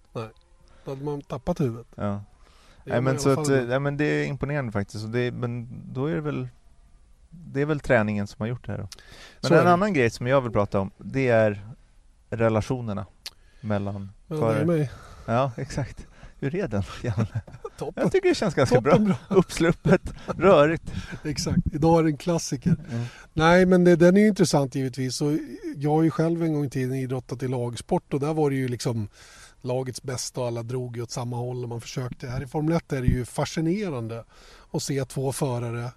Då 0.86 0.92
hade 0.92 1.04
man 1.04 1.22
tappat 1.22 1.62
huvudet. 1.62 1.88
Ja. 1.96 2.22
Nej, 2.84 3.02
men, 3.02 3.20
så 3.20 3.30
att, 3.30 3.48
ja, 3.70 3.80
men 3.80 3.98
det 3.98 4.06
är 4.06 4.26
imponerande 4.26 4.72
faktiskt. 4.72 5.04
Och 5.06 5.10
det, 5.10 5.32
men 5.32 5.68
då 5.94 6.06
är 6.06 6.16
det 6.16 6.22
väl 6.22 6.48
Det 7.30 7.62
är 7.62 7.66
väl 7.66 7.80
träningen 7.80 8.28
som 8.28 8.36
har 8.40 8.48
gjort 8.48 8.66
det 8.66 8.72
här 8.72 8.80
då. 8.80 8.88
Men 9.42 9.50
Så 9.50 9.56
en 9.56 9.68
annan 9.68 9.94
grej 9.94 10.10
som 10.10 10.28
jag 10.28 10.42
vill 10.42 10.52
prata 10.52 10.80
om 10.80 10.92
Det 10.98 11.28
är 11.28 11.68
relationerna 12.30 13.06
Mellan 13.62 14.12
förare. 14.28 14.66
mig. 14.66 14.92
Ja, 15.26 15.52
exakt. 15.58 16.08
Hur 16.40 16.56
är 16.56 16.68
den? 16.68 16.84
Toppen. 17.78 18.04
Jag 18.04 18.12
tycker 18.12 18.30
det 18.30 18.36
känns 18.36 18.54
ganska 18.54 18.82
bra. 18.82 18.92
Toppen 18.92 19.06
bra. 19.06 19.38
Uppsluppet, 19.38 20.02
rörigt. 20.26 20.84
Exakt, 21.24 21.60
idag 21.74 22.00
är 22.00 22.04
det 22.04 22.10
en 22.10 22.18
klassiker. 22.18 22.76
Mm. 22.92 23.06
Nej 23.34 23.66
men 23.66 23.84
det, 23.84 23.96
den 23.96 24.18
är 24.18 24.22
ju 24.22 24.28
intressant 24.28 24.76
givetvis. 24.76 25.22
Och 25.22 25.32
jag 25.76 25.92
har 25.92 26.04
ju 26.04 26.12
själv 26.12 26.44
en 26.44 26.54
gång 26.54 26.66
i 26.66 26.70
tiden 26.70 26.96
idrottat 26.96 27.44
i 27.44 27.48
lagsport 27.48 28.14
och 28.14 28.20
där 28.20 28.34
var 28.34 28.50
det 28.50 28.56
ju 28.56 28.68
liksom 28.68 29.10
lagets 29.62 30.04
bästa 30.04 30.42
och 30.42 30.48
alla 30.48 30.64
drog 30.64 30.98
ju 30.98 31.04
åt 31.04 31.12
samma 31.12 31.38
håll 31.38 31.64
och 31.64 31.70
man 31.70 31.82
försökte. 31.82 32.28
Här 32.28 32.44
i 32.44 32.48
Formel 32.48 32.76
1 32.76 32.94
är 32.94 33.02
det 33.02 33.08
ju 33.08 33.26
fascinerande 33.26 34.24
att 34.72 34.84
se 34.84 35.06
två 35.06 35.32
förare 35.32 35.92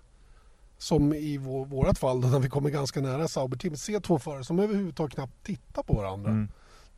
som 0.79 1.15
i 1.15 1.37
vår, 1.37 1.67
vårat 1.67 1.99
fall 1.99 2.21
då, 2.21 2.29
när 2.29 2.39
vi 2.39 2.49
kommer 2.49 2.71
ganska 2.71 3.01
nära 3.01 3.29
Sauber-teamet, 3.29 3.81
se 3.81 4.01
två 4.01 4.19
förare 4.19 4.45
som 4.45 4.59
överhuvudtaget 4.59 5.15
knappt 5.15 5.47
tittar 5.47 5.83
på 5.83 5.95
varandra. 5.95 6.31
Mm. 6.31 6.49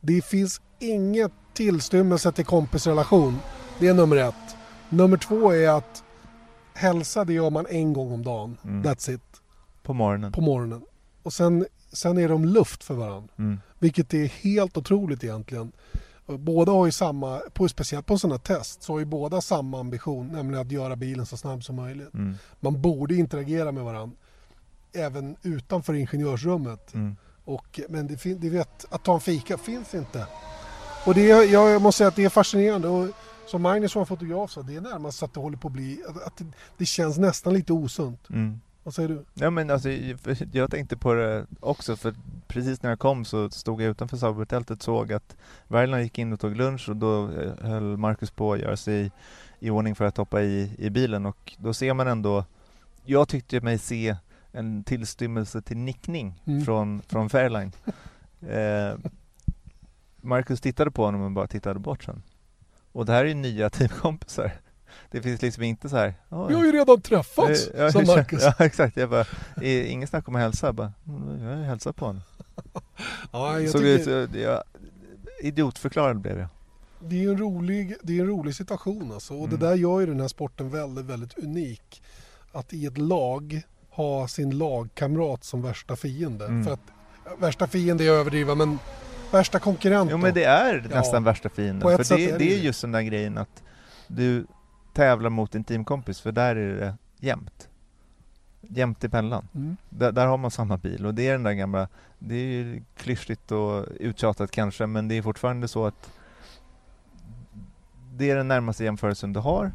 Det 0.05 0.25
finns 0.25 0.61
inget 0.79 1.31
tillstymmelse 1.53 2.31
till 2.31 2.45
kompisrelation. 2.45 3.39
Det 3.79 3.87
är 3.87 3.93
nummer 3.93 4.17
ett. 4.17 4.55
Nummer 4.89 5.17
två 5.17 5.51
är 5.51 5.69
att 5.69 6.03
hälsa 6.73 7.25
det 7.25 7.33
gör 7.33 7.49
man 7.49 7.65
en 7.69 7.93
gång 7.93 8.11
om 8.11 8.23
dagen. 8.23 8.57
Mm. 8.63 8.83
That's 8.83 9.11
it. 9.11 9.21
På 9.83 9.93
morgonen. 9.93 10.31
På 10.31 10.41
morgonen. 10.41 10.81
Och 11.23 11.33
sen, 11.33 11.65
sen 11.91 12.17
är 12.17 12.29
de 12.29 12.45
luft 12.45 12.83
för 12.83 12.93
varandra. 12.93 13.33
Mm. 13.37 13.59
Vilket 13.79 14.13
är 14.13 14.25
helt 14.25 14.77
otroligt 14.77 15.23
egentligen. 15.23 15.71
Båda 16.25 16.71
har 16.71 16.85
ju 16.85 16.91
samma, 16.91 17.39
på, 17.53 17.67
speciellt 17.67 18.05
på 18.05 18.17
sådana 18.17 18.39
test, 18.39 18.83
så 18.83 18.93
har 18.93 18.99
ju 18.99 19.05
båda 19.05 19.41
samma 19.41 19.79
ambition, 19.79 20.27
nämligen 20.27 20.61
att 20.65 20.71
göra 20.71 20.95
bilen 20.95 21.25
så 21.25 21.37
snabb 21.37 21.63
som 21.63 21.75
möjligt. 21.75 22.13
Mm. 22.13 22.35
Man 22.59 22.81
borde 22.81 23.15
interagera 23.15 23.71
med 23.71 23.83
varandra 23.83 24.17
även 24.93 25.35
utanför 25.41 25.93
ingenjörsrummet. 25.93 26.93
Mm. 26.93 27.15
Och, 27.45 27.79
men 27.89 28.07
det, 28.07 28.23
det 28.23 28.49
vet, 28.49 28.85
att 28.89 29.03
ta 29.03 29.13
en 29.13 29.19
fika 29.19 29.57
finns 29.57 29.93
inte. 29.93 30.27
Och 31.05 31.13
det, 31.13 31.27
jag 31.27 31.81
måste 31.81 31.97
säga 31.97 32.07
att 32.07 32.15
det 32.15 32.25
är 32.25 32.29
fascinerande. 32.29 32.87
Och 32.87 33.07
som 33.45 33.61
Magnus 33.61 33.91
som 33.91 33.99
var 33.99 34.05
fotograf 34.05 34.51
sa, 34.51 34.61
det 34.61 34.75
är 34.75 34.81
närmast 34.81 35.23
att 35.23 35.33
det 35.33 35.39
håller 35.39 35.57
på 35.57 35.67
att 35.67 35.73
bli, 35.73 36.03
att, 36.07 36.23
att 36.23 36.37
det, 36.37 36.45
det 36.77 36.85
känns 36.85 37.17
nästan 37.17 37.53
lite 37.53 37.73
osunt. 37.73 38.29
Mm. 38.29 38.59
Vad 38.83 38.93
säger 38.93 39.09
du? 39.09 39.25
Ja 39.33 39.49
men 39.49 39.69
alltså, 39.69 39.89
jag 40.51 40.71
tänkte 40.71 40.97
på 40.97 41.13
det 41.13 41.45
också 41.59 41.95
för 41.95 42.15
precis 42.47 42.83
när 42.83 42.89
jag 42.89 42.99
kom 42.99 43.25
så 43.25 43.49
stod 43.49 43.81
jag 43.81 43.89
utanför 43.89 44.17
Saubertältet 44.17 44.77
och 44.77 44.83
såg 44.83 45.13
att 45.13 45.35
Värland 45.67 46.03
gick 46.03 46.19
in 46.19 46.33
och 46.33 46.39
tog 46.39 46.55
lunch 46.55 46.89
och 46.89 46.95
då 46.95 47.31
eh, 47.31 47.67
höll 47.69 47.97
Marcus 47.97 48.31
på 48.31 48.53
att 48.53 48.59
göra 48.59 48.77
sig 48.77 49.05
i, 49.05 49.11
i 49.59 49.69
ordning 49.69 49.95
för 49.95 50.05
att 50.05 50.17
hoppa 50.17 50.41
i, 50.41 50.75
i 50.77 50.89
bilen 50.89 51.25
och 51.25 51.53
då 51.57 51.73
ser 51.73 51.93
man 51.93 52.07
ändå 52.07 52.45
Jag 53.05 53.27
tyckte 53.27 53.61
mig 53.61 53.77
se 53.77 54.15
en 54.55 54.83
tillstymmelse 54.83 55.61
till 55.61 55.77
nickning 55.77 56.41
Mm. 56.45 56.65
från, 56.65 57.01
från 57.01 57.29
Fairline 57.29 57.71
eh, 58.49 58.97
Marcus 60.21 60.61
tittade 60.61 60.91
på 60.91 61.05
honom 61.05 61.21
och 61.21 61.31
bara 61.31 61.47
tittade 61.47 61.79
bort 61.79 62.03
sen 62.03 62.23
Och 62.91 63.05
det 63.05 63.13
här 63.13 63.23
är 63.23 63.27
ju 63.27 63.33
nya 63.33 63.69
teamkompisar 63.75 64.51
Det 65.11 65.21
finns 65.21 65.41
liksom 65.41 65.63
inte 65.63 65.89
så 65.89 65.95
här 65.97 66.13
"Ja, 66.29 66.45
Vi 66.47 66.53
har 66.55 66.65
ju 66.65 66.71
redan 66.71 67.01
träffats, 67.01 67.67
Eh, 67.67 67.81
ja, 67.83 67.91
sa 67.91 68.01
Marcus. 68.01 68.43
Ja, 68.43 68.65
exakt. 68.65 68.97
Jag 68.97 69.09
bara, 69.09 69.25
"Är 69.61 69.83
ingen 69.83 70.07
snack 70.07 70.27
om 70.27 70.35
att 70.35 70.41
hälsa. 70.41 70.65
Jag 70.67 70.75
bara, 70.75 70.93
"Mm, 71.07 71.39
jag 71.43 71.49
har 71.51 71.57
ju 71.57 71.63
hälsat 71.63 71.95
på 71.95 72.05
honom. 72.05 72.21
Ja, 73.31 73.59
jag 73.59 73.69
Såg 73.71 73.81
tycker, 73.81 74.37
jag, 74.39 74.63
idiotförklarad 75.43 76.19
blev 76.21 76.39
jag. 76.39 76.47
det, 76.99 77.23
är 77.23 77.29
en 77.29 77.37
rolig, 77.37 77.95
det 78.03 78.17
är 78.17 78.21
en 78.21 78.27
rolig 78.27 78.55
situation 78.55 79.11
alltså. 79.11 79.33
Och 79.33 79.47
Mm. 79.47 79.59
det 79.59 79.67
där 79.67 79.75
gör 79.75 79.99
ju 79.99 80.05
den 80.05 80.19
här 80.19 80.27
sporten 80.27 80.69
väldigt, 80.69 81.05
väldigt 81.05 81.37
unik. 81.37 82.01
Att 82.51 82.73
i 82.73 82.85
ett 82.85 82.97
lag 82.97 83.61
ha 83.95 84.27
sin 84.27 84.57
lagkamrat 84.57 85.43
som 85.43 85.61
värsta 85.61 85.95
fiende. 85.95 86.45
Mm. 86.45 86.63
För 86.63 86.73
att 86.73 86.91
värsta 87.39 87.67
fiende 87.67 88.03
är 88.03 88.09
att 88.11 88.15
överdriva 88.15 88.55
men 88.55 88.79
värsta 89.31 89.59
konkurrent 89.59 90.11
Jo 90.11 90.17
men 90.17 90.33
det 90.33 90.43
är 90.43 90.87
Ja, 90.89 90.95
nästan 90.95 91.23
värsta 91.23 91.49
fienden. 91.49 91.97
För 91.97 92.15
det, 92.17 92.31
är 92.31 92.39
det 92.39 92.53
är 92.53 92.57
ju. 92.57 92.63
just 92.63 92.81
den 92.81 92.91
där 92.91 93.01
grejen 93.01 93.37
att 93.37 93.63
du 94.07 94.45
tävlar 94.93 95.29
mot 95.29 95.55
en 95.55 95.63
teamkompis 95.63 96.21
för 96.21 96.31
där 96.31 96.55
är 96.55 96.75
det 96.75 96.97
jämnt. 97.19 97.69
Jämnt 98.61 99.03
i 99.03 99.09
pendeln. 99.09 99.47
Mm. 99.55 99.77
Där, 99.89 100.11
där 100.11 100.27
har 100.27 100.37
man 100.37 100.51
samma 100.51 100.77
bil 100.77 101.05
och 101.05 101.13
det 101.13 101.27
är 101.27 101.31
den 101.31 101.43
där 101.43 101.53
gamla, 101.53 101.87
det 102.19 102.35
är 102.35 102.39
ju 102.39 102.83
klyschigt 102.97 103.51
och 103.51 103.85
uttjatat 103.99 104.51
kanske 104.51 104.85
men 104.87 105.07
det 105.07 105.15
är 105.15 105.21
fortfarande 105.21 105.67
så 105.67 105.85
att 105.85 106.11
det 108.13 108.29
är 108.29 108.35
den 108.35 108.47
närmaste 108.47 108.83
jämförelsen 108.83 109.33
du 109.33 109.39
har 109.39 109.71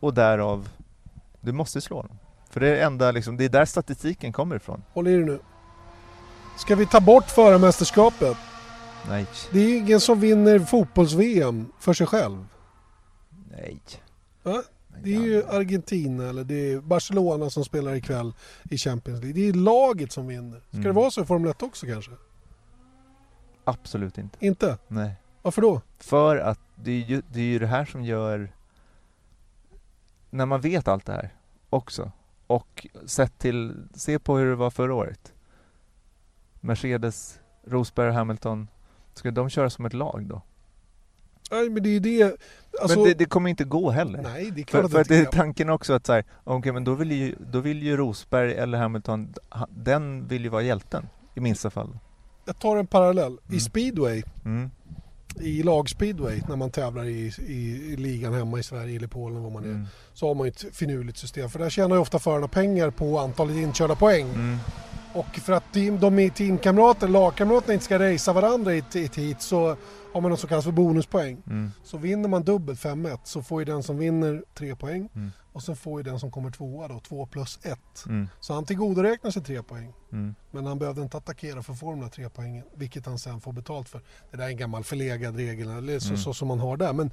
och 0.00 0.14
därav, 0.14 0.68
du 1.40 1.52
måste 1.52 1.80
slå 1.80 2.02
dem. 2.02 2.18
För 2.52 2.60
det 2.60 2.78
är 2.78 2.86
enda 2.86 3.10
liksom, 3.10 3.36
det 3.36 3.44
är 3.44 3.48
där 3.48 3.64
statistiken 3.64 4.32
kommer 4.32 4.56
ifrån. 4.56 4.82
Håll 4.92 5.08
i 5.08 5.16
dig 5.16 5.24
nu. 5.24 5.38
Ska 6.58 6.74
vi 6.76 6.86
ta 6.86 7.00
bort 7.00 7.24
förarmästerskapet? 7.30 8.36
Nej, 9.08 9.26
Det 9.52 9.58
är 9.60 9.78
ingen 9.78 10.00
som 10.00 10.20
vinner 10.20 10.58
fotbolls-VM 10.58 11.72
för 11.78 11.92
sig 11.94 12.06
själv. 12.06 12.46
nej. 13.50 13.80
Va? 14.42 14.62
Det 15.02 15.14
är 15.14 15.20
ju 15.20 15.44
Argentina 15.48 16.28
eller 16.28 16.44
det 16.44 16.72
är 16.72 16.80
Barcelona 16.80 17.50
som 17.50 17.64
spelar 17.64 17.94
ikväll 17.94 18.34
i 18.70 18.78
Champions 18.78 19.20
League. 19.22 19.42
Det 19.42 19.48
är 19.48 19.52
laget 19.52 20.12
som 20.12 20.26
vinner. 20.26 20.58
Ska 20.68 20.76
det 20.76 20.78
Mm. 20.78 20.94
vara 20.94 21.10
så 21.10 21.22
i 21.22 21.24
Formel 21.24 21.50
1 21.50 21.62
också 21.62 21.86
kanske? 21.86 22.10
Absolut 23.64 24.18
inte. 24.18 24.46
Inte? 24.46 24.78
Nej. 24.88 25.12
Varför 25.42 25.62
då? 25.62 25.80
För 25.98 26.36
att 26.36 26.58
det 26.74 26.90
är, 26.90 27.04
ju, 27.06 27.22
det 27.32 27.40
är 27.40 27.44
ju 27.44 27.58
det 27.58 27.66
här 27.66 27.84
som 27.84 28.04
gör 28.04 28.52
när 30.30 30.46
man 30.46 30.60
vet 30.60 30.88
allt 30.88 31.06
det 31.06 31.12
här 31.12 31.34
också 31.70 32.12
och 32.54 32.86
sett 33.06 33.38
till, 33.38 33.74
se 33.94 34.18
på 34.18 34.36
hur 34.38 34.46
det 34.50 34.56
var 34.56 34.70
förra 34.70 34.94
året. 34.94 35.32
Mercedes, 36.60 37.40
Rosberg 37.66 38.08
och 38.08 38.14
Hamilton, 38.14 38.68
ska 39.14 39.30
de 39.30 39.48
köra 39.50 39.70
som 39.70 39.84
ett 39.86 39.92
lag 39.92 40.26
då? 40.26 40.42
Nej, 41.50 41.70
men 41.70 41.82
det 41.82 41.88
är 41.96 42.00
det. 42.00 42.36
Alltså, 42.82 42.98
men 42.98 43.08
det, 43.08 43.14
det 43.14 43.24
kommer 43.24 43.50
inte 43.50 43.64
gå 43.64 43.90
heller. 43.90 44.22
Nej, 44.22 44.50
det 44.50 44.60
är 44.60 44.64
klart 44.64 44.82
För, 44.82 44.88
för 44.88 45.00
att 45.00 45.08
det 45.08 45.16
är 45.16 45.24
tanken 45.24 45.70
också 45.70 45.92
att 45.92 46.06
så 46.06 46.12
här, 46.12 46.24
okej 46.44 46.72
men 46.72 46.84
då 46.84 46.94
vill, 46.94 47.12
ju, 47.12 47.34
då 47.50 47.60
vill 47.60 47.82
ju 47.82 47.96
Rosberg 47.96 48.52
eller 48.54 48.78
Hamilton, 48.78 49.34
ha- 49.50 49.68
den 49.70 50.28
vill 50.28 50.42
ju 50.42 50.48
vara 50.48 50.62
hjälten 50.62 51.08
i 51.34 51.40
minsta 51.40 51.70
fall. 51.70 51.98
Jag 52.44 52.58
tar 52.58 52.76
en 52.76 52.86
parallell. 52.86 53.32
I 53.32 53.48
Mm. 53.48 53.60
speedway, 53.60 54.22
Mm. 54.44 54.70
I 55.40 55.62
lagspeedway, 55.62 56.40
när 56.48 56.56
man 56.56 56.70
tävlar 56.70 57.04
i, 57.04 57.32
i, 57.46 57.52
i 57.92 57.96
ligan 57.96 58.34
hemma 58.34 58.58
i 58.58 58.62
Sverige 58.62 58.96
eller 58.96 59.06
Polen, 59.06 59.42
var 59.42 59.50
man 59.50 59.64
är, 59.64 59.68
Mm. 59.68 59.86
så 60.14 60.28
har 60.28 60.34
man 60.34 60.46
ju 60.46 60.48
ett 60.50 60.64
finurligt 60.72 61.18
system. 61.18 61.50
För 61.50 61.58
där 61.58 61.70
tjänar 61.70 61.96
ju 61.96 62.00
ofta 62.02 62.18
förarna 62.18 62.48
pengar 62.48 62.90
på 62.90 63.18
antalet 63.18 63.56
inkörda 63.56 63.94
poäng. 63.94 64.28
Mm. 64.34 64.56
Och 65.14 65.26
för 65.36 65.52
att 65.52 65.72
team, 65.72 66.00
de 66.00 66.30
teamkamrater, 66.30 67.08
lagkamraterna 67.08 67.72
inte 67.74 67.84
ska 67.84 67.98
racea 67.98 68.34
varandra 68.34 68.74
i 68.74 68.78
ett, 68.78 69.16
heat 69.16 69.42
så 69.42 69.76
har 70.12 70.20
man 70.20 70.30
något 70.30 70.40
som 70.40 70.48
kallas 70.48 70.64
för 70.64 70.72
bonuspoäng. 70.72 71.42
Mm. 71.46 71.70
Så 71.84 71.96
vinner 71.98 72.28
man 72.28 72.42
dubbelt 72.42 72.80
5-1 72.80 73.18
så 73.24 73.42
får 73.42 73.60
ju 73.60 73.64
den 73.64 73.82
som 73.82 73.98
vinner 73.98 74.42
3 74.54 74.76
poäng 74.76 75.08
Mm. 75.14 75.30
Och 75.52 75.62
sen 75.62 75.76
får 75.76 76.00
ju 76.00 76.04
den 76.10 76.20
som 76.20 76.30
kommer 76.30 76.50
tvåa 76.50 76.88
då 76.88 77.00
2 77.00 77.26
plus 77.26 77.58
1. 77.62 77.78
Mm. 78.06 78.28
Så 78.40 78.54
han 78.54 78.64
tillgodoräknar 78.64 79.30
sig 79.30 79.42
3 79.42 79.62
poäng. 79.62 79.92
Mm. 80.12 80.34
Men 80.50 80.66
han 80.66 80.78
behövde 80.78 81.02
inte 81.02 81.16
attackera 81.16 81.62
för 81.62 81.74
formula 81.74 82.08
3 82.08 82.28
poängen, 82.28 82.64
vilket 82.74 83.06
han 83.06 83.18
sen 83.18 83.40
får 83.40 83.52
betalt 83.52 83.88
för. 83.88 84.00
Det 84.30 84.36
där 84.36 84.44
är 84.44 84.48
en 84.48 84.56
gammal 84.56 84.84
förlegad 84.84 85.36
regel, 85.36 85.70
eller 85.70 85.98
så, 85.98 86.08
Mm. 86.08 86.18
så 86.20 86.34
som 86.34 86.48
man 86.48 86.60
har 86.60 86.76
där. 86.76 86.92
Men 86.92 87.10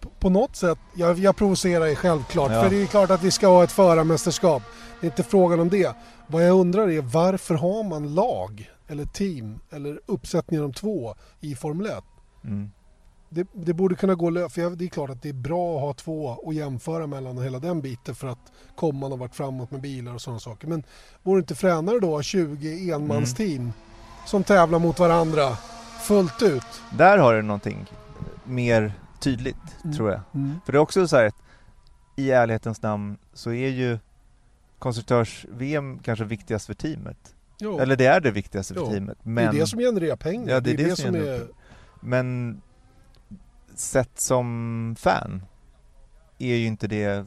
på, 0.00 0.08
på 0.10 0.28
något 0.30 0.56
sätt, 0.56 0.78
jag, 0.96 1.18
jag 1.18 1.36
provocerar 1.36 1.86
ju 1.86 1.94
självklart, 1.94 2.50
Ja. 2.52 2.62
för 2.62 2.70
det 2.70 2.82
är 2.82 2.86
klart 2.86 3.10
att 3.10 3.22
vi 3.22 3.30
ska 3.30 3.46
ha 3.46 3.64
ett 3.64 3.72
förarmästerskap. 3.72 4.62
Det 5.00 5.06
är 5.06 5.10
inte 5.10 5.22
frågan 5.22 5.60
om 5.60 5.68
det. 5.68 5.96
Vad 6.26 6.46
jag 6.48 6.60
undrar 6.60 6.88
är 6.90 7.00
varför 7.00 7.54
har 7.54 7.82
man 7.84 8.14
lag, 8.14 8.70
eller 8.86 9.04
team, 9.04 9.60
eller 9.70 10.00
uppsättningar 10.06 10.64
om 10.64 10.72
två 10.72 11.14
i 11.40 11.54
Formel 11.54 11.86
1? 11.86 12.04
Mm. 13.30 13.46
Det, 13.54 13.64
det 13.66 13.72
borde 13.74 13.94
kunna 13.94 14.14
gå 14.14 14.30
lösa, 14.30 14.48
för 14.48 14.60
jag- 14.62 14.78
det 14.78 14.84
är 14.84 14.88
klart 14.88 15.10
att 15.10 15.22
det 15.22 15.28
är 15.28 15.32
bra 15.32 15.76
att 15.76 15.82
ha 15.82 15.92
två 15.94 16.24
och 16.26 16.54
jämföra 16.54 17.06
mellan 17.06 17.38
och 17.38 17.44
hela 17.44 17.58
den 17.58 17.80
biten 17.80 18.14
för 18.14 18.28
att 18.28 18.52
komma 18.76 19.06
och 19.06 19.18
varit 19.18 19.34
framåt 19.34 19.70
med 19.70 19.80
bilar 19.80 20.14
och 20.14 20.20
sådana 20.20 20.40
saker. 20.40 20.68
Men 20.68 20.82
vore 21.22 21.38
det 21.40 21.42
inte 21.42 21.54
fränare 21.54 21.98
då 22.00 22.06
att 22.08 22.12
ha 22.14 22.22
20 22.22 22.90
enmansteam 22.92 23.72
som 24.26 24.44
tävlar 24.44 24.78
mot 24.78 24.98
varandra 24.98 25.56
fullt 26.02 26.42
ut. 26.42 26.82
Där 26.98 27.18
har 27.18 27.34
du 27.34 27.42
någonting 27.42 27.86
mer 28.44 28.92
tydligt, 29.20 29.56
Mm. 29.84 29.96
tror 29.96 30.10
jag. 30.10 30.20
Mm. 30.34 30.60
För 30.66 30.72
det 30.72 30.78
är 30.78 30.80
också 30.80 31.08
så 31.08 31.16
här 31.16 31.24
att 31.26 31.34
i 32.16 32.30
ärlighetens 32.30 32.82
namn 32.82 33.16
så 33.34 33.52
är 33.52 33.68
ju 33.68 33.98
konstruktörs-VM 34.78 35.98
kanske 35.98 36.24
viktigast 36.24 36.66
för 36.66 36.74
teamet. 36.74 37.34
Ja. 37.58 37.80
Eller 37.80 37.96
det 37.96 38.06
är 38.06 38.20
det 38.20 38.30
viktigaste 38.30 38.74
för 38.74 38.80
Ja. 38.80 38.90
teamet. 38.90 39.18
Det 39.22 39.30
Men, 39.30 39.48
är 39.48 39.52
det 39.60 39.66
som 39.66 39.78
genererar 39.78 40.16
pengar. 40.16 40.52
Ja, 40.54 40.60
det 40.60 40.70
är 40.70 40.76
det 40.76 40.86
som 40.86 40.96
som 40.96 41.04
genererar 41.14 41.34
är... 41.34 41.38
pengar. 41.38 41.52
men 42.00 42.60
sett 43.80 44.20
som 44.20 44.96
fan 44.98 45.42
är 46.38 46.54
ju 46.54 46.66
inte 46.66 46.86
det 46.86 47.26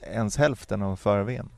ens 0.00 0.36
hälften 0.36 0.82
av 0.82 0.96
förra-VM, 0.96 1.48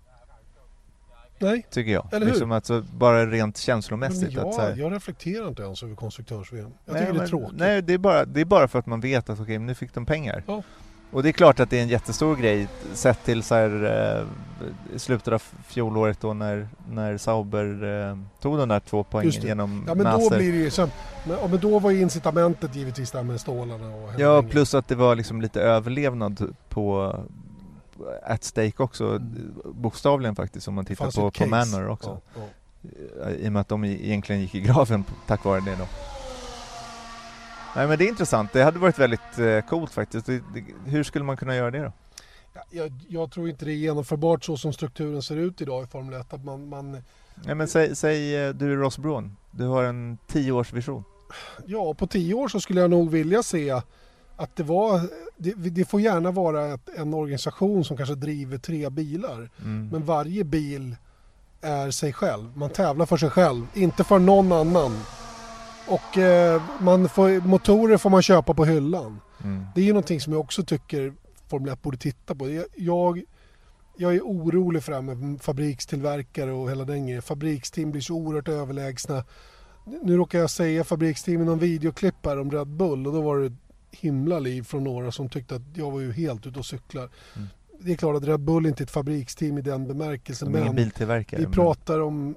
Nej, 1.38 1.66
tycker 1.70 1.92
jag. 1.92 2.08
Eller 2.12 2.26
hur? 2.26 2.32
Liksom 2.32 2.52
alltså, 2.52 2.84
bara 2.94 3.26
rent 3.26 3.40
men 3.40 3.52
känslomässigt. 3.54 4.32
jag, 4.32 4.48
att 4.48 4.54
så 4.54 4.60
här, 4.60 4.76
jag 4.76 4.92
reflekterar 4.92 5.48
inte 5.48 5.62
ens 5.62 5.82
över 5.82 5.94
konstruktörs-VM. 5.94 6.70
Jag 6.84 6.92
Nej, 6.92 7.02
tycker 7.02 7.12
det 7.12 7.18
är 7.18 7.20
men- 7.20 7.28
tråkigt. 7.28 7.58
Nej, 7.58 7.82
det 7.82 7.92
är, 7.94 7.98
bara, 7.98 8.24
det 8.24 8.40
är 8.40 8.44
bara 8.44 8.68
för 8.68 8.78
att 8.78 8.86
man 8.86 9.00
vet 9.00 9.30
att 9.30 9.40
okej, 9.40 9.58
nu 9.58 9.74
fick 9.74 9.94
de 9.94 10.06
pengar. 10.06 10.42
Ja. 10.46 10.62
Och 11.10 11.22
det 11.22 11.28
är 11.28 11.32
klart 11.32 11.60
att 11.60 11.70
det 11.70 11.78
är 11.78 11.82
en 11.82 11.88
jättestor 11.88 12.36
grej 12.36 12.68
sett 12.94 13.24
till 13.24 13.42
så 13.42 13.54
här, 13.54 13.84
eh, 14.20 14.26
slutet 14.98 15.34
av 15.34 15.42
fjolåret 15.66 16.20
då 16.20 16.34
när, 16.34 16.68
när 16.90 17.16
Sauber 17.18 17.84
eh, 18.10 18.18
tog 18.40 18.58
de 18.58 18.68
där 18.68 18.80
två 18.80 19.04
poängen 19.04 19.32
genom 19.32 19.84
Ja 19.88 19.94
men 19.94 20.04
då 20.06 20.10
Nasser. 20.12 20.36
blir 20.38 20.52
det 20.52 20.58
ju 20.58 20.70
sen, 20.70 20.90
men, 21.24 21.36
ja, 21.42 21.46
men 21.48 21.60
då 21.60 21.78
var 21.78 21.90
ju 21.90 22.00
incitamentet 22.00 22.74
givetvis 22.76 23.10
där 23.10 23.22
med 23.22 23.40
stålarna 23.40 23.94
och 23.94 24.10
Ja, 24.18 24.42
plus 24.42 24.74
att 24.74 24.88
det 24.88 24.94
var 24.94 25.14
liksom 25.14 25.40
lite 25.42 25.60
överlevnad 25.60 26.54
på 26.68 27.16
at 28.26 28.44
stake 28.44 28.82
också, 28.82 29.04
Mm. 29.08 29.54
bokstavligen 29.74 30.36
faktiskt 30.36 30.68
om 30.68 30.74
man 30.74 30.84
tittar 30.84 31.10
på, 31.10 31.30
på. 31.30 31.46
Manor 31.46 31.88
också. 31.88 32.20
Ja, 32.34 32.40
ja. 33.22 33.30
I 33.30 33.48
och 33.48 33.52
med 33.52 33.60
att 33.60 33.68
de 33.68 33.84
egentligen 33.84 34.40
gick 34.40 34.54
i 34.54 34.60
graven 34.60 35.04
tack 35.26 35.44
vare 35.44 35.60
det 35.60 35.76
då. 35.78 35.84
Nej 37.76 37.86
men 37.86 37.98
det 37.98 38.04
är 38.04 38.08
intressant, 38.08 38.52
det 38.52 38.62
hade 38.62 38.78
varit 38.78 38.98
väldigt 38.98 39.38
eh, 39.38 39.60
coolt 39.60 39.92
faktiskt. 39.92 40.28
Hur 40.84 41.02
skulle 41.02 41.24
man 41.24 41.36
kunna 41.36 41.56
göra 41.56 41.70
det 41.70 41.82
då? 41.82 41.92
Ja, 42.54 42.62
jag, 42.70 42.92
jag 43.08 43.30
tror 43.32 43.48
inte 43.48 43.64
det 43.64 43.72
är 43.72 43.76
genomförbart 43.76 44.44
så 44.44 44.56
som 44.56 44.72
strukturen 44.72 45.22
ser 45.22 45.36
ut 45.36 45.60
idag 45.60 45.84
i 45.84 45.86
Formel 45.86 46.20
1. 46.20 46.32
Att 46.32 46.44
man, 46.44 46.68
man, 46.68 47.02
Nej 47.34 47.54
men 47.54 47.68
säg, 47.68 47.96
säg 47.96 48.46
eh, 48.46 48.54
du 48.54 48.72
är 48.72 48.76
Ross 48.76 48.98
Braun, 48.98 49.36
du 49.50 49.64
har 49.64 49.84
en 49.84 50.18
tioårsvision. 50.26 51.04
ja, 51.66 51.94
på 51.94 52.06
tio 52.06 52.34
år 52.34 52.48
så 52.48 52.60
skulle 52.60 52.80
jag 52.80 52.90
nog 52.90 53.10
vilja 53.10 53.42
se 53.42 53.80
att 54.36 54.56
det 54.56 54.62
var, 54.62 55.00
det, 55.36 55.52
det 55.52 55.84
får 55.84 56.00
gärna 56.00 56.30
vara 56.30 56.74
ett, 56.74 56.88
en 56.96 57.14
organisation 57.14 57.84
som 57.84 57.96
kanske 57.96 58.14
driver 58.14 58.58
tre 58.58 58.90
bilar. 58.90 59.50
Mm. 59.62 59.88
Men 59.92 60.04
varje 60.04 60.44
bil 60.44 60.96
är 61.60 61.90
sig 61.90 62.12
själv. 62.12 62.56
Man 62.56 62.70
tävlar 62.70 63.06
för 63.06 63.16
sig 63.16 63.30
själv, 63.30 63.66
inte 63.74 64.04
för 64.04 64.18
någon 64.18 64.52
annan. 64.52 64.92
Och 65.88 66.18
eh, 66.18 66.62
man 66.80 67.08
får, 67.08 67.40
motorer 67.46 67.96
får 67.96 68.10
man 68.10 68.22
köpa 68.22 68.54
på 68.54 68.64
hyllan. 68.64 69.20
Mm. 69.44 69.64
Det 69.74 69.80
är 69.80 69.84
ju 69.84 69.92
någonting 69.92 70.20
som 70.20 70.32
jag 70.32 70.40
också 70.40 70.62
tycker 70.62 71.12
Formel 71.48 71.72
1 71.72 71.82
borde 71.82 71.96
titta 71.96 72.34
på. 72.34 72.50
Jag- 72.50 72.64
Jag, 72.76 73.22
jag 73.96 74.14
är 74.14 74.20
orolig 74.20 74.82
för 74.82 74.92
det 74.92 74.96
här 74.96 75.02
med 75.14 75.42
fabrikstillverkare 75.42 76.52
och 76.52 76.70
hela 76.70 76.84
den 76.84 77.06
grejen. 77.06 77.22
Fabriksteam 77.22 77.90
blir 77.90 78.02
så 78.02 78.14
oerhört 78.14 78.48
överlägsna. 78.48 79.24
Nu 80.02 80.16
råkar 80.16 80.38
jag 80.38 80.50
säga 80.50 80.84
fabriksteam 80.84 81.42
i 81.42 81.44
någon 81.44 81.58
videoklipp 81.58 82.14
här 82.26 82.38
om 82.40 82.50
Red 82.50 82.66
Bull 82.68 83.06
och 83.06 83.12
då 83.12 83.20
var 83.20 83.38
det 83.38 83.46
ett 83.46 83.52
himla 83.90 84.38
liv 84.38 84.62
från 84.62 84.84
några 84.84 85.12
som 85.12 85.28
tyckte 85.28 85.54
att 85.56 85.62
jag 85.74 85.90
var 85.90 86.00
ju 86.00 86.12
helt 86.12 86.46
ute 86.46 86.58
och 86.58 86.66
cyklar. 86.66 87.08
Mm. 87.36 87.48
Det 87.80 87.92
är 87.92 87.96
klart 87.96 88.16
att 88.16 88.24
Red 88.24 88.40
Bull 88.40 88.66
inte 88.66 88.82
är 88.82 88.84
ett 88.84 88.90
fabriksteam 88.90 89.58
i 89.58 89.62
den 89.62 89.86
bemärkelsen 89.88 90.52
De 90.52 90.58
är 90.58 90.64
men 90.64 90.84
vi 91.38 91.44
pratar 91.54 92.00
om 92.00 92.34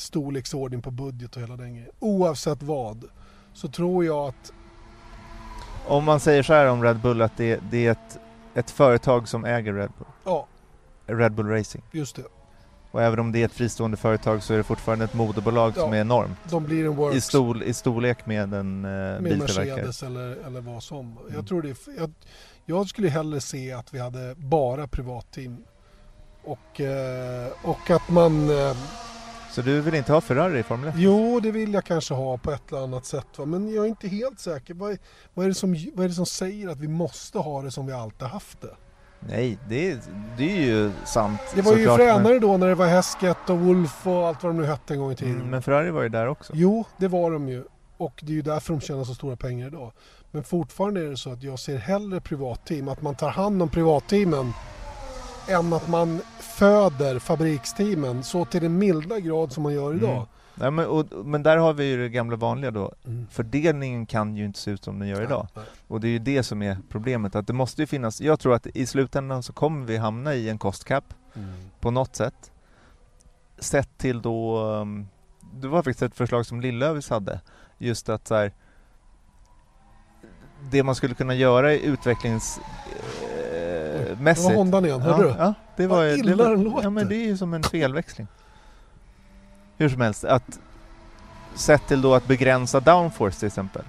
storleksordning 0.00 0.82
på 0.82 0.90
budget 0.90 1.36
och 1.36 1.42
hela 1.42 1.56
den 1.56 1.74
grejen. 1.74 1.90
Oavsett 1.98 2.62
vad 2.62 3.04
så 3.52 3.68
tror 3.68 4.04
jag 4.04 4.28
att 4.28 4.52
Om 5.86 6.04
man 6.04 6.20
säger 6.20 6.42
så 6.42 6.52
här 6.52 6.66
om 6.66 6.82
Red 6.82 7.00
Bull 7.00 7.22
att 7.22 7.36
det, 7.36 7.60
det 7.70 7.86
är 7.86 7.90
ett, 7.92 8.18
ett 8.54 8.70
företag 8.70 9.28
som 9.28 9.44
äger 9.44 9.72
Red 9.74 9.90
Bull. 9.98 10.08
Ja. 10.24 10.46
Red 11.06 11.32
Bull 11.32 11.48
Racing. 11.48 11.84
just 11.92 12.16
det, 12.16 12.22
Och 12.90 13.02
även 13.02 13.18
om 13.18 13.32
det 13.32 13.40
är 13.40 13.44
ett 13.44 13.52
fristående 13.52 13.96
företag 13.96 14.42
så 14.42 14.52
är 14.52 14.56
det 14.56 14.62
fortfarande 14.62 15.04
ett 15.04 15.14
moderbolag 15.14 15.74
som 15.74 15.90
Ja. 15.90 15.96
är 15.96 16.00
enormt. 16.00 16.38
de 16.50 16.64
blir 16.64 16.84
en 16.86 16.96
works. 16.96 17.16
I, 17.16 17.20
stol, 17.20 17.62
I 17.62 17.74
storlek 17.74 18.26
med 18.26 18.54
en 18.54 18.84
uh, 18.84 18.90
med 18.90 19.22
biltillverkare. 19.22 19.76
Mercedes 19.76 20.02
eller, 20.02 20.36
eller 20.46 20.60
vad 20.60 20.82
som. 20.82 21.18
Mm. 21.20 21.34
Jag, 21.34 21.46
tror 21.46 21.62
det, 21.62 21.76
jag, 21.98 22.12
jag 22.64 22.88
skulle 22.88 23.08
hellre 23.08 23.40
se 23.40 23.72
att 23.72 23.94
vi 23.94 23.98
hade 23.98 24.34
bara 24.36 24.86
privatteam. 24.86 25.64
Och, 26.44 26.80
eh, 26.80 27.48
och 27.62 27.90
att 27.90 28.10
man... 28.10 28.50
Eh, 28.50 28.76
Så 29.50 29.62
du 29.62 29.80
vill 29.80 29.94
inte 29.94 30.12
ha 30.12 30.20
Ferrari 30.20 30.58
i 30.58 30.62
Formel 30.62 30.88
1? 30.88 30.94
jo, 30.98 31.40
det 31.40 31.50
vill 31.50 31.74
jag 31.74 31.84
kanske 31.84 32.14
ha 32.14 32.38
på 32.38 32.50
ett 32.52 32.72
eller 32.72 32.82
annat 32.82 33.06
sätt. 33.06 33.26
Va? 33.36 33.44
Men 33.44 33.74
jag 33.74 33.84
är 33.84 33.88
inte 33.88 34.08
helt 34.08 34.40
säker. 34.40 34.74
Vad 34.74 34.92
är, 34.92 34.98
vad, 35.34 35.44
är 35.44 35.48
det 35.48 35.54
som, 35.54 35.76
vad 35.94 36.04
är 36.04 36.08
det 36.08 36.14
som 36.14 36.26
säger 36.26 36.68
att 36.68 36.78
vi 36.80 36.88
måste 36.88 37.38
ha 37.38 37.62
det 37.62 37.70
som 37.70 37.86
vi 37.86 37.92
alltid 37.92 38.28
haft 38.28 38.60
det? 38.60 38.76
Nej, 39.20 39.58
det 39.68 39.90
är, 39.90 39.98
det 40.38 40.52
är 40.52 40.60
ju 40.62 40.92
sant 41.04 41.40
Det 41.54 41.62
var 41.62 41.76
ju 41.76 41.86
fränare 41.96 42.38
då 42.38 42.56
när 42.56 42.66
det 42.68 42.74
var 42.74 42.86
Hesketh 42.86 43.50
och 43.50 43.58
Wolf 43.58 44.06
och 44.06 44.28
allt 44.28 44.42
vad 44.42 44.52
de 44.54 44.56
nu 44.60 44.66
hette 44.66 44.94
en 44.94 45.00
gång 45.00 45.08
i 45.08 45.10
Men, 45.10 45.16
tiden. 45.16 45.34
mm, 45.34 45.50
men 45.50 45.62
Ferrari 45.62 45.90
var 45.90 46.02
ju 46.02 46.08
där 46.08 46.26
också. 46.26 46.52
Jo, 46.56 46.84
det 46.96 47.08
var 47.08 47.30
de 47.30 47.48
ju. 47.48 47.64
Och 47.96 48.20
det 48.22 48.32
är 48.32 48.34
ju 48.36 48.42
därför 48.42 48.72
de 48.72 48.80
tjänar 48.80 49.04
så 49.04 49.14
stora 49.14 49.36
pengar 49.36 49.66
idag. 49.66 49.92
Men 50.30 50.44
fortfarande 50.44 51.00
är 51.00 51.04
det 51.10 51.16
så 51.16 51.32
att 51.32 51.42
jag 51.42 51.58
ser 51.58 51.76
hellre 51.78 52.20
privatteam, 52.20 52.88
att 52.88 53.02
man 53.02 53.14
tar 53.14 53.30
hand 53.30 53.62
om 53.62 53.68
privatteamen 53.68 54.52
än 55.48 55.72
att 55.72 55.88
man 55.88 56.20
föder 56.60 57.18
fabriksteamen 57.18 58.22
så 58.22 58.44
till 58.44 58.62
den 58.62 58.78
milda 58.78 59.20
grad 59.20 59.52
som 59.52 59.62
man 59.62 59.72
gör 59.72 59.94
idag. 59.94 60.16
Mm. 60.16 60.26
Nej, 60.54 60.70
men, 60.70 60.86
och, 60.86 61.26
men 61.26 61.42
där 61.42 61.56
har 61.56 61.72
vi 61.72 61.84
ju 61.84 61.96
det 61.96 62.08
gamla 62.08 62.36
vanliga 62.36 62.70
då. 62.70 62.92
Mm. 63.06 63.26
Fördelningen 63.30 64.06
kan 64.06 64.36
ju 64.36 64.44
inte 64.44 64.58
se 64.58 64.70
ut 64.70 64.84
som 64.84 64.98
den 64.98 65.08
gör 65.08 65.22
idag. 65.22 65.46
Nej, 65.54 65.64
Och 65.88 66.00
det 66.00 66.08
är 66.08 66.10
ju 66.10 66.18
det 66.18 66.42
som 66.42 66.62
är 66.62 66.78
problemet. 66.88 67.34
Att 67.34 67.46
det 67.46 67.52
måste 67.52 67.82
ju 67.82 67.86
finnas, 67.86 68.20
jag 68.20 68.40
tror 68.40 68.54
att 68.54 68.66
i 68.66 68.86
slutändan 68.86 69.42
så 69.42 69.52
kommer 69.52 69.86
vi 69.86 69.96
hamna 69.96 70.34
i 70.34 70.48
en 70.48 70.58
nej. 70.58 71.04
Mm. 71.34 71.52
på 71.80 71.90
något 71.90 72.16
sätt. 72.16 72.52
Sett 73.58 73.98
till 73.98 74.22
då, 74.22 74.60
um, 74.64 75.08
det 75.52 75.68
var 75.68 75.82
faktiskt 75.82 76.02
ett 76.02 76.14
förslag 76.14 76.46
som 76.46 76.60
Lillövis 76.60 77.10
hade. 77.10 77.40
Just 77.78 78.08
att 78.08 78.28
så 78.28 78.34
här, 78.34 78.52
det 80.70 80.82
man 80.82 80.94
skulle 80.94 81.14
kunna 81.14 81.34
göra 81.34 81.72
i 81.72 81.84
utvecklings 81.86 82.60
eh, 84.10 84.16
Det 84.16 84.16
var 84.16 84.22
mässigt. 84.24 84.54
Hondan 84.54 84.84
igen, 84.84 85.00
Ja, 85.04 85.12
hörde 85.12 85.28
du? 85.28 85.34
ja, 85.38 85.54
det 85.76 85.86
var, 85.86 85.96
Vad 85.96 86.06
det 86.06 86.16
illa 86.16 86.44
var, 86.44 86.50
den 86.50 86.64
låter. 86.64 86.82
Ja 86.82 86.90
men 86.90 87.08
det 87.08 87.16
är 87.16 87.26
ju 87.26 87.36
som 87.36 87.54
en 87.54 87.62
felväxling. 87.62 88.26
Hur 89.78 89.88
som 89.88 90.00
helst, 90.00 90.24
att 90.24 90.58
sett 91.54 91.86
till 91.88 92.02
då 92.02 92.14
att 92.14 92.26
begränsa 92.26 92.80
downforce 92.80 93.38
till 93.38 93.46
exempel. 93.46 93.82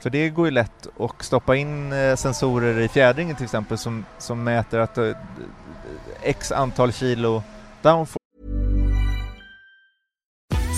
För 0.00 0.10
det 0.10 0.28
går 0.28 0.46
ju 0.46 0.50
lätt 0.50 0.86
att 1.00 1.22
stoppa 1.24 1.56
in 1.56 1.92
eh, 1.92 2.16
sensorer 2.16 2.80
i 2.80 2.88
fjädringen 2.88 3.36
till 3.36 3.44
exempel 3.44 3.78
som, 3.78 4.04
som 4.18 4.44
mäter 4.44 4.78
att 4.78 4.98
eh, 4.98 5.10
x 6.22 6.52
antal 6.52 6.92
kilo 6.92 7.42
downforce 7.82 8.18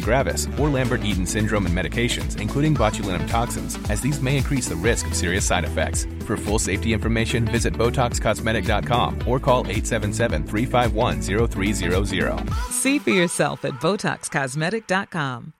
gravis, 0.00 0.48
or 0.58 0.68
Lambert-Eaton 0.68 1.26
syndrome 1.26 1.66
and 1.66 1.76
medications, 1.76 2.40
including 2.40 2.74
botulinum 2.74 3.26
toxins, 3.28 3.78
as 3.90 4.00
these 4.00 4.22
may 4.22 4.36
increase 4.36 4.68
the 4.68 4.76
risk 4.88 5.06
of 5.08 5.14
serious 5.14 5.46
side 5.46 5.64
effects. 5.64 6.06
For 6.26 6.36
full 6.36 6.58
safety 6.58 6.92
information, 6.92 7.44
visit 7.44 7.74
BotoxCosmetic.com 7.74 9.18
or 9.26 9.40
call 9.40 9.64
877-351-0300. 9.64 12.50
See 12.70 12.98
for 12.98 13.10
yourself 13.10 13.64
at 13.64 13.72
BotoxCosmetic.com. 13.80 15.52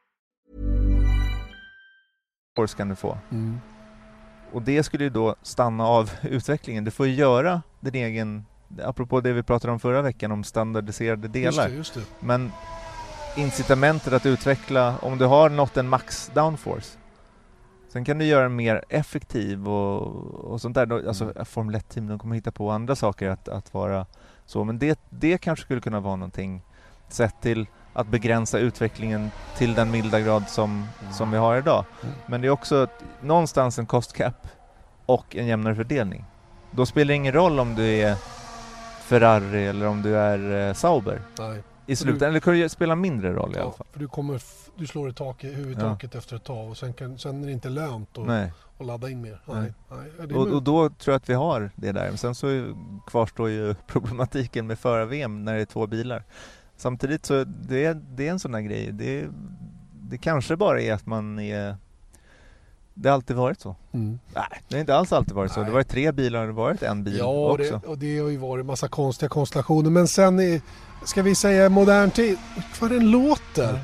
kan 2.77 2.89
du 2.89 2.97
få. 2.97 3.19
Mm. 3.31 3.61
Och 4.53 4.63
det 4.63 4.83
skulle 4.83 5.05
ju 5.05 5.11
då 5.11 5.35
stanna 5.43 5.85
av 5.85 6.11
utvecklingen. 6.23 6.85
Du 6.85 6.91
får 6.91 7.07
göra 7.07 7.63
din 7.81 7.95
egen, 7.95 8.45
apropå 8.85 9.21
det 9.21 9.33
vi 9.33 9.43
pratade 9.43 9.73
om 9.73 9.81
förra 9.81 10.03
veckan 10.03 10.33
om 10.33 10.45
standardiserade 10.45 11.39
Just 11.39 11.57
delar. 11.57 11.69
det, 11.69 11.75
just 11.75 11.95
det. 11.95 12.01
Men 12.21 12.53
incitamentet 13.37 14.13
att 14.13 14.27
utveckla, 14.27 14.95
om 15.03 15.19
du 15.19 15.25
har 15.25 15.49
nått 15.49 15.77
en 15.77 15.89
max 15.89 16.31
downforce 16.35 16.99
Sen 17.89 18.05
kan 18.05 18.19
du 18.19 18.25
göra 18.25 18.43
den 18.43 18.57
mer 18.57 18.85
effektiv 18.89 19.69
och, 19.69 20.03
och 20.53 20.61
sånt 20.61 20.75
där. 20.75 21.09
Alltså 21.09 21.25
Mm. 21.25 21.45
Formel 21.45 21.77
1-team, 21.77 22.07
de 22.07 22.19
kommer 22.19 22.35
hitta 22.35 22.51
på 22.51 22.71
andra 22.71 22.97
saker 22.97 23.29
att, 23.29 23.49
att 23.49 23.75
vara 23.75 24.07
så. 24.47 24.65
Men 24.65 24.79
det, 24.79 25.01
det 25.11 25.39
kanske 25.39 25.65
skulle 25.65 25.81
kunna 25.81 26.01
vara 26.01 26.17
någonting 26.17 26.63
sett 27.09 27.41
till 27.41 27.67
att 27.93 28.09
begränsa 28.09 28.59
utvecklingen 28.59 29.31
till 29.57 29.75
den 29.75 29.91
milda 29.91 30.21
grad 30.21 30.49
som, 30.49 30.87
som 31.13 31.31
vi 31.31 31.37
har 31.37 31.57
idag. 31.57 31.85
Mm. 32.03 32.15
Men 32.27 32.41
det 32.41 32.47
är 32.47 32.51
också 32.51 32.87
någonstans 33.21 33.79
en 33.79 33.87
cost 33.87 34.13
cap 34.13 34.49
och 35.07 35.37
en 35.37 35.47
jämnare 35.47 35.75
fördelning. 35.75 36.25
Då 36.71 36.87
spelar 36.87 37.09
det 37.09 37.15
ingen 37.15 37.33
roll 37.33 37.61
om 37.61 37.75
du 37.75 37.85
är 37.85 38.15
Ferrari 39.01 39.67
eller 39.67 39.87
om 39.87 40.03
du 40.03 40.17
är 40.17 40.69
eh, 40.69 40.75
Sauber 40.75 41.21
Nej. 41.39 41.63
I 41.89 41.97
slutändan. 41.97 42.29
Eller 42.29 42.35
det 42.35 42.45
kan 42.45 42.59
ju 42.59 42.69
spela 42.69 42.95
mindre 42.95 43.33
roll 43.33 43.53
i 43.55 43.59
alla 43.59 43.65
Ja, 43.65 43.73
fall. 43.73 43.87
för 43.93 43.99
du, 44.01 44.09
kommer, 44.09 44.43
du 44.77 44.87
slår 44.87 45.11
i 45.11 45.13
taket, 45.13 45.57
huvudtaket 45.57 46.15
efter 46.15 46.37
ett 46.37 46.45
tag 46.45 46.71
och 46.71 46.77
sen, 46.77 46.93
kan, 46.93 47.19
sen 47.19 47.43
är 47.43 47.47
det 47.47 47.53
inte 47.53 47.69
lönt 47.69 48.19
att, 48.19 48.29
att 48.79 48.87
ladda 48.87 49.11
in 49.11 49.21
mer. 49.21 49.41
Nej. 49.47 49.73
Nej. 49.91 50.11
Ja, 50.19 50.27
det 50.27 50.35
Och, 50.35 50.47
och 50.47 50.63
då 50.63 50.89
tror 50.91 51.13
jag 51.13 51.17
att 51.17 51.29
vi 51.29 51.35
har 51.35 51.71
det 51.75 51.93
där. 51.93 52.09
Men 52.09 52.19
sen 52.19 52.35
så 52.35 52.75
kvarstår 53.07 53.49
ju 53.49 53.75
problematiken 53.87 54.67
med 54.67 54.79
förar-VM 54.79 55.45
när 55.45 55.55
det 55.55 55.61
är 55.61 55.65
två 55.67 55.87
bilar. 55.87 56.25
Samtidigt 56.77 57.27
så 57.27 57.45
det 57.45 57.85
är 57.85 57.95
det 57.95 58.27
är 58.27 58.31
en 58.31 58.39
sån 58.39 58.55
här 58.55 58.61
grej. 58.61 58.93
Det, 58.93 59.27
det 60.01 60.19
kanske 60.19 60.57
bara 60.57 60.81
är 60.81 60.93
att 60.93 61.07
man 61.07 61.39
är... 61.39 61.77
Det 63.01 63.09
har 63.09 63.15
alltid 63.15 63.37
varit 63.37 63.61
så. 63.61 63.77
Mm. 63.93 64.19
Nej, 64.35 64.63
det 64.69 64.75
har 64.75 64.81
inte 64.81 64.95
alls 64.97 65.13
alltid 65.13 65.35
varit 65.35 65.53
så. 65.53 65.61
Det 65.61 65.67
har 65.67 65.73
varit 65.73 65.89
tre 65.89 66.13
bilar 66.13 66.41
och 66.41 66.47
det 66.47 66.53
har 66.53 66.63
varit 66.63 66.83
en 66.83 67.05
bil 67.05 67.17
Ja, 67.19 67.51
också. 67.53 67.81
det, 67.83 67.87
och 67.89 67.99
det 67.99 68.19
har 68.19 68.29
ju 68.29 68.37
varit 68.37 68.67
massa 68.67 68.89
konstiga 68.89 69.29
konstellationer. 69.29 69.91
Men 69.91 70.09
sen 70.09 70.41
i, 70.41 70.63
ska 71.05 71.23
vi 71.23 71.35
säga 71.35 71.69
modern 71.69 72.11
tid, 72.11 72.39
vad 72.81 72.91
den 72.91 73.11
låter. 73.11 73.73
Ja. 73.75 73.79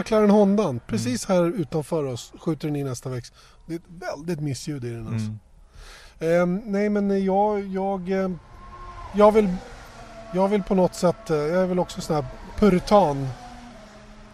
McLaren 0.00 0.30
Hondan, 0.30 0.80
precis 0.86 1.28
Mm. 1.30 1.42
här 1.52 1.60
utanför 1.60 2.04
oss, 2.04 2.32
skjuter 2.40 2.68
den 2.68 2.76
i 2.76 2.84
nästa 2.84 3.08
växt. 3.08 3.34
Det 3.66 3.74
är 3.74 3.76
ett 3.78 3.84
väldigt 4.16 4.40
missljud 4.40 4.84
i 4.84 4.90
den 4.90 5.06
alltså. 5.08 5.30
Mm. 6.20 6.42
Ehm, 6.42 6.62
nej 6.72 6.88
men 6.88 7.24
jag, 7.24 7.66
jag, 7.66 8.10
eh, 8.12 8.30
jag 9.14 9.32
vill, 9.32 9.54
jag 10.34 10.48
vill 10.48 10.62
på 10.62 10.74
något 10.74 10.94
sätt, 10.94 11.30
eh, 11.30 11.36
jag 11.36 11.62
är 11.62 11.66
väl 11.66 11.78
också 11.78 12.00
sån 12.00 12.16
här 12.16 12.24
puritan. 12.58 13.28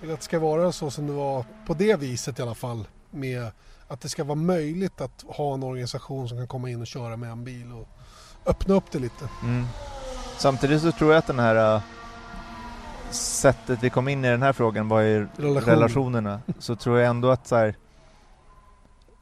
Vill 0.01 0.11
att 0.13 0.19
det 0.19 0.25
ska 0.25 0.39
vara 0.39 0.73
så 0.73 0.91
som 0.91 1.07
det 1.07 1.13
var 1.13 1.45
på 1.67 1.75
det 1.75 1.97
viset 1.97 2.39
i 2.39 2.43
alla 2.43 2.55
fall. 2.55 2.85
Med 3.11 3.51
att 3.89 4.01
det 4.01 4.09
ska 4.09 4.25
vara 4.25 4.35
möjligt 4.35 5.01
att 5.01 5.25
ha 5.29 5.55
en 5.55 5.63
organisation 5.63 6.29
som 6.29 6.39
kan 6.39 6.47
komma 6.47 6.71
in 6.71 6.81
och 6.81 6.87
köra 6.87 7.17
med 7.17 7.31
en 7.31 7.45
bil 7.45 7.73
och 7.73 7.89
öppna 8.47 8.75
upp 8.75 8.91
det 8.91 8.99
lite. 8.99 9.29
Mm. 9.43 9.67
Samtidigt 10.39 10.83
så 10.83 10.93
tror 10.93 11.13
jag 11.13 11.19
att 11.19 11.27
den 11.27 11.39
här 11.39 11.75
äh, 11.75 11.83
sättet 13.11 13.83
vi 13.83 13.91
kom 13.91 14.09
in 14.09 14.25
i 14.25 14.29
den 14.29 14.43
här 14.43 14.53
frågan 14.53 14.89
var 14.89 15.03
i 15.03 15.27
Relation. 15.37 15.71
relationerna. 15.71 16.41
Så 16.59 16.77
tror 16.77 16.99
jag 16.99 17.09
ändå 17.09 17.31
att 17.31 17.47
så 17.47 17.57
här, 17.57 17.77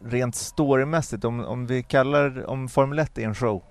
rent 0.04 0.34
storymässigt, 0.34 1.24
om, 1.24 1.44
om 1.44 1.66
vi 1.66 1.82
kallar, 1.82 2.50
om 2.50 2.68
Formel 2.68 2.98
1 2.98 3.18
är 3.18 3.22
en 3.22 3.34
show 3.34 3.62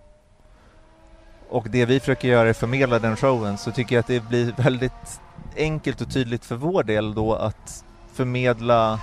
och 1.52 1.68
det 1.70 1.86
vi 1.86 2.00
försöker 2.00 2.28
göra 2.28 2.50
är 2.50 2.54
förmedla 2.54 3.00
den 3.00 3.16
showen 3.16 3.58
så 3.58 3.72
tycker 3.72 3.96
jag 3.96 4.00
att 4.00 4.08
det 4.08 4.28
blir 4.28 4.54
väldigt 4.58 5.22
enkelt 5.56 6.02
och 6.02 6.12
tydligt 6.12 6.46
för 6.46 6.56
vår 6.56 6.84
del 6.84 7.14
då 7.14 7.34
att 7.36 7.86
förmedla 8.14 9.00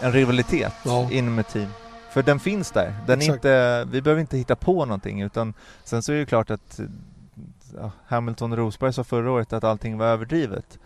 en 0.00 0.12
rivalitet 0.12 0.72
Ja. 0.84 1.08
inom 1.10 1.38
ett 1.38 1.48
team. 1.48 1.68
För 2.10 2.22
den 2.22 2.40
finns 2.40 2.70
där. 2.70 2.94
Den 3.06 3.22
är 3.22 3.34
inte, 3.34 3.84
vi 3.90 4.02
behöver 4.02 4.20
inte 4.20 4.36
hitta 4.36 4.56
på 4.56 4.84
någonting 4.84 5.20
utan 5.22 5.54
sen 5.84 6.02
så 6.02 6.12
är 6.12 6.16
det 6.16 6.26
klart 6.26 6.50
att 6.50 6.80
ja, 7.76 7.90
Hamilton 8.06 8.52
och 8.52 8.58
Rosberg 8.58 8.92
sa 8.92 9.04
förra 9.04 9.30
året 9.30 9.52
att 9.52 9.64
allting 9.64 9.98
var 9.98 10.06
överdrivet. 10.06 10.78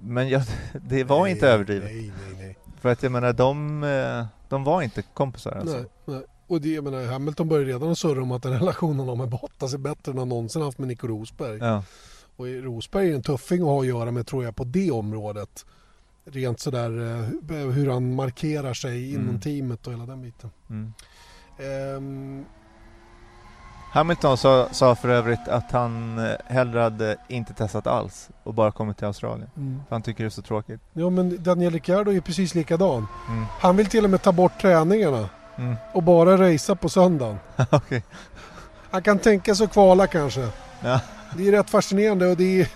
Men 0.00 0.28
jag, 0.28 0.42
det 0.72 1.04
var 1.04 1.22
Nej, 1.22 1.32
inte 1.32 1.48
överdrivet. 1.48 1.90
Nej, 1.92 2.12
nej. 2.38 2.56
För 2.80 2.88
att 2.88 3.02
jag 3.02 3.12
menar 3.12 3.32
de, 3.32 3.84
eh, 3.84 4.26
de 4.48 4.64
var 4.64 4.82
inte 4.82 5.02
kompisar 5.02 5.52
alltså. 5.52 5.84
Och 6.46 6.60
det, 6.60 6.68
jag 6.68 6.84
menar, 6.84 7.06
Hamilton 7.06 7.48
börjar 7.48 7.66
redan 7.66 7.96
surra 7.96 8.22
om 8.22 8.32
att 8.32 8.42
den 8.42 8.52
relationen 8.52 9.08
har 9.08 9.16
med 9.16 9.28
Bottas 9.28 9.74
är 9.74 9.78
bättre 9.78 10.12
än 10.12 10.18
han 10.18 10.28
någonsin 10.28 10.62
haft 10.62 10.78
med 10.78 10.88
Nico 10.88 11.06
Rosberg. 11.06 11.58
Ja. 11.58 11.82
Och 12.36 12.46
Rosberg 12.46 13.10
är 13.10 13.14
en 13.14 13.22
tuffing 13.22 13.60
att 13.60 13.66
ha 13.66 13.80
att 13.80 13.86
göra 13.86 14.10
med 14.10 14.26
tror 14.26 14.44
jag 14.44 14.56
på 14.56 14.64
det 14.64 14.90
området. 14.90 15.66
Rent 16.24 16.60
sådär 16.60 16.90
eh, 16.90 17.28
hu- 17.28 17.70
hur 17.72 17.90
han 17.90 18.14
markerar 18.14 18.74
sig 18.74 19.12
inom 19.14 19.28
Mm. 19.28 19.40
teamet 19.40 19.86
och 19.86 19.92
hela 19.92 20.06
den 20.06 20.22
biten. 20.22 20.50
Mm. 20.70 20.92
Ehm, 21.58 22.44
Hamilton 23.92 24.36
sa, 24.36 24.68
sa 24.72 24.94
för 24.94 25.08
övrigt 25.08 25.48
att 25.48 25.70
han 25.72 26.18
eh, 26.18 26.32
hellre 26.46 26.80
hade 26.80 27.16
inte 27.28 27.54
testat 27.54 27.86
alls 27.86 28.28
och 28.42 28.54
bara 28.54 28.72
kommit 28.72 28.96
till 28.98 29.06
Australien. 29.06 29.50
mm. 29.56 29.80
För 29.88 29.94
han 29.94 30.02
tycker 30.02 30.24
det 30.24 30.28
är 30.28 30.30
så 30.30 30.42
tråkigt. 30.42 30.80
Ja 30.92 31.10
men 31.10 31.42
Daniel 31.42 31.72
Ricciardo 31.72 32.10
är 32.10 32.14
ju 32.14 32.20
precis 32.20 32.54
likadan. 32.54 33.06
Mm. 33.28 33.44
Han 33.60 33.76
vill 33.76 33.86
till 33.86 34.04
och 34.04 34.10
med 34.10 34.22
ta 34.22 34.32
bort 34.32 34.60
träningarna 34.60 35.28
Mm. 35.56 35.76
och 35.94 36.02
bara 36.02 36.36
racea 36.52 36.76
på 36.76 36.88
söndagen. 36.88 37.36
Okej. 37.70 38.02
Han 38.90 39.02
kan 39.02 39.18
tänka 39.18 39.54
sig 39.54 39.64
att 39.64 39.72
kvala 39.72 40.06
kanske. 40.06 40.48
Ja. 40.84 41.00
Det 41.36 41.48
är 41.48 41.52
rätt 41.52 41.70
fascinerande 41.70 42.26
och 42.30 42.36
det 42.36 42.60
är 42.60 42.68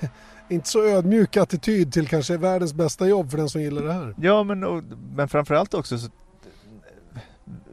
inte 0.48 0.68
så 0.68 0.84
ödmjuk 0.84 1.36
attityd 1.36 1.92
till 1.92 2.08
kanske 2.08 2.36
världens 2.36 2.74
bästa 2.74 3.06
jobb 3.08 3.30
för 3.30 3.38
den 3.38 3.48
som 3.48 3.60
gillar 3.60 3.82
det 3.82 3.92
här. 3.92 4.14
Ja 4.20 4.42
men, 4.42 4.64
och, 4.64 4.82
men 5.14 5.28
framförallt 5.28 5.74
också 5.74 5.98
så, 5.98 6.08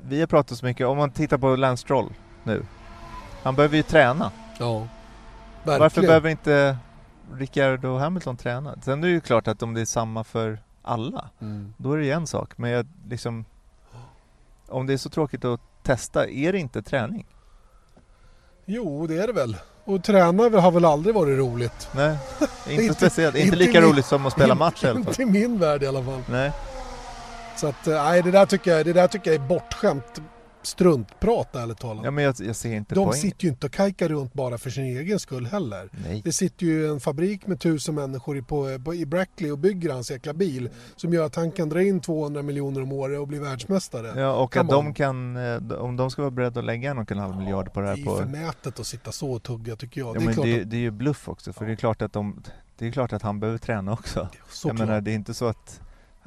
Vi 0.01 0.19
har 0.19 0.27
pratat 0.27 0.57
så 0.57 0.65
mycket, 0.65 0.87
om 0.87 0.97
man 0.97 1.11
tittar 1.11 1.37
på 1.37 1.55
Lance 1.55 1.81
Stroll 1.81 2.13
nu. 2.43 2.65
Han 3.43 3.55
behöver 3.55 3.77
ju 3.77 3.83
träna. 3.83 4.31
Ja, 4.59 4.87
Varför 5.63 5.79
verkligen. 5.79 6.07
behöver 6.07 6.29
inte 6.29 6.77
Ricciardo 7.33 7.87
och 7.89 7.99
Hamilton 7.99 8.37
träna? 8.37 8.75
Sen 8.81 9.03
är 9.03 9.07
det 9.07 9.13
ju 9.13 9.21
klart 9.21 9.47
att 9.47 9.63
om 9.63 9.73
det 9.73 9.81
är 9.81 9.85
samma 9.85 10.23
för 10.23 10.59
alla, 10.81 11.29
Mm. 11.41 11.73
då 11.77 11.93
är 11.93 11.97
det 11.97 12.05
ju 12.05 12.11
en 12.11 12.27
sak. 12.27 12.57
Men 12.57 12.69
jag 12.71 12.87
liksom... 13.09 13.45
Om 14.67 14.87
det 14.87 14.93
är 14.93 14.97
så 14.97 15.09
tråkigt 15.09 15.45
att 15.45 15.59
testa, 15.83 16.27
är 16.27 16.51
det 16.53 16.59
inte 16.59 16.81
träning? 16.81 17.25
Jo, 18.65 19.07
det 19.07 19.17
är 19.17 19.27
det 19.27 19.33
väl. 19.33 19.57
Och 19.85 20.03
träna 20.03 20.43
har 20.59 20.71
väl 20.71 20.85
aldrig 20.85 21.15
varit 21.15 21.37
roligt. 21.37 21.87
Nej, 21.91 22.17
inte, 22.69 22.83
Inte- 22.83 22.95
speciellt. 22.95 23.35
Inte 23.35 23.45
inte 23.45 23.57
lika 23.57 23.81
min- 23.81 23.89
roligt 23.89 24.05
som 24.05 24.25
att 24.25 24.33
spela 24.33 24.55
match 24.55 24.83
i 24.83 24.87
alla 24.87 24.93
fall. 25.03 25.07
Inte 25.07 25.21
i 25.21 25.25
min 25.25 25.59
värld 25.59 25.83
i 25.83 25.87
alla 25.87 26.03
fall. 26.03 26.23
Nej. 26.29 26.51
Så 27.57 27.67
att, 27.67 27.87
eh, 27.87 28.03
nej 28.03 28.21
det 28.21 28.31
där 28.31 28.45
tycker 28.45 28.71
jag, 28.77 28.85
det 28.85 28.93
där 28.93 29.07
tycker 29.07 29.31
jag 29.33 29.43
är 29.43 29.47
bortskämt 29.47 30.21
struntprat 30.63 31.55
ärligt 31.55 31.77
talat. 31.79 32.05
Ja, 32.05 32.11
men 32.11 32.23
jag, 32.23 32.35
jag 32.39 32.55
ser 32.55 32.73
inte 32.75 32.95
De 32.95 33.05
poäng. 33.09 33.21
sitter 33.21 33.43
ju 33.43 33.49
inte 33.49 33.65
och 33.65 33.71
kajkar 33.73 34.09
runt 34.09 34.33
bara 34.33 34.57
för 34.57 34.69
sin 34.69 34.83
egen 34.83 35.19
skull 35.19 35.45
heller. 35.45 35.89
Nej. 36.07 36.21
Det 36.25 36.31
sitter 36.31 36.65
ju 36.65 36.87
en 36.91 36.99
fabrik 36.99 37.47
med 37.47 37.59
tusen 37.59 37.95
människor 37.95 38.37
i, 38.37 38.41
på, 38.41 38.79
på, 38.85 38.93
i 38.95 39.05
Brackley 39.05 39.51
och 39.51 39.57
bygger 39.57 39.89
hans 39.93 40.11
jäkla 40.11 40.33
bil 40.33 40.69
som 40.95 41.13
gör 41.13 41.25
att 41.25 41.35
han 41.35 41.51
kan 41.51 41.69
dra 41.69 41.81
in 41.83 41.99
200 41.99 42.41
miljoner 42.41 42.81
om 42.81 42.91
året 42.91 43.19
och 43.19 43.27
bli 43.27 43.39
världsmästare. 43.39 44.21
Ja, 44.21 44.33
och 44.33 44.53
Come 44.53 44.63
att 44.63 44.69
de 44.69 44.93
kan, 44.93 45.37
eh, 45.37 45.71
om 45.79 45.97
de 45.97 46.11
ska 46.11 46.21
vara 46.21 46.31
beredda 46.31 46.59
att 46.59 46.65
lägga 46.65 46.91
en 46.91 46.97
och 46.97 47.11
en 47.11 47.17
halv 47.17 47.37
miljard 47.37 47.73
på 47.73 47.79
det 47.79 47.85
Det 47.85 47.91
här 47.91 48.01
är 48.01 48.05
på... 48.05 48.17
förmätet 48.17 48.79
att 48.79 48.87
sitta 48.87 49.11
så 49.11 49.31
och 49.31 49.43
tugga 49.43 49.75
tycker 49.75 50.01
jag. 50.01 50.09
Ja, 50.09 50.13
det 50.13 50.19
är 50.19 50.25
men 50.25 50.33
klart 50.33 50.45
det, 50.45 50.61
att, 50.61 50.69
det 50.69 50.75
är 50.77 50.81
ju 50.81 50.91
bluff 50.91 51.29
också, 51.29 51.53
för 51.53 51.65
det 51.65 51.71
är 51.71 51.75
klart 51.75 52.01
att 52.01 52.13
de... 52.13 52.43
Det 52.77 52.87
är 52.87 52.91
klart 52.91 53.13
att 53.13 53.21
han 53.21 53.39
behöver 53.39 53.57
träna 53.59 53.93
också. 53.93 54.27
Jag 54.65 54.79
menar, 54.79 55.01
det 55.01 55.11
är 55.11 55.15
inte 55.15 55.33
så 55.33 55.45
att... 55.45 55.81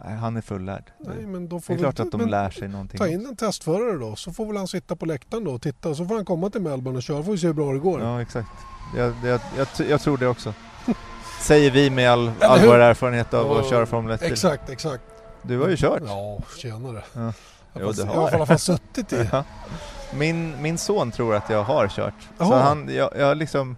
Nej, 0.04 0.14
han 0.16 0.36
är 0.36 0.40
fullärd. 0.40 0.90
Nej, 0.98 1.26
men 1.26 1.48
då 1.48 1.56
det 1.56 1.62
får 1.62 1.72
är 1.74 1.76
vi- 1.76 1.82
klart 1.82 2.00
att 2.00 2.10
de 2.12 2.20
lär 2.26 2.50
sig 2.50 2.68
någonting. 2.68 2.98
Ta 2.98 3.08
in 3.08 3.26
en 3.26 3.36
testförare 3.36 3.98
då, 3.98 4.16
så 4.16 4.32
får 4.32 4.46
väl 4.46 4.56
han 4.56 4.68
sitta 4.68 4.96
på 4.96 5.06
läktaren 5.06 5.44
då 5.44 5.50
och 5.52 5.62
titta. 5.62 5.94
Så 5.94 6.06
får 6.06 6.14
han 6.14 6.24
komma 6.24 6.50
till 6.50 6.60
Melbourne 6.62 6.96
och 6.96 7.02
köra, 7.02 7.22
får 7.22 7.32
vi 7.32 7.38
se 7.38 7.46
hur 7.46 7.54
bra 7.54 7.72
det 7.72 7.78
går. 7.78 8.00
Ja, 8.00 8.22
exakt. 8.22 8.48
Jag, 8.96 9.12
jag, 9.24 9.40
jag, 9.58 9.68
jag 9.88 10.00
tror 10.00 10.18
det 10.18 10.26
också. 10.28 10.54
Säger 11.40 11.70
vi 11.70 11.90
med 11.90 12.10
all, 12.10 12.30
all 12.40 12.60
vår 12.66 12.78
erfarenhet 12.78 13.34
av 13.34 13.52
att 13.52 13.64
Ja, 13.64 13.70
köra 13.70 13.86
Formel 13.86 14.12
1 14.12 14.20
-bil. 14.22 14.32
Exakt, 14.32 14.70
exakt. 14.70 15.02
Du 15.42 15.58
har 15.58 15.68
ju 15.68 15.76
kört. 15.76 16.02
Ja, 16.06 16.38
tjenare. 16.56 17.02
Ja. 17.12 17.20
Jag 17.20 17.32
Jo, 17.74 17.86
har 17.86 17.92
du 17.92 18.00
jag 18.00 18.06
har. 18.06 18.14
har 18.22 18.30
i 18.30 18.34
alla 18.34 18.46
fall 18.46 18.58
suttit 18.58 19.12
i. 19.12 19.28
Ja. 19.32 19.44
Min, 20.14 20.62
min 20.62 20.78
son 20.78 21.10
tror 21.10 21.34
att 21.34 21.50
jag 21.50 21.62
har 21.64 21.88
kört. 21.88 22.14
Så 22.38 22.54
han, 22.54 22.94
jag, 22.94 23.10
jag 23.18 23.36
liksom, 23.36 23.76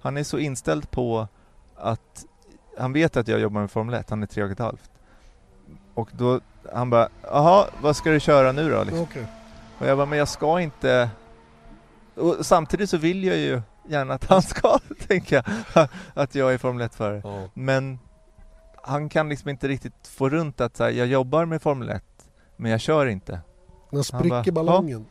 han 0.00 0.16
är 0.16 0.24
så 0.24 0.38
inställd 0.38 0.90
på 0.90 1.28
att 1.76 2.24
han 2.78 2.92
vet 2.92 3.16
att 3.16 3.28
jag 3.28 3.40
jobbar 3.40 3.60
med 3.60 3.70
Formel 3.70 3.94
1, 3.94 4.10
han 4.10 4.22
är 4.22 4.26
tre 4.26 4.42
och 4.44 4.50
ett 4.50 4.58
halvt. 4.58 4.90
Och 5.98 6.08
då, 6.12 6.40
han 6.72 6.90
bara, 6.90 7.08
jaha, 7.22 7.66
vad 7.82 7.96
ska 7.96 8.10
du 8.10 8.20
köra 8.20 8.52
nu 8.52 8.70
då? 8.70 8.82
Liksom. 8.82 9.02
Okej. 9.02 9.26
Och 9.78 9.86
jag 9.86 9.96
bara, 9.96 10.06
men 10.06 10.18
jag 10.18 10.28
ska 10.28 10.60
inte... 10.60 11.10
Och 12.14 12.46
samtidigt 12.46 12.90
så 12.90 12.96
vill 12.96 13.24
jag 13.24 13.36
ju 13.36 13.62
gärna 13.88 14.14
att 14.14 14.24
han 14.24 14.42
ska 14.42 14.78
tänka 15.08 15.42
att 16.14 16.34
jag 16.34 16.54
är 16.54 16.58
Formel 16.58 16.88
1-förare. 16.88 17.20
Ja. 17.24 17.48
Men 17.54 17.98
han 18.82 19.08
kan 19.08 19.28
liksom 19.28 19.48
inte 19.50 19.68
riktigt 19.68 20.06
få 20.06 20.28
runt 20.28 20.60
att 20.60 20.76
så 20.76 20.84
här, 20.84 20.90
jag 20.90 21.06
jobbar 21.06 21.44
med 21.44 21.62
Formel 21.62 21.88
1, 21.88 22.02
men 22.56 22.70
jag 22.70 22.80
kör 22.80 23.06
inte. 23.06 23.40
Den 23.90 24.04
spricker 24.04 24.52
bara, 24.52 24.64
ballongen. 24.64 25.06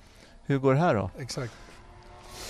Hur 0.46 0.58
går 0.58 0.74
det 0.74 0.80
här 0.80 0.96
då? 0.96 1.10
Exakt. 1.20 1.54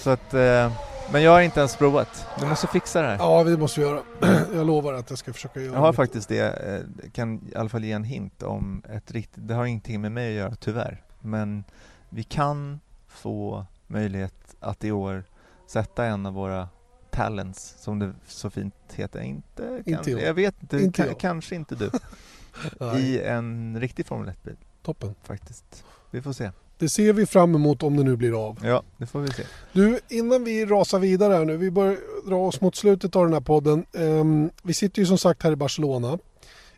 Så 0.03 0.09
att, 0.09 0.33
eh, 0.33 0.71
men 1.11 1.23
jag 1.23 1.31
har 1.31 1.41
inte 1.41 1.59
ens 1.59 1.75
provat. 1.75 2.25
Du 2.39 2.45
måste 2.45 2.67
fixa 2.67 3.01
det 3.01 3.07
här. 3.07 3.17
Ja, 3.17 3.43
vi 3.43 3.57
måste 3.57 3.81
göra. 3.81 4.01
Jag 4.53 4.67
lovar 4.67 4.93
att 4.93 5.09
jag 5.09 5.19
ska 5.19 5.33
försöka 5.33 5.61
göra 5.61 5.73
Jag 5.73 5.79
har 5.79 5.87
det. 5.91 5.95
faktiskt 5.95 6.29
det, 6.29 6.39
eh, 6.49 7.09
kan 7.11 7.47
i 7.51 7.55
alla 7.55 7.69
fall 7.69 7.83
ge 7.83 7.91
en 7.91 8.03
hint 8.03 8.43
om 8.43 8.81
ett 8.89 9.11
riktigt, 9.11 9.47
det 9.47 9.53
har 9.53 9.65
ingenting 9.65 10.01
med 10.01 10.11
mig 10.11 10.27
att 10.29 10.35
göra 10.35 10.55
tyvärr. 10.55 11.03
Men 11.19 11.63
vi 12.09 12.23
kan 12.23 12.79
få 13.07 13.65
möjlighet 13.87 14.55
att 14.59 14.83
i 14.83 14.91
år 14.91 15.23
sätta 15.67 16.05
en 16.05 16.25
av 16.25 16.33
våra 16.33 16.69
talents, 17.11 17.75
som 17.79 17.99
det 17.99 18.13
så 18.27 18.49
fint 18.49 18.75
heter. 18.93 19.19
Inte, 19.21 19.83
Inte 19.85 20.11
jag. 20.11 20.21
jag 20.21 20.33
vet 20.33 20.55
inte, 20.61 20.77
Inte 20.79 21.03
ka- 21.03 21.07
jag. 21.07 21.19
kanske 21.19 21.55
inte 21.55 21.75
du. 21.75 21.91
I 22.99 23.21
en 23.21 23.79
riktig 23.79 24.05
Formel 24.05 24.29
1-bil. 24.29 24.55
Toppen. 24.83 25.15
faktiskt. 25.23 25.83
Vi 26.11 26.21
får 26.21 26.33
se. 26.33 26.51
Det 26.79 26.89
ser 26.89 27.13
vi 27.13 27.25
fram 27.25 27.55
emot 27.55 27.83
om 27.83 27.97
det 27.97 28.03
nu 28.03 28.15
blir 28.15 28.47
av. 28.47 28.59
Ja, 28.63 28.83
det 28.97 29.05
får 29.05 29.19
vi 29.19 29.27
se. 29.27 29.43
Du, 29.73 29.99
innan 30.09 30.43
vi 30.43 30.65
rasar 30.65 30.99
vidare 30.99 31.33
här 31.33 31.45
nu, 31.45 31.57
vi 31.57 31.71
börjar 31.71 31.97
dra 32.27 32.35
oss 32.35 32.61
mot 32.61 32.75
slutet 32.75 33.15
av 33.15 33.23
den 33.23 33.33
här 33.33 33.41
podden. 33.41 33.85
Ehm, 33.93 34.49
vi 34.63 34.73
sitter 34.73 34.99
ju 34.99 35.05
som 35.05 35.17
sagt 35.17 35.43
här 35.43 35.51
i 35.51 35.55
Barcelona. 35.55 36.17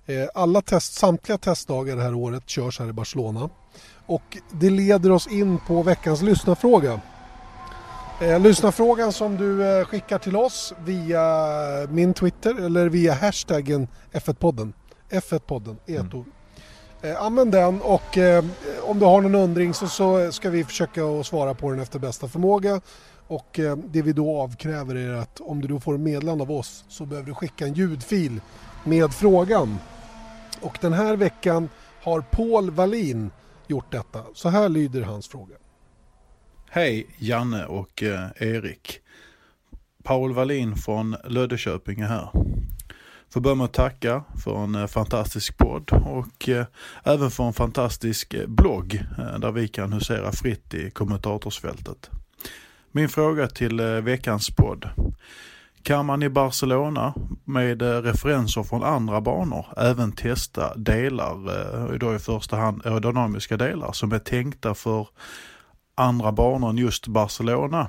Eh, 0.06 0.28
alla 0.34 0.62
test, 0.62 0.94
samtliga 0.94 1.38
testdagar 1.38 1.96
det 1.96 2.02
här 2.02 2.14
året 2.14 2.50
körs 2.50 2.80
här 2.80 2.90
i 2.90 2.94
Barcelona. 2.94 3.50
Och 4.06 4.38
det 4.52 4.70
leder 4.70 5.12
oss 5.12 5.28
in 5.28 5.60
på 5.68 5.84
veckans 5.84 6.22
lyssnarfråga. 6.22 7.02
Eh, 8.22 8.40
lyssnarfrågan 8.40 9.14
som 9.14 9.38
du 9.38 9.80
eh, 9.80 9.86
skickar 9.86 10.18
till 10.18 10.36
oss 10.36 10.74
via 10.86 11.24
min 11.90 12.14
Twitter 12.14 12.66
eller 12.66 12.90
via 12.90 13.14
hashtaggen 13.14 13.88
F1-podden. 14.12 14.74
F1-podden 15.10 15.78
är 15.86 16.00
ett 16.00 16.14
ord. 16.14 16.26
Eh, 17.02 17.22
använd 17.22 17.52
den 17.52 17.82
och 17.82 18.18
eh, 18.18 18.46
om 18.84 19.00
du 19.00 19.06
har 19.06 19.22
någon 19.22 19.36
undring 19.36 19.74
så, 19.74 19.88
så 19.88 20.32
ska 20.32 20.50
vi 20.50 20.64
försöka 20.64 21.06
att 21.06 21.26
svara 21.26 21.54
på 21.54 21.70
den 21.70 21.80
efter 21.80 22.00
bästa 22.00 22.28
förmåga. 22.28 22.82
Och 23.28 23.60
eh, 23.60 23.78
det 23.78 24.02
vi 24.02 24.14
då 24.14 24.42
avkräver 24.42 24.96
är 24.96 25.14
att 25.14 25.40
om 25.40 25.62
du 25.62 25.68
då 25.68 25.80
får 25.80 25.96
en 25.96 26.04
meddelande 26.04 26.44
av 26.44 26.52
oss 26.52 26.86
så 26.90 27.06
behöver 27.06 27.28
du 27.28 27.34
skicka 27.34 27.66
en 27.66 27.74
ljudfil 27.74 28.42
med 28.84 29.14
frågan. 29.14 29.78
Och 30.62 30.78
den 30.82 30.94
här 30.94 31.16
veckan 31.16 31.70
har 32.02 32.22
Paul 32.22 32.72
Wallin 32.72 33.32
gjort 33.68 33.92
detta. 33.92 34.24
Så 34.34 34.50
här 34.50 34.70
lyder 34.70 35.02
hans 35.02 35.28
fråga. 35.28 35.56
Hej 36.70 37.08
Janne 37.18 37.66
och 37.66 38.04
eh, 38.04 38.30
Erik. 38.38 39.00
Paul 40.04 40.34
Wallin 40.34 40.76
från 40.76 41.16
Löddeköping 41.24 42.00
är 42.00 42.08
här. 42.08 42.30
Får 43.34 43.42
börja 43.42 43.56
med 43.56 43.66
att 43.66 43.74
tacka 43.74 44.24
för 44.44 44.64
en 44.64 44.76
eh, 44.76 44.88
fantastisk 44.88 45.58
podd 45.58 45.92
och 45.92 46.50
eh, 46.50 46.66
även 47.04 47.32
för 47.32 47.44
en 47.44 47.54
fantastisk 47.54 48.34
eh, 48.34 48.48
blogg 48.48 49.04
där 49.40 49.52
vi 49.52 49.68
kan 49.68 49.94
husera 49.94 50.32
fritt 50.32 50.74
i 50.74 50.92
kommentatorsfältet. 50.92 52.10
Min 52.92 53.10
fråga 53.10 53.48
till 53.48 53.82
veckans 53.82 54.50
podd. 54.50 54.90
Kan 55.84 56.06
man 56.06 56.24
i 56.24 56.30
Barcelona 56.30 57.14
med 57.46 57.82
referenser 57.82 58.64
från 58.64 58.84
andra 58.84 59.22
banor 59.22 59.66
även 59.78 60.12
testa 60.12 60.76
delar, 60.76 61.98
då 61.98 62.16
i 62.16 62.20
första 62.20 62.58
hand 62.58 62.86
aerodynamiska 62.86 63.58
delar 63.58 63.92
som 63.92 64.12
är 64.12 64.20
tänkta 64.20 64.76
för 64.76 65.08
andra 65.96 66.32
banor 66.32 66.70
än 66.70 66.78
just 66.78 67.08
Barcelona. 67.08 67.88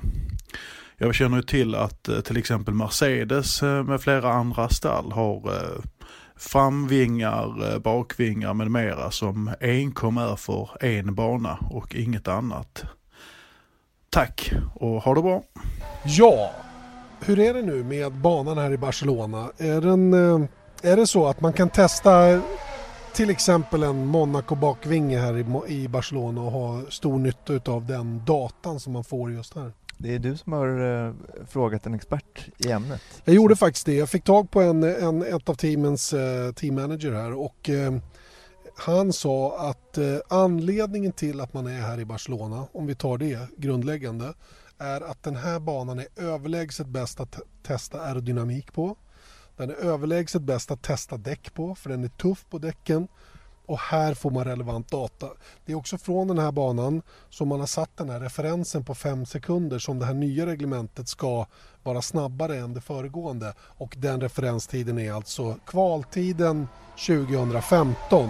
Jag 1.03 1.15
känner 1.15 1.37
ju 1.37 1.43
till 1.43 1.75
att 1.75 2.07
eh, 2.07 2.19
till 2.19 2.37
exempel 2.37 2.73
Mercedes 2.73 3.63
eh, 3.63 3.83
med 3.83 4.01
flera 4.01 4.33
andra 4.33 4.69
stall 4.69 5.11
har 5.11 5.35
eh, 5.35 5.83
framvingar, 6.35 7.79
bakvingar 7.79 8.53
med 8.53 8.71
mera 8.71 9.11
som 9.11 9.51
enkom 9.61 10.17
är 10.17 10.35
för 10.35 10.83
en 10.83 11.15
bana 11.15 11.57
och 11.69 11.95
inget 11.95 12.27
annat. 12.27 12.83
Tack 14.09 14.51
och 14.75 15.03
ha 15.03 15.15
det 15.15 15.21
bra! 15.21 15.43
Ja, 16.05 16.51
hur 17.19 17.39
är 17.39 17.53
det 17.53 17.61
nu 17.61 17.83
med 17.83 18.11
banan 18.11 18.57
här 18.57 18.71
i 18.71 18.77
Barcelona? 18.77 19.51
Är, 19.57 19.81
den, 19.81 20.13
är 20.81 20.95
det 20.95 21.07
så 21.07 21.27
att 21.27 21.41
man 21.41 21.53
kan 21.53 21.69
testa 21.69 22.41
till 23.13 23.29
exempel 23.29 23.83
en 23.83 24.05
Monaco 24.05 24.55
bakvinge 24.55 25.19
här 25.19 25.37
i 25.71 25.87
Barcelona 25.87 26.41
och 26.41 26.51
ha 26.51 26.81
stor 26.89 27.19
nytta 27.19 27.71
av 27.71 27.85
den 27.85 28.25
datan 28.25 28.79
som 28.79 28.93
man 28.93 29.03
får 29.03 29.31
just 29.31 29.55
här? 29.55 29.71
Det 30.01 30.15
är 30.15 30.19
du 30.19 30.37
som 30.37 30.53
har 30.53 31.05
eh, 31.07 31.13
frågat 31.47 31.85
en 31.85 31.93
expert 31.93 32.49
i 32.57 32.71
ämnet. 32.71 33.01
Jag 33.23 33.35
gjorde 33.35 33.55
faktiskt 33.55 33.85
det. 33.85 33.93
Jag 33.93 34.09
fick 34.09 34.23
tag 34.23 34.51
på 34.51 34.61
en, 34.61 34.83
en, 34.83 35.21
ett 35.21 35.49
av 35.49 35.55
teamens 35.55 36.13
eh, 36.13 36.51
teammanager 36.51 37.11
här 37.11 37.33
och 37.33 37.69
eh, 37.69 37.93
han 38.75 39.13
sa 39.13 39.69
att 39.69 39.97
anledningen 40.27 41.11
till 41.11 41.39
att 41.41 41.53
man 41.53 41.67
är 41.67 41.81
här 41.81 41.99
i 41.99 42.05
Barcelona, 42.05 42.67
om 42.71 42.87
vi 42.87 42.95
tar 42.95 43.17
det 43.17 43.39
grundläggande, 43.57 44.33
är 44.77 45.01
att 45.01 45.23
den 45.23 45.35
här 45.35 45.59
banan 45.59 45.99
är 45.99 46.07
överlägset 46.15 46.87
bäst 46.87 47.19
att 47.19 47.31
te- 47.31 47.41
testa 47.63 48.01
aerodynamik 48.01 48.73
på. 48.73 48.95
Den 49.57 49.69
är 49.69 49.73
överlägset 49.73 50.41
bäst 50.41 50.71
att 50.71 50.81
testa 50.81 51.17
däck 51.17 51.53
på, 51.53 51.75
för 51.75 51.89
den 51.89 52.03
är 52.03 52.07
tuff 52.07 52.45
på 52.49 52.57
däcken. 52.57 53.07
Och 53.71 53.79
här 53.79 54.13
får 54.13 54.31
man 54.31 54.43
relevant 54.43 54.91
data. 54.91 55.27
Det 55.65 55.71
är 55.71 55.75
också 55.75 55.97
från 55.97 56.27
den 56.27 56.39
här 56.39 56.51
banan 56.51 57.01
som 57.29 57.47
man 57.47 57.59
har 57.59 57.67
satt 57.67 57.97
den 57.97 58.09
här 58.09 58.19
referensen 58.19 58.83
på 58.83 58.95
5 58.95 59.25
sekunder 59.25 59.79
som 59.79 59.99
det 59.99 60.05
här 60.05 60.13
nya 60.13 60.45
reglementet 60.45 61.07
ska 61.07 61.45
vara 61.83 62.01
snabbare 62.01 62.57
än 62.57 62.73
det 62.73 62.81
föregående. 62.81 63.53
Och 63.59 63.95
den 63.97 64.21
referenstiden 64.21 64.99
är 64.99 65.13
alltså 65.13 65.55
kvaltiden 65.65 66.67
2015. 67.07 68.29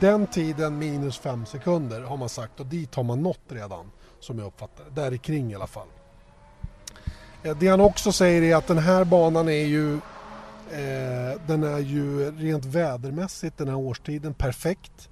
Den 0.00 0.26
tiden 0.26 0.78
minus 0.78 1.18
5 1.18 1.46
sekunder 1.46 2.00
har 2.00 2.16
man 2.16 2.28
sagt 2.28 2.60
och 2.60 2.66
dit 2.66 2.94
har 2.94 3.02
man 3.02 3.22
nått 3.22 3.40
redan 3.48 3.90
som 4.20 4.38
jag 4.38 4.46
uppfattar 4.46 4.84
det. 4.84 5.00
Där 5.00 5.14
i 5.14 5.18
kring 5.18 5.52
i 5.52 5.54
alla 5.54 5.66
fall. 5.66 5.88
Eh, 7.42 7.56
det 7.56 7.68
han 7.68 7.80
också 7.80 8.12
säger 8.12 8.42
är 8.42 8.56
att 8.56 8.66
den 8.66 8.78
här 8.78 9.04
banan 9.04 9.48
är 9.48 9.66
ju 9.66 10.00
eh, 10.72 11.40
den 11.46 11.62
är 11.62 11.78
ju 11.78 12.30
rent 12.30 12.64
vädermässigt 12.64 13.58
den 13.58 13.68
här 13.68 13.76
årstiden 13.76 14.34
perfekt. 14.34 15.08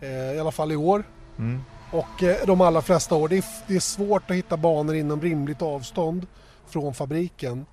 Eh, 0.00 0.32
I 0.32 0.40
alla 0.40 0.52
fall 0.52 0.72
i 0.72 0.76
år. 0.76 1.04
Mm. 1.38 1.60
Och 1.92 2.22
eh, 2.22 2.46
de 2.46 2.60
allra 2.60 2.82
flesta 2.82 3.14
år. 3.14 3.28
Det 3.28 3.36
är, 3.36 3.44
det 3.66 3.76
är 3.76 3.80
svårt 3.80 4.30
att 4.30 4.36
hitta 4.36 4.56
banor 4.56 4.94
inom 4.94 5.20
rimligt 5.20 5.62
avstånd 5.62 6.26
från 6.66 6.94
fabriken. 6.94 7.66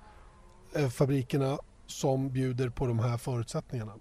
Fabrikerna 0.90 1.58
som 1.86 2.30
bjuder 2.30 2.68
på 2.68 2.86
de 2.86 2.98
här 2.98 3.18
förutsättningarna. 3.18 3.92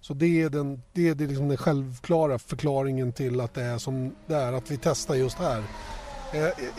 Så 0.00 0.14
det 0.14 0.42
är, 0.42 0.50
den, 0.50 0.82
det 0.92 1.08
är 1.08 1.14
liksom 1.14 1.48
den 1.48 1.56
självklara 1.56 2.38
förklaringen 2.38 3.12
till 3.12 3.40
att 3.40 3.54
det 3.54 3.62
är 3.62 3.78
som 3.78 4.14
det 4.26 4.34
är, 4.34 4.52
att 4.52 4.70
vi 4.70 4.76
testar 4.76 5.14
just 5.14 5.38
här. 5.38 5.62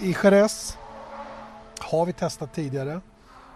I 0.01 0.15
Jerez 0.23 0.77
har 1.79 2.05
vi 2.05 2.13
testat 2.13 2.53
tidigare. 2.53 3.01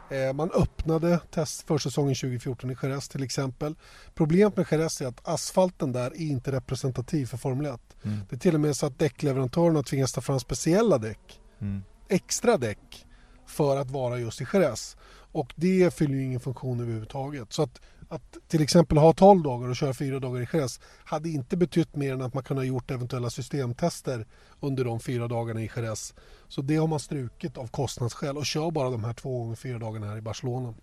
Eh, 0.09 0.33
Man 0.33 0.51
öppnade 0.51 1.19
test 1.31 1.67
försäsongen 1.67 2.15
2014 2.15 2.71
i 2.71 2.75
Jerez 2.83 3.09
till 3.09 3.23
exempel. 3.23 3.75
Problemet 4.15 4.57
med 4.57 4.65
Jerez 4.71 5.01
är 5.01 5.07
att 5.07 5.27
asfalten 5.27 5.91
där 5.91 6.05
är 6.11 6.15
inte 6.21 6.51
representativ 6.51 7.25
för 7.25 7.37
Formel 7.37 7.65
1. 7.65 7.81
Mm. 8.03 8.19
Det 8.29 8.35
är 8.35 8.39
till 8.39 8.53
och 8.55 8.61
med 8.61 8.75
så 8.75 8.85
att 8.85 8.99
däckleverantörerna 8.99 9.83
tvingas 9.83 10.13
ta 10.13 10.21
fram 10.21 10.39
speciella 10.39 10.97
däck, 10.97 11.39
Mm. 11.59 11.83
extra 12.09 12.57
däck, 12.57 13.05
för 13.47 13.77
att 13.77 13.91
vara 13.91 14.19
just 14.19 14.41
i 14.41 14.45
Jerez. 14.53 14.97
Och 15.31 15.53
det 15.55 15.93
fyller 15.93 16.13
ju 16.15 16.23
ingen 16.23 16.39
funktion 16.39 16.79
överhuvudtaget. 16.79 17.53
Så 17.53 17.63
att, 17.63 17.81
att 18.09 18.37
till 18.47 18.61
exempel 18.61 18.97
ha 18.97 19.13
12 19.13 19.43
dagar 19.43 19.69
och 19.69 19.75
köra 19.75 19.93
4 19.93 20.19
dagar 20.19 20.41
i 20.41 20.47
Jerez 20.53 20.79
hade 21.05 21.29
inte 21.29 21.57
betytt 21.57 21.95
mer 21.95 22.13
än 22.13 22.21
att 22.21 22.33
man 22.33 22.43
kunde 22.43 22.61
ha 22.61 22.65
gjort 22.67 22.91
eventuella 22.91 23.29
systemtester 23.29 24.25
under 24.59 24.85
de 24.85 24.99
fyra 24.99 25.27
dagarna 25.27 25.61
i 25.61 25.69
Jerez. 25.75 26.13
Så 26.55 26.61
det 26.61 26.75
har 26.75 26.87
man 26.87 26.99
strukit 26.99 27.57
av 27.57 27.67
kostnadsskäl 27.67 28.37
och 28.37 28.45
kör 28.45 28.71
bara 28.71 28.89
de 28.89 29.03
här 29.03 29.13
två 29.13 29.39
gånger 29.39 29.55
fyra 29.55 29.79
dagarna 29.79 30.07
här 30.07 30.17
i 30.17 30.21
Barcelona. 30.21 30.73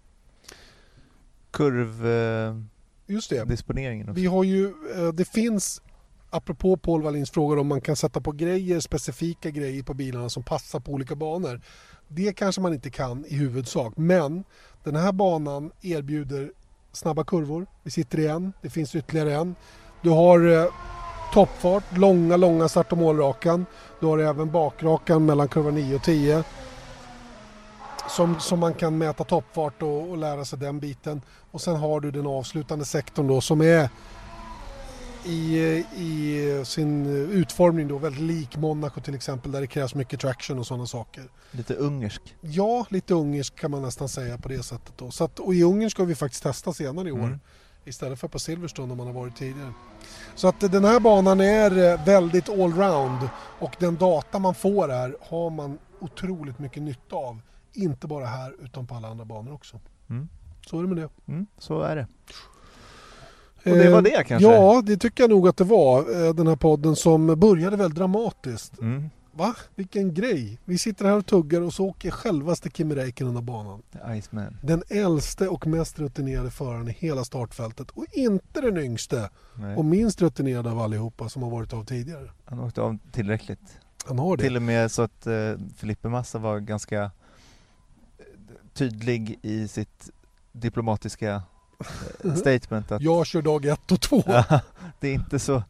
Just 3.06 3.30
det. 3.30 3.36
Kurvdisponeringen 3.36 4.08
också. 4.08 4.20
Vi 4.20 4.26
har 4.26 4.44
ju, 4.44 4.66
eh, 4.66 5.08
det 5.08 5.24
finns, 5.24 5.82
apropå 6.30 6.76
Paul 6.76 7.02
Wallins 7.02 7.30
frågor 7.30 7.58
om 7.58 7.66
man 7.66 7.80
kan 7.80 7.96
sätta 7.96 8.20
på 8.20 8.32
grejer, 8.32 8.80
specifika 8.80 9.50
grejer 9.50 9.82
på 9.82 9.94
bilarna 9.94 10.28
som 10.28 10.42
passar 10.42 10.80
på 10.80 10.92
olika 10.92 11.14
banor. 11.14 11.60
Det 12.08 12.32
kanske 12.32 12.60
man 12.60 12.74
inte 12.74 12.90
kan 12.90 13.26
i 13.26 13.34
huvudsak, 13.34 13.96
men 13.96 14.44
den 14.84 14.96
här 14.96 15.12
banan 15.12 15.72
erbjuder 15.80 16.52
snabba 16.92 17.24
kurvor. 17.24 17.66
Vi 17.82 17.90
sitter 17.90 18.18
i 18.18 18.26
en, 18.26 18.52
det 18.62 18.70
finns 18.70 18.94
ytterligare 18.94 19.34
en. 19.34 19.54
Du 20.02 20.10
har 20.10 20.48
eh, 20.48 20.66
toppfart, 21.32 21.96
långa, 21.96 22.36
långa 22.36 22.68
start 22.68 22.92
och 22.92 22.98
målrakan. 22.98 23.66
Du 24.00 24.06
har 24.06 24.18
även 24.18 24.50
bakrakan 24.50 25.26
mellan 25.26 25.48
kurva 25.48 25.70
9 25.70 25.94
och 25.94 26.02
10. 26.02 26.44
Som, 28.08 28.40
som 28.40 28.58
man 28.58 28.74
kan 28.74 28.98
mäta 28.98 29.24
toppfart 29.24 29.82
och, 29.82 30.10
och 30.10 30.16
lära 30.16 30.44
sig 30.44 30.58
den 30.58 30.78
biten. 30.78 31.22
Och 31.50 31.60
sen 31.60 31.76
har 31.76 32.00
du 32.00 32.10
den 32.10 32.26
avslutande 32.26 32.84
sektorn 32.84 33.26
då 33.26 33.40
som 33.40 33.60
är 33.60 33.88
i, 35.24 35.58
i 35.96 36.62
sin 36.64 37.06
utformning 37.30 37.88
då 37.88 37.98
väldigt 37.98 38.22
lik 38.22 38.56
Monaco 38.56 39.00
till 39.00 39.14
exempel 39.14 39.52
där 39.52 39.60
det 39.60 39.66
krävs 39.66 39.94
mycket 39.94 40.20
traction 40.20 40.58
och 40.58 40.66
sådana 40.66 40.86
saker. 40.86 41.24
Lite 41.50 41.74
ungersk. 41.74 42.36
Ja, 42.40 42.86
lite 42.88 43.14
ungersk 43.14 43.56
kan 43.56 43.70
man 43.70 43.82
nästan 43.82 44.08
säga 44.08 44.38
på 44.38 44.48
det 44.48 44.62
sättet. 44.62 44.92
Då. 44.96 45.10
Så 45.10 45.24
att, 45.24 45.38
och 45.38 45.54
i 45.54 45.62
Ungern 45.62 45.90
ska 45.90 46.04
vi 46.04 46.14
faktiskt 46.14 46.42
testa 46.42 46.72
senare 46.72 47.08
i 47.08 47.12
år. 47.12 47.18
Mm. 47.18 47.40
Istället 47.84 48.18
för 48.20 48.28
på 48.28 48.38
Silverstone 48.38 48.88
där 48.88 48.96
man 48.96 49.06
har 49.06 49.14
varit 49.14 49.36
tidigare. 49.36 49.72
Så 50.34 50.48
att 50.48 50.60
den 50.60 50.84
här 50.84 51.00
banan 51.00 51.40
är 51.40 51.92
eh, 51.92 52.04
väldigt 52.04 52.48
allround 52.48 53.28
och 53.58 53.76
den 53.78 53.96
data 53.96 54.38
man 54.38 54.54
får 54.54 54.88
här 54.88 55.16
har 55.20 55.50
man 55.50 55.78
otroligt 56.00 56.58
mycket 56.58 56.82
nytta 56.82 57.16
av. 57.16 57.40
Inte 57.72 58.06
bara 58.06 58.26
här 58.26 58.54
utan 58.64 58.86
på 58.86 58.94
alla 58.94 59.08
andra 59.08 59.24
banor 59.24 59.52
också. 59.54 59.80
Mm. 60.10 60.28
Så 60.66 60.78
är 60.78 60.82
det 60.82 60.88
med 60.88 60.96
det. 60.96 61.08
Mm, 61.32 61.46
så 61.58 61.80
är 61.80 61.96
det. 61.96 62.06
Och 63.70 63.76
det 63.78 63.90
var 63.90 64.02
det 64.02 64.24
kanske? 64.26 64.48
Ja, 64.48 64.82
det 64.86 64.96
tycker 64.96 65.22
jag 65.22 65.30
nog 65.30 65.48
att 65.48 65.56
det 65.56 65.64
var. 65.64 66.26
eh, 66.26 66.34
Den 66.34 66.46
här 66.46 66.56
podden 66.56 66.96
som 66.96 67.26
började 67.40 67.76
väldigt 67.76 67.98
dramatiskt. 67.98 68.78
Mm. 68.80 69.10
Va? 69.34 69.54
Vilken 69.74 70.14
grej! 70.14 70.58
Vi 70.64 70.78
sitter 70.78 71.04
här 71.04 71.16
och 71.16 71.26
tuggar 71.26 71.60
och 71.60 71.74
så 71.74 71.86
åker 71.86 72.10
självaste 72.10 72.70
Kimi 72.70 72.94
Räikkönen 72.94 73.36
av 73.36 73.42
banan. 73.42 73.82
Iceman. 74.08 74.56
Den 74.62 74.82
äldste 74.88 75.48
och 75.48 75.66
mest 75.66 75.98
rutinerade 75.98 76.50
föraren 76.50 76.88
i 76.88 76.92
hela 76.98 77.24
startfältet 77.24 77.90
och 77.90 78.04
inte 78.12 78.60
den 78.60 78.78
yngste 78.78 79.30
Nej. 79.54 79.76
och 79.76 79.84
minst 79.84 80.22
rutinerad 80.22 80.66
av 80.66 80.78
allihopa 80.78 81.28
som 81.28 81.42
har 81.42 81.50
varit 81.50 81.72
av 81.72 81.84
tidigare. 81.84 82.30
Han 82.44 82.60
åkte 82.60 82.80
av 82.80 82.98
tillräckligt. 83.12 83.78
Han 84.06 84.18
har 84.18 84.36
det. 84.36 84.42
Till 84.42 84.56
och 84.56 84.62
med 84.62 84.90
så 84.90 85.02
att 85.02 85.26
eh, 85.26 85.54
Felipe 85.76 86.08
Massa 86.08 86.38
var 86.38 86.58
ganska 86.58 87.02
eh, 87.02 87.10
tydlig 88.74 89.38
i 89.42 89.68
sitt 89.68 90.10
diplomatiska 90.52 91.42
eh, 92.24 92.34
statement 92.36 92.92
att 92.92 93.02
Jag 93.02 93.26
kör 93.26 93.42
dag 93.42 93.64
ett 93.64 93.92
och 93.92 94.00
två. 94.00 94.22
Det, 95.00 95.08
är 95.08 95.14
inte 95.14 95.38
så, 95.38 95.62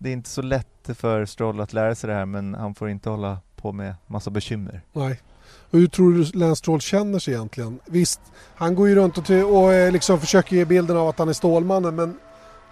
det 0.00 0.08
är 0.08 0.12
inte 0.12 0.30
så 0.30 0.42
lätt 0.42 0.90
för 0.94 1.24
Stroll 1.24 1.60
att 1.60 1.72
lära 1.72 1.94
sig 1.94 2.08
det 2.08 2.14
här 2.14 2.26
men 2.26 2.54
han 2.54 2.74
får 2.74 2.90
inte 2.90 3.10
hålla 3.10 3.38
på 3.56 3.72
med 3.72 3.94
massa 4.06 4.30
bekymmer. 4.30 4.82
Nej. 4.92 5.20
Och 5.70 5.78
hur 5.78 5.86
tror 5.86 6.12
du 6.12 6.38
Lance 6.38 6.58
Stroll 6.58 6.80
känner 6.80 7.18
sig 7.18 7.34
egentligen? 7.34 7.80
Visst, 7.86 8.20
han 8.54 8.74
går 8.74 8.88
ju 8.88 8.94
runt 8.94 9.18
och, 9.18 9.30
och 9.30 9.72
eh, 9.72 9.92
liksom 9.92 10.20
försöker 10.20 10.56
ge 10.56 10.64
bilden 10.64 10.96
av 10.96 11.08
att 11.08 11.18
han 11.18 11.28
är 11.28 11.32
Stålmannen 11.32 11.96
men 11.96 12.18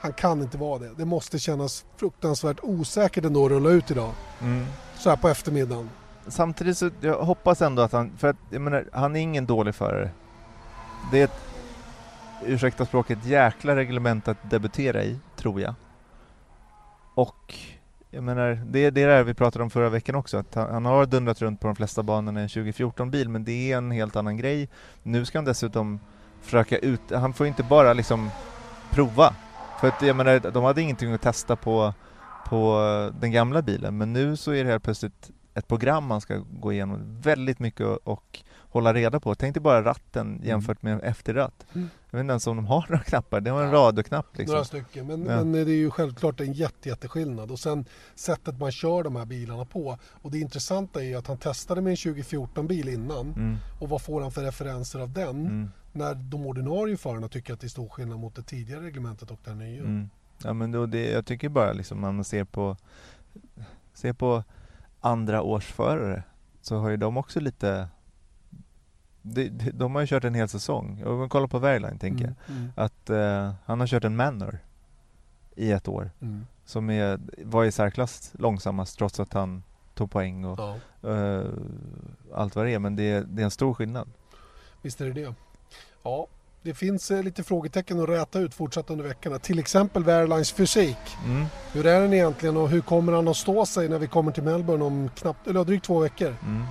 han 0.00 0.12
kan 0.12 0.42
inte 0.42 0.58
vara 0.58 0.78
det. 0.78 0.90
Det 0.96 1.04
måste 1.04 1.38
kännas 1.38 1.84
fruktansvärt 1.96 2.58
osäkert 2.62 3.24
ändå 3.24 3.44
att 3.44 3.50
rulla 3.50 3.70
ut 3.70 3.90
idag. 3.90 4.12
Så 4.98 5.10
här 5.10 5.16
på 5.16 5.28
eftermiddagen. 5.28 5.90
Samtidigt 6.26 6.78
så 6.78 6.90
jag 7.00 7.22
hoppas 7.22 7.62
ändå 7.62 7.82
att 7.82 7.92
han, 7.92 8.12
för 8.18 8.28
att 8.28 8.36
jag 8.50 8.60
menar, 8.60 8.84
han 8.92 9.16
är 9.16 9.20
ingen 9.20 9.46
dålig 9.46 9.74
förare. 9.74 10.10
Det 11.12 11.20
är 11.20 11.24
ett, 11.24 11.40
ursäkta 12.46 12.86
språket, 12.86 13.24
jäkla 13.24 13.76
reglement 13.76 14.28
att 14.28 14.50
debutera 14.50 15.04
i, 15.04 15.18
tror 15.36 15.60
jag. 15.60 15.74
Och 17.18 17.54
jag 18.10 18.24
menar, 18.24 18.60
det 18.66 18.84
är 18.84 18.90
det 18.90 19.06
där 19.06 19.24
vi 19.24 19.34
pratade 19.34 19.62
om 19.62 19.70
förra 19.70 19.88
veckan 19.88 20.14
också, 20.14 20.36
att 20.36 20.54
han, 20.54 20.72
han 20.72 20.84
har 20.84 21.06
dundrat 21.06 21.42
runt 21.42 21.60
på 21.60 21.66
de 21.66 21.76
flesta 21.76 22.02
banorna 22.02 22.40
i 22.40 22.42
en 22.42 22.48
2014-bil, 22.48 23.28
men 23.28 23.44
det 23.44 23.72
är 23.72 23.76
en 23.76 23.90
helt 23.90 24.16
annan 24.16 24.36
grej. 24.36 24.68
Nu 25.02 25.24
ska 25.24 25.38
han 25.38 25.44
dessutom 25.44 26.00
försöka 26.42 26.78
ut, 26.78 27.00
han 27.10 27.32
får 27.32 27.46
inte 27.46 27.62
bara 27.62 27.92
liksom 27.92 28.30
prova. 28.90 29.34
För 29.80 29.88
att 29.88 30.02
jag 30.02 30.16
menar, 30.16 30.50
de 30.50 30.64
hade 30.64 30.82
ingenting 30.82 31.12
att 31.12 31.22
testa 31.22 31.56
på, 31.56 31.94
på 32.46 32.80
den 33.20 33.32
gamla 33.32 33.62
bilen, 33.62 33.98
men 33.98 34.12
nu 34.12 34.36
så 34.36 34.52
är 34.52 34.64
det 34.64 34.70
helt 34.70 34.84
plötsligt 34.84 35.30
ett 35.54 35.68
program 35.68 36.04
man 36.04 36.20
ska 36.20 36.42
gå 36.50 36.72
igenom 36.72 37.20
väldigt 37.20 37.58
mycket 37.58 37.86
och, 37.86 38.08
och 38.08 38.38
hålla 38.58 38.94
reda 38.94 39.20
på. 39.20 39.34
Tänk 39.34 39.54
dig 39.54 39.60
bara 39.60 39.84
ratten 39.84 40.40
jämfört 40.44 40.82
med 40.82 40.92
en 40.92 41.00
efterratt. 41.00 41.66
Mm. 41.74 41.88
Jag 42.10 42.18
vet 42.18 42.24
inte 42.24 42.32
ens 42.32 42.46
om 42.46 42.56
de 42.56 42.66
har 42.66 42.86
några 42.88 43.04
knappar, 43.04 43.40
det 43.40 43.50
har 43.50 43.62
en 43.62 43.70
radioknapp 43.70 44.38
liksom. 44.38 44.52
Några 44.52 44.64
stycken. 44.64 45.06
Men, 45.06 45.26
Ja. 45.26 45.36
men 45.36 45.52
det 45.52 45.60
är 45.60 45.76
ju 45.76 45.90
självklart 45.90 46.40
en 46.40 46.52
jätte, 46.52 46.88
jätteskillnad. 46.88 47.50
Och 47.50 47.58
sen 47.58 47.84
sättet 48.14 48.58
man 48.58 48.72
kör 48.72 49.02
de 49.02 49.16
här 49.16 49.24
bilarna 49.24 49.64
på. 49.64 49.98
Och 50.22 50.30
det 50.30 50.38
intressanta 50.38 51.00
är 51.00 51.04
ju 51.04 51.14
att 51.14 51.26
han 51.26 51.38
testade 51.38 51.80
med 51.80 51.90
en 51.90 51.96
2014-bil 51.96 52.88
innan. 52.88 53.26
Mm. 53.26 53.56
Och 53.80 53.88
vad 53.88 54.02
får 54.02 54.20
han 54.22 54.32
för 54.32 54.42
referenser 54.42 55.00
av 55.00 55.12
den? 55.12 55.46
Mm. 55.46 55.70
När 55.92 56.14
de 56.14 56.46
ordinarie 56.46 56.96
förarna 56.96 57.28
tycker 57.28 57.52
att 57.52 57.60
det 57.60 57.66
är 57.66 57.68
stor 57.68 57.88
skillnad 57.88 58.18
mot 58.18 58.34
det 58.34 58.42
tidigare 58.42 58.80
reglementet 58.84 59.30
och 59.30 59.40
det 59.44 59.54
nya. 59.54 59.80
Mm. 59.80 60.10
Ja 60.42 60.52
men 60.52 60.72
då 60.72 60.86
det, 60.86 61.10
jag 61.10 61.26
tycker 61.26 61.48
bara 61.48 61.72
liksom 61.72 62.00
man 62.00 62.24
ser 62.24 62.44
på 62.44 62.76
ser 63.94 64.12
på 64.12 64.44
andra 65.00 65.42
årsförare 65.42 66.22
så 66.60 66.76
har 66.78 66.90
ju 66.90 66.96
de 66.96 67.16
också 67.16 67.40
lite 67.40 67.88
de, 69.22 69.48
de, 69.48 69.70
de 69.70 69.94
har 69.94 70.00
ju 70.00 70.06
kört 70.06 70.24
en 70.24 70.34
hel 70.34 70.48
säsong. 70.48 71.02
Om 71.06 71.18
man 71.18 71.28
kollar 71.28 71.46
på 71.46 71.58
Verline 71.58 71.98
tänker 71.98 72.24
Mm, 72.24 72.34
jag 72.46 72.56
mm. 72.56 72.70
att 72.74 73.10
eh, 73.10 73.52
han 73.64 73.80
har 73.80 73.86
kört 73.86 74.04
en 74.04 74.16
Manor 74.16 74.58
i 75.56 75.72
ett 75.72 75.88
år 75.88 76.10
Mm. 76.20 76.46
som 76.64 76.90
är, 76.90 77.20
var 77.44 77.64
i 77.64 77.72
särklass 77.72 78.32
långsammast 78.38 78.98
trots 78.98 79.20
att 79.20 79.32
han 79.32 79.62
tog 79.94 80.10
poäng 80.10 80.44
och 80.44 80.58
Ja. 80.60 80.76
eh, 81.10 81.42
allt 82.34 82.56
vad 82.56 82.66
det 82.66 82.70
är 82.74 82.78
men 82.78 82.96
det, 82.96 83.20
det 83.20 83.42
är 83.42 83.44
en 83.44 83.50
stor 83.50 83.74
skillnad. 83.74 84.08
Visst 84.82 85.00
är 85.00 85.04
det 85.06 85.12
det. 85.12 85.34
Ja, 86.02 86.26
det 86.62 86.74
finns 86.74 87.10
eh, 87.10 87.22
lite 87.22 87.42
frågetecken 87.44 88.00
att 88.00 88.08
räta 88.08 88.38
ut 88.38 88.54
fortsatt 88.54 88.90
under 88.90 89.04
veckorna. 89.04 89.38
Till 89.38 89.58
exempel 89.58 90.04
Verlines 90.04 90.52
fysik. 90.52 90.98
Mm. 91.26 91.44
Hur 91.72 91.86
är 91.86 92.00
den 92.00 92.12
egentligen 92.12 92.56
och 92.56 92.68
hur 92.68 92.80
kommer 92.80 93.12
han 93.12 93.28
att 93.28 93.36
stå 93.36 93.66
sig 93.66 93.88
när 93.88 93.98
vi 93.98 94.06
kommer 94.06 94.32
till 94.32 94.42
Melbourne 94.42 94.84
om 94.84 95.08
knappt, 95.14 95.46
eller 95.46 95.64
drygt 95.64 95.84
två 95.84 95.98
veckor? 96.00 96.36
Mm. 96.46 96.64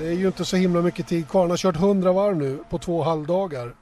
Det 0.00 0.06
är 0.06 0.12
ju 0.12 0.26
inte 0.26 0.44
så 0.44 0.56
himla 0.56 0.82
mycket 0.82 1.06
tid 1.06 1.28
kvar. 1.28 1.40
Han 1.40 1.50
har 1.50 1.56
kört 1.56 1.76
100 1.76 2.12
varv 2.12 2.36
nu 2.36 2.58
på 2.70 2.78
två 2.78 3.02
halvdagar. 3.02 3.74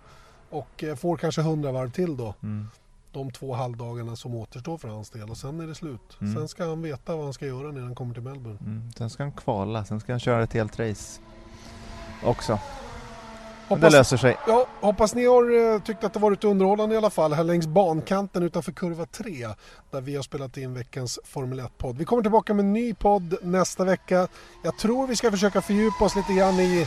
Och 0.51 0.85
eh, 0.85 0.97
får 0.97 1.17
kanske 1.17 1.41
100 1.41 1.73
varv 1.73 1.91
till 1.91 2.17
då. 2.17 2.35
Mm. 2.43 2.69
De 3.13 3.31
två 3.31 3.55
halvdagarna 3.55 4.17
som 4.17 4.35
återstår 4.35 4.79
för 4.79 4.89
hans 4.89 5.11
del. 5.11 5.31
Och 5.31 5.37
sen 5.37 5.61
är 5.61 5.67
det 5.67 5.75
slut. 5.75 6.17
Mm. 6.21 6.35
Sen 6.35 6.49
ska 6.49 6.69
han 6.69 6.83
veta 6.83 7.17
vad 7.17 7.25
han 7.25 7.33
ska 7.33 7.47
göra 7.47 7.73
när 7.73 7.81
han 7.81 7.95
kommer 7.95 8.15
till 8.15 8.23
Melbourne. 8.23 8.59
Mm. 8.61 8.93
Sen 8.97 9.11
ska 9.11 9.23
han 9.23 9.33
kvala, 9.33 9.85
sen 9.85 10.01
ska 10.01 10.13
han 10.13 10.21
köra 10.21 10.43
ett 10.43 10.53
helt 10.53 10.81
race 10.81 11.21
också. 12.25 12.59
Men 13.69 13.79
Hoppas- 13.79 13.93
det 13.93 13.99
löser 13.99 14.17
sig. 14.17 14.37
Ja, 14.47 14.67
hoppas 14.81 15.15
ni 15.15 15.27
har 15.27 15.75
eh, 15.75 15.81
tyckt 15.83 16.05
att 16.05 16.13
det 16.13 16.19
varit 16.19 16.45
underhållande 16.45 16.95
i 16.95 16.99
alla 16.99 17.11
fall 17.11 17.33
här 17.33 17.45
längs 17.45 17.67
bankanten 17.67 18.43
utanför 18.43 18.73
kurva 18.73 19.07
3 19.07 19.49
där 19.91 20.01
vi 20.01 20.17
har 20.17 20.23
spelat 20.23 20.57
in 20.57 20.75
veckans 20.75 21.19
Formel 21.25 21.61
1-podd. 21.61 21.99
Vi 21.99 22.05
kommer 22.05 22.23
tillbaka 22.23 22.55
med 22.55 22.65
en 22.65 22.73
ny 22.73 22.95
podd 22.95 23.37
nästa 23.43 23.85
vecka. 23.85 24.29
Jag 24.65 24.79
tror 24.79 25.07
vi 25.07 25.17
ska 25.17 25.31
försöka 25.31 25.61
fördjupa 25.63 26.05
oss 26.05 26.17
lite 26.17 26.33
grann 26.33 26.61
i 26.61 26.87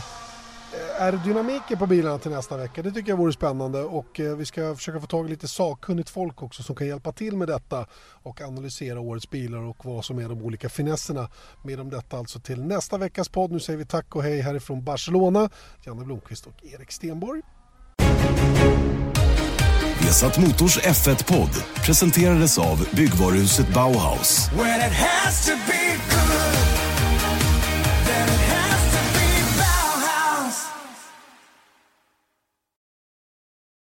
eh, 0.74 1.02
aerodynamiken 1.02 1.78
på 1.78 1.86
bilarna 1.86 2.18
till 2.18 2.30
nästa 2.30 2.56
vecka. 2.56 2.82
Det 2.82 2.90
tycker 2.90 3.10
jag 3.10 3.16
vore 3.16 3.32
spännande 3.32 3.82
och 3.82 4.20
eh, 4.20 4.36
vi 4.36 4.44
ska 4.44 4.74
försöka 4.74 5.00
få 5.00 5.06
tag 5.06 5.26
i 5.26 5.28
lite 5.28 5.48
sakkunnigt 5.48 6.10
folk 6.10 6.42
också 6.42 6.62
som 6.62 6.76
kan 6.76 6.86
hjälpa 6.86 7.12
till 7.12 7.36
med 7.36 7.48
detta 7.48 7.86
och 8.22 8.40
analysera 8.40 9.00
årets 9.00 9.30
bilar 9.30 9.58
och 9.58 9.84
vad 9.84 10.04
som 10.04 10.18
är 10.18 10.28
de 10.28 10.42
olika 10.42 10.68
finesserna. 10.68 11.28
Mer 11.62 11.80
om 11.80 11.90
detta 11.90 12.18
alltså 12.18 12.40
till 12.40 12.62
nästa 12.62 12.98
veckas 12.98 13.28
podd. 13.28 13.50
Nu 13.50 13.60
säger 13.60 13.78
vi 13.78 13.86
tack 13.86 14.16
och 14.16 14.22
hej 14.22 14.40
härifrån 14.40 14.84
Barcelona. 14.84 15.50
Janne 15.86 16.04
Blomqvist 16.04 16.46
och 16.46 16.64
Erik 16.64 16.92
Stenborg. 16.92 17.42
Vesat 20.12 20.38
Motors 20.38 20.78
F1-podd 20.78 21.64
presenterades 21.84 22.58
av 22.58 22.88
byggvaruhuset 22.92 23.68
Bauhaus. 23.74 24.48